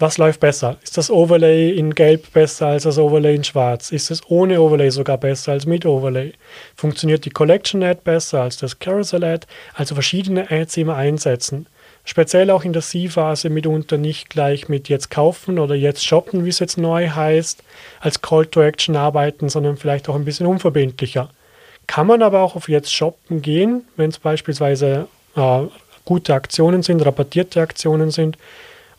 was 0.00 0.16
läuft 0.16 0.38
besser? 0.38 0.76
Ist 0.84 0.96
das 0.96 1.10
Overlay 1.10 1.70
in 1.70 1.92
Gelb 1.92 2.32
besser 2.32 2.68
als 2.68 2.84
das 2.84 2.98
Overlay 2.98 3.34
in 3.34 3.42
Schwarz? 3.42 3.90
Ist 3.90 4.12
es 4.12 4.22
ohne 4.28 4.60
Overlay 4.60 4.90
sogar 4.90 5.18
besser 5.18 5.52
als 5.52 5.66
mit 5.66 5.84
Overlay? 5.86 6.34
Funktioniert 6.76 7.24
die 7.24 7.30
Collection 7.30 7.82
Ad 7.82 8.02
besser 8.04 8.42
als 8.42 8.58
das 8.58 8.78
Carousel 8.78 9.24
Ad? 9.24 9.46
Also 9.74 9.96
verschiedene 9.96 10.52
Ads 10.52 10.76
immer 10.76 10.94
einsetzen. 10.94 11.66
Speziell 12.04 12.50
auch 12.50 12.64
in 12.64 12.72
der 12.72 12.82
C-Phase 12.82 13.50
mitunter 13.50 13.98
nicht 13.98 14.30
gleich 14.30 14.68
mit 14.68 14.88
jetzt 14.88 15.10
kaufen 15.10 15.58
oder 15.58 15.74
jetzt 15.74 16.06
shoppen, 16.06 16.44
wie 16.44 16.50
es 16.50 16.60
jetzt 16.60 16.78
neu 16.78 17.08
heißt, 17.08 17.64
als 17.98 18.22
Call 18.22 18.46
to 18.46 18.62
Action 18.62 18.94
arbeiten, 18.94 19.48
sondern 19.48 19.76
vielleicht 19.76 20.08
auch 20.08 20.14
ein 20.14 20.24
bisschen 20.24 20.46
unverbindlicher. 20.46 21.28
Kann 21.88 22.06
man 22.06 22.22
aber 22.22 22.42
auch 22.42 22.54
auf 22.54 22.68
jetzt 22.68 22.92
shoppen 22.92 23.42
gehen, 23.42 23.84
wenn 23.96 24.10
es 24.10 24.18
beispielsweise 24.18 25.08
äh, 25.34 25.60
gute 26.04 26.34
Aktionen 26.34 26.82
sind, 26.82 27.04
rabattierte 27.04 27.60
Aktionen 27.60 28.12
sind 28.12 28.38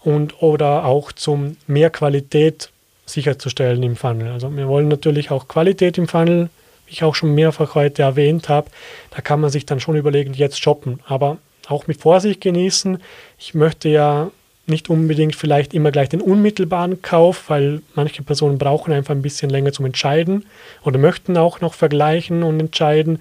und 0.03 0.41
oder 0.41 0.83
auch 0.83 1.11
zum 1.11 1.55
mehr 1.67 1.91
Qualität 1.91 2.71
sicherzustellen 3.05 3.81
im 3.83 3.95
Funnel. 3.95 4.31
Also 4.31 4.55
wir 4.55 4.67
wollen 4.67 4.87
natürlich 4.87 5.31
auch 5.31 5.47
Qualität 5.47 5.97
im 5.97 6.07
Funnel, 6.07 6.49
wie 6.87 6.93
ich 6.93 7.03
auch 7.03 7.15
schon 7.15 7.35
mehrfach 7.35 7.75
heute 7.75 8.01
erwähnt 8.01 8.49
habe. 8.49 8.69
Da 9.11 9.21
kann 9.21 9.39
man 9.39 9.51
sich 9.51 9.65
dann 9.65 9.79
schon 9.79 9.95
überlegen, 9.95 10.33
jetzt 10.33 10.59
shoppen, 10.59 10.99
aber 11.05 11.37
auch 11.67 11.85
mit 11.85 12.01
Vorsicht 12.01 12.41
genießen. 12.41 13.01
Ich 13.37 13.53
möchte 13.53 13.89
ja 13.89 14.31
nicht 14.69 14.89
unbedingt 14.89 15.35
vielleicht 15.35 15.73
immer 15.73 15.91
gleich 15.91 16.09
den 16.09 16.21
unmittelbaren 16.21 17.01
Kauf, 17.01 17.49
weil 17.49 17.81
manche 17.95 18.23
Personen 18.23 18.57
brauchen 18.57 18.93
einfach 18.93 19.13
ein 19.13 19.21
bisschen 19.21 19.49
länger 19.49 19.71
zum 19.71 19.85
Entscheiden 19.85 20.45
oder 20.83 20.97
möchten 20.97 21.37
auch 21.37 21.61
noch 21.61 21.73
vergleichen 21.73 22.43
und 22.43 22.59
entscheiden. 22.59 23.19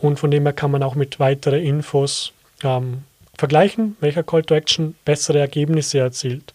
Und 0.00 0.18
von 0.18 0.30
dem 0.30 0.44
her 0.44 0.52
kann 0.52 0.70
man 0.70 0.82
auch 0.82 0.94
mit 0.94 1.20
weiteren 1.20 1.62
Infos 1.62 2.32
ähm, 2.62 3.02
vergleichen, 3.36 3.96
welcher 4.00 4.22
Call 4.22 4.42
to 4.42 4.54
Action 4.54 4.94
bessere 5.04 5.38
Ergebnisse 5.38 5.98
erzielt. 5.98 6.52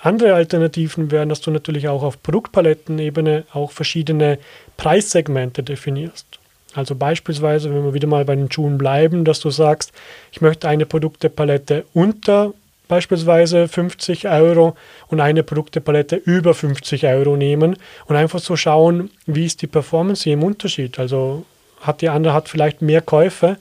Andere 0.00 0.34
Alternativen 0.34 1.10
wären, 1.10 1.28
dass 1.28 1.40
du 1.40 1.50
natürlich 1.50 1.88
auch 1.88 2.02
auf 2.02 2.22
Produktpalettenebene 2.22 3.44
auch 3.52 3.70
verschiedene 3.70 4.38
Preissegmente 4.76 5.62
definierst. 5.62 6.26
Also 6.74 6.94
beispielsweise, 6.94 7.72
wenn 7.72 7.84
wir 7.84 7.94
wieder 7.94 8.08
mal 8.08 8.24
bei 8.24 8.34
den 8.34 8.50
Schuhen 8.50 8.78
bleiben, 8.78 9.24
dass 9.24 9.40
du 9.40 9.50
sagst, 9.50 9.92
ich 10.32 10.40
möchte 10.40 10.68
eine 10.68 10.86
Produktepalette 10.86 11.84
unter 11.92 12.52
beispielsweise 12.92 13.68
50 13.68 14.28
Euro 14.28 14.76
und 15.08 15.18
eine 15.18 15.42
Produktepalette 15.42 16.16
über 16.16 16.52
50 16.52 17.06
Euro 17.06 17.38
nehmen 17.38 17.78
und 18.04 18.16
einfach 18.16 18.38
so 18.38 18.54
schauen, 18.54 19.10
wie 19.24 19.46
ist 19.46 19.62
die 19.62 19.66
Performance 19.66 20.28
im 20.28 20.42
Unterschied. 20.42 20.98
Also 20.98 21.46
hat 21.80 22.02
die 22.02 22.10
andere 22.10 22.34
hat 22.34 22.50
vielleicht 22.50 22.82
mehr 22.82 23.00
Käufe, 23.00 23.56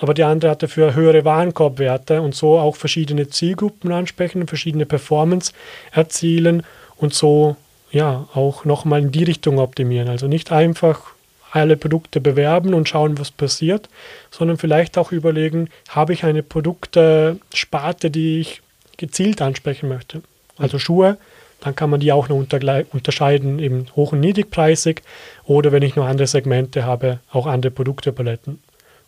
aber 0.00 0.12
die 0.12 0.22
andere 0.22 0.50
hat 0.50 0.62
dafür 0.62 0.94
höhere 0.94 1.24
Warenkorbwerte 1.24 2.20
und 2.20 2.34
so 2.34 2.58
auch 2.58 2.76
verschiedene 2.76 3.26
Zielgruppen 3.30 3.90
ansprechen, 3.90 4.46
verschiedene 4.46 4.84
Performance 4.84 5.52
erzielen 5.90 6.62
und 6.96 7.14
so 7.14 7.56
ja 7.90 8.28
auch 8.34 8.66
nochmal 8.66 9.00
in 9.00 9.12
die 9.12 9.24
Richtung 9.24 9.60
optimieren. 9.60 10.10
Also 10.10 10.28
nicht 10.28 10.52
einfach 10.52 11.14
alle 11.52 11.78
Produkte 11.78 12.20
bewerben 12.20 12.74
und 12.74 12.86
schauen, 12.86 13.18
was 13.18 13.30
passiert, 13.30 13.88
sondern 14.30 14.58
vielleicht 14.58 14.98
auch 14.98 15.10
überlegen, 15.10 15.70
habe 15.88 16.12
ich 16.12 16.24
eine 16.24 16.42
Produktsparte, 16.42 18.10
die 18.10 18.40
ich 18.40 18.60
gezielt 18.98 19.42
ansprechen 19.42 19.88
möchte. 19.88 20.22
Also 20.56 20.78
Schuhe, 20.78 21.18
dann 21.60 21.74
kann 21.74 21.90
man 21.90 22.00
die 22.00 22.12
auch 22.12 22.28
noch 22.28 22.36
unterscheiden, 22.36 23.58
eben 23.58 23.86
hoch- 23.96 24.12
und 24.12 24.20
niedrigpreisig 24.20 25.02
oder 25.44 25.72
wenn 25.72 25.82
ich 25.82 25.96
noch 25.96 26.06
andere 26.06 26.26
Segmente 26.26 26.84
habe, 26.84 27.20
auch 27.30 27.46
andere 27.46 27.70
Produktepaletten. 27.70 28.60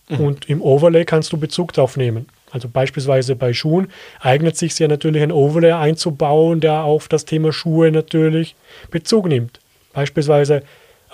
Mhm. 0.08 0.20
Und 0.20 0.48
im 0.48 0.62
Overlay 0.62 1.04
kannst 1.04 1.32
du 1.32 1.36
Bezug 1.36 1.72
darauf 1.72 1.96
nehmen. 1.96 2.26
Also 2.50 2.68
beispielsweise 2.68 3.36
bei 3.36 3.52
Schuhen 3.52 3.88
eignet 4.20 4.56
sich 4.56 4.78
ja 4.78 4.88
natürlich 4.88 5.22
ein 5.22 5.32
Overlay 5.32 5.72
einzubauen, 5.72 6.60
der 6.60 6.84
auf 6.84 7.08
das 7.08 7.24
Thema 7.24 7.52
Schuhe 7.52 7.90
natürlich 7.90 8.54
Bezug 8.90 9.26
nimmt. 9.26 9.60
Beispielsweise 9.92 10.62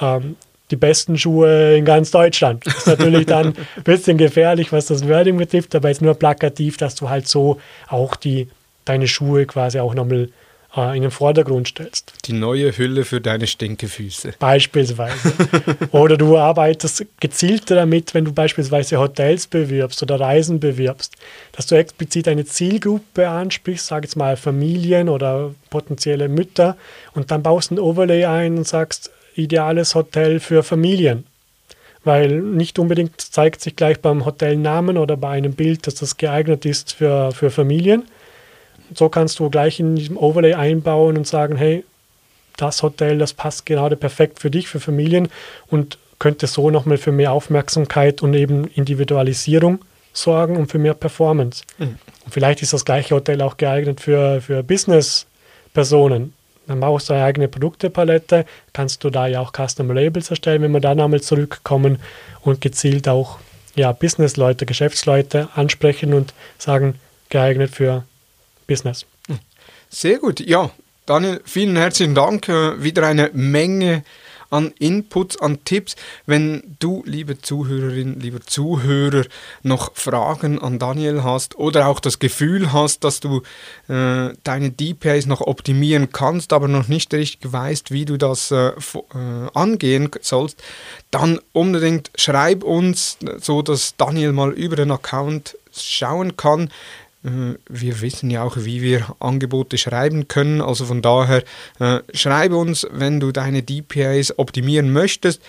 ähm, 0.00 0.36
die 0.70 0.76
besten 0.76 1.18
Schuhe 1.18 1.76
in 1.76 1.84
ganz 1.84 2.10
Deutschland. 2.10 2.66
Das 2.66 2.78
ist 2.78 2.86
natürlich 2.86 3.26
dann 3.26 3.48
ein 3.48 3.54
bisschen 3.84 4.18
gefährlich, 4.18 4.72
was 4.72 4.86
das 4.86 5.08
Wording 5.08 5.36
betrifft, 5.36 5.74
aber 5.74 5.88
jetzt 5.88 6.02
nur 6.02 6.14
plakativ, 6.14 6.76
dass 6.76 6.94
du 6.94 7.08
halt 7.08 7.28
so 7.28 7.60
auch 7.88 8.16
die 8.16 8.48
deine 8.85 9.09
Schuhe 9.09 9.47
quasi 9.47 9.78
auch 9.78 9.95
nochmal 9.95 10.28
äh, 10.76 10.97
in 10.97 11.03
den 11.03 11.11
Vordergrund 11.11 11.68
stellst. 11.68 12.12
Die 12.24 12.33
neue 12.33 12.76
Hülle 12.76 13.05
für 13.05 13.20
deine 13.20 13.47
Stinkefüße. 13.47 14.35
Beispielsweise. 14.39 15.33
oder 15.93 16.16
du 16.16 16.37
arbeitest 16.39 17.05
gezielter 17.20 17.74
damit, 17.76 18.14
wenn 18.14 18.24
du 18.24 18.33
beispielsweise 18.33 18.99
Hotels 18.99 19.47
bewirbst 19.47 20.03
oder 20.03 20.18
Reisen 20.18 20.61
bewirbst, 20.61 21.14
dass 21.53 21.66
du 21.66 21.74
explizit 21.74 22.28
eine 22.28 22.45
Zielgruppe 22.45 23.28
ansprichst, 23.28 23.87
sag 23.87 24.05
jetzt 24.05 24.16
mal 24.16 24.37
Familien 24.37 25.09
oder 25.09 25.55
potenzielle 25.70 26.28
Mütter, 26.28 26.76
und 27.14 27.30
dann 27.30 27.43
baust 27.43 27.70
du 27.70 27.74
ein 27.74 27.78
Overlay 27.78 28.24
ein 28.24 28.57
und 28.59 28.66
sagst, 28.66 29.11
ideales 29.35 29.95
Hotel 29.95 30.41
für 30.41 30.62
Familien 30.62 31.24
weil 32.05 32.41
nicht 32.41 32.80
unbedingt 32.80 33.20
zeigt 33.20 33.61
sich 33.61 33.76
gleich 33.76 34.01
beim 34.01 34.24
Hotelnamen 34.24 34.99
oder 34.99 35.16
bei 35.16 35.30
einem 35.30 35.55
Bild, 35.55 35.87
dass 35.87 35.95
das 35.95 36.16
geeignet 36.16 36.64
ist 36.66 36.95
für, 36.95 37.30
für 37.30 37.51
Familien, 37.51 38.07
so 38.95 39.09
kannst 39.09 39.38
du 39.38 39.51
gleich 39.51 39.80
in 39.80 39.97
diesem 39.97 40.16
Overlay 40.16 40.55
einbauen 40.55 41.16
und 41.16 41.26
sagen, 41.26 41.57
hey, 41.57 41.84
das 42.57 42.82
Hotel, 42.82 43.18
das 43.18 43.32
passt 43.32 43.66
gerade 43.66 43.97
perfekt 43.97 44.38
für 44.38 44.51
dich, 44.51 44.68
für 44.68 44.80
Familien 44.80 45.28
und 45.68 45.99
könnte 46.18 46.47
so 46.47 46.70
nochmal 46.70 46.99
für 46.99 47.12
mehr 47.12 47.32
Aufmerksamkeit 47.32 48.22
und 48.22 48.34
eben 48.34 48.68
Individualisierung 48.68 49.80
sorgen 50.12 50.57
und 50.57 50.70
für 50.70 50.78
mehr 50.78 50.95
Performance. 50.95 51.64
Mhm. 51.78 51.99
Und 52.24 52.32
vielleicht 52.32 52.62
ist 52.62 52.72
das 52.72 52.84
gleiche 52.84 53.14
Hotel 53.14 53.40
auch 53.43 53.57
geeignet 53.57 54.01
für, 54.01 54.40
für 54.40 54.62
Business-Personen. 54.62 56.34
Dann 56.68 56.78
brauchst 56.78 57.09
du 57.09 57.14
eine 57.14 57.24
eigene 57.24 57.49
Produktepalette, 57.49 58.47
kannst 58.72 59.03
du 59.03 59.11
da 59.11 59.26
ja 59.26 59.40
auch 59.40 59.53
Custom 59.53 59.90
Labels 59.90 60.30
erstellen, 60.30 60.62
wenn 60.62 60.70
wir 60.70 60.80
dann 60.80 61.01
einmal 61.01 61.20
zurückkommen 61.20 61.99
und 62.43 62.61
gezielt 62.61 63.09
auch 63.09 63.38
ja, 63.74 63.90
Business-Leute, 63.90 64.66
Geschäftsleute 64.66 65.49
ansprechen 65.55 66.14
und 66.14 66.34
sagen, 66.59 67.01
geeignet 67.30 67.74
für 67.74 68.05
business 68.72 69.04
Sehr 69.90 70.18
gut. 70.18 70.40
Ja, 70.40 70.70
Daniel, 71.04 71.42
vielen 71.44 71.76
herzlichen 71.76 72.14
Dank. 72.14 72.48
Äh, 72.48 72.82
wieder 72.82 73.06
eine 73.06 73.30
Menge 73.34 74.02
an 74.48 74.72
Inputs, 74.78 75.38
an 75.38 75.64
Tipps. 75.64 75.94
Wenn 76.24 76.76
du, 76.78 77.02
liebe 77.04 77.38
Zuhörerin, 77.38 78.18
lieber 78.18 78.40
Zuhörer, 78.40 79.24
noch 79.62 79.94
Fragen 79.94 80.58
an 80.58 80.78
Daniel 80.78 81.22
hast 81.22 81.58
oder 81.58 81.88
auch 81.88 82.00
das 82.00 82.18
Gefühl 82.18 82.72
hast, 82.72 83.04
dass 83.04 83.20
du 83.20 83.42
äh, 83.88 84.30
deine 84.42 84.70
DPAs 84.70 85.26
noch 85.26 85.42
optimieren 85.42 86.10
kannst, 86.12 86.54
aber 86.54 86.68
noch 86.68 86.88
nicht 86.88 87.12
richtig 87.12 87.52
weißt, 87.52 87.90
wie 87.90 88.06
du 88.06 88.16
das 88.16 88.50
äh, 88.50 88.68
äh, 88.68 88.72
angehen 89.52 90.10
sollst, 90.22 90.62
dann 91.10 91.40
unbedingt 91.52 92.10
schreib 92.14 92.62
uns, 92.62 93.18
so 93.38 93.60
dass 93.60 93.96
Daniel 93.96 94.32
mal 94.32 94.52
über 94.52 94.76
den 94.76 94.90
Account 94.90 95.58
schauen 95.74 96.36
kann. 96.36 96.70
Äh, 97.24 97.54
wir 97.68 98.00
wissen 98.00 98.30
ja 98.30 98.42
auch, 98.42 98.56
wie 98.58 98.82
wir 98.82 99.14
Angebote 99.20 99.78
schreiben 99.78 100.28
können. 100.28 100.60
Also 100.60 100.84
von 100.84 101.02
daher, 101.02 101.42
äh, 101.78 102.00
schreibe 102.14 102.56
uns, 102.56 102.86
wenn 102.90 103.20
du 103.20 103.32
deine 103.32 103.62
DPAs 103.62 104.38
optimieren 104.38 104.92
möchtest. 104.92 105.42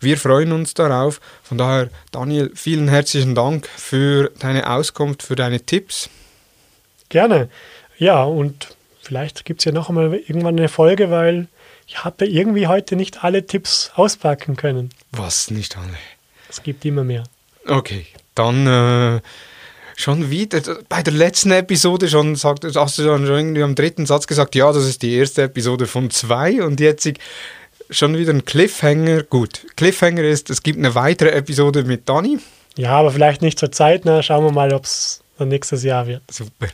Wir 0.00 0.18
freuen 0.18 0.52
uns 0.52 0.74
darauf. 0.74 1.20
Von 1.42 1.58
daher, 1.58 1.90
Daniel, 2.12 2.50
vielen 2.54 2.88
herzlichen 2.88 3.34
Dank 3.34 3.68
für 3.68 4.30
deine 4.38 4.70
Auskunft, 4.70 5.22
für 5.22 5.36
deine 5.36 5.60
Tipps. 5.60 6.10
Gerne. 7.08 7.48
Ja, 7.98 8.22
und 8.24 8.76
vielleicht 9.00 9.44
gibt 9.44 9.60
es 9.60 9.64
ja 9.64 9.72
noch 9.72 9.88
einmal 9.88 10.14
irgendwann 10.14 10.58
eine 10.58 10.68
Folge, 10.68 11.10
weil 11.10 11.48
ich 11.86 12.04
habe 12.04 12.26
irgendwie 12.26 12.66
heute 12.66 12.96
nicht 12.96 13.24
alle 13.24 13.46
Tipps 13.46 13.90
auspacken 13.94 14.56
können. 14.56 14.90
Was, 15.12 15.50
nicht 15.50 15.76
alle? 15.78 15.96
Es 16.48 16.62
gibt 16.62 16.84
immer 16.84 17.04
mehr. 17.04 17.24
Okay, 17.66 18.06
dann... 18.34 18.66
Äh 18.66 19.20
schon 19.96 20.30
wieder, 20.30 20.60
bei 20.88 21.02
der 21.02 21.14
letzten 21.14 21.50
Episode 21.50 22.08
schon, 22.08 22.36
sagt, 22.36 22.64
hast 22.64 22.98
du 22.98 23.02
schon 23.02 23.26
irgendwie 23.26 23.62
am 23.62 23.74
dritten 23.74 24.06
Satz 24.06 24.26
gesagt, 24.26 24.54
ja, 24.54 24.70
das 24.70 24.86
ist 24.86 25.02
die 25.02 25.14
erste 25.14 25.42
Episode 25.42 25.86
von 25.86 26.10
zwei 26.10 26.62
und 26.62 26.78
jetzt 26.80 27.10
schon 27.90 28.16
wieder 28.16 28.32
ein 28.32 28.44
Cliffhanger. 28.44 29.22
Gut, 29.24 29.66
Cliffhanger 29.76 30.22
ist, 30.22 30.50
es 30.50 30.62
gibt 30.62 30.78
eine 30.78 30.94
weitere 30.94 31.30
Episode 31.30 31.82
mit 31.84 32.08
Dani. 32.08 32.38
Ja, 32.76 32.90
aber 32.90 33.10
vielleicht 33.10 33.40
nicht 33.40 33.58
zur 33.58 33.72
Zeit, 33.72 34.04
ne? 34.04 34.22
schauen 34.22 34.44
wir 34.44 34.52
mal, 34.52 34.72
ob 34.74 34.84
es 34.84 35.22
nächstes 35.38 35.82
Jahr 35.82 36.06
wird. 36.06 36.22
Super. 36.30 36.68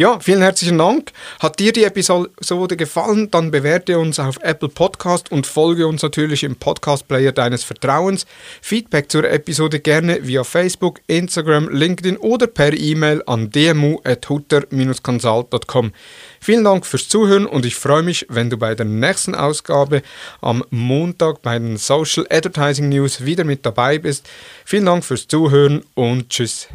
Ja, 0.00 0.18
vielen 0.18 0.40
herzlichen 0.40 0.78
Dank. 0.78 1.12
Hat 1.40 1.58
dir 1.58 1.74
die 1.74 1.84
Episode 1.84 2.76
gefallen, 2.78 3.30
dann 3.30 3.50
bewerte 3.50 3.98
uns 3.98 4.18
auf 4.18 4.38
Apple 4.40 4.70
Podcast 4.70 5.30
und 5.30 5.46
folge 5.46 5.86
uns 5.86 6.00
natürlich 6.00 6.42
im 6.42 6.56
Podcast-Player 6.56 7.32
deines 7.32 7.64
Vertrauens. 7.64 8.24
Feedback 8.62 9.12
zur 9.12 9.30
Episode 9.30 9.78
gerne 9.78 10.26
via 10.26 10.42
Facebook, 10.42 11.02
Instagram, 11.06 11.68
LinkedIn 11.68 12.16
oder 12.16 12.46
per 12.46 12.72
E-Mail 12.72 13.22
an 13.26 13.50
dmu.hutter-consult.com. 13.50 15.92
Vielen 16.40 16.64
Dank 16.64 16.86
fürs 16.86 17.10
Zuhören 17.10 17.44
und 17.44 17.66
ich 17.66 17.74
freue 17.74 18.02
mich, 18.02 18.24
wenn 18.30 18.48
du 18.48 18.56
bei 18.56 18.74
der 18.74 18.86
nächsten 18.86 19.34
Ausgabe 19.34 20.00
am 20.40 20.64
Montag 20.70 21.42
bei 21.42 21.58
den 21.58 21.76
Social 21.76 22.24
Advertising 22.30 22.88
News 22.88 23.26
wieder 23.26 23.44
mit 23.44 23.66
dabei 23.66 23.98
bist. 23.98 24.26
Vielen 24.64 24.86
Dank 24.86 25.04
fürs 25.04 25.28
Zuhören 25.28 25.84
und 25.94 26.30
tschüss. 26.30 26.68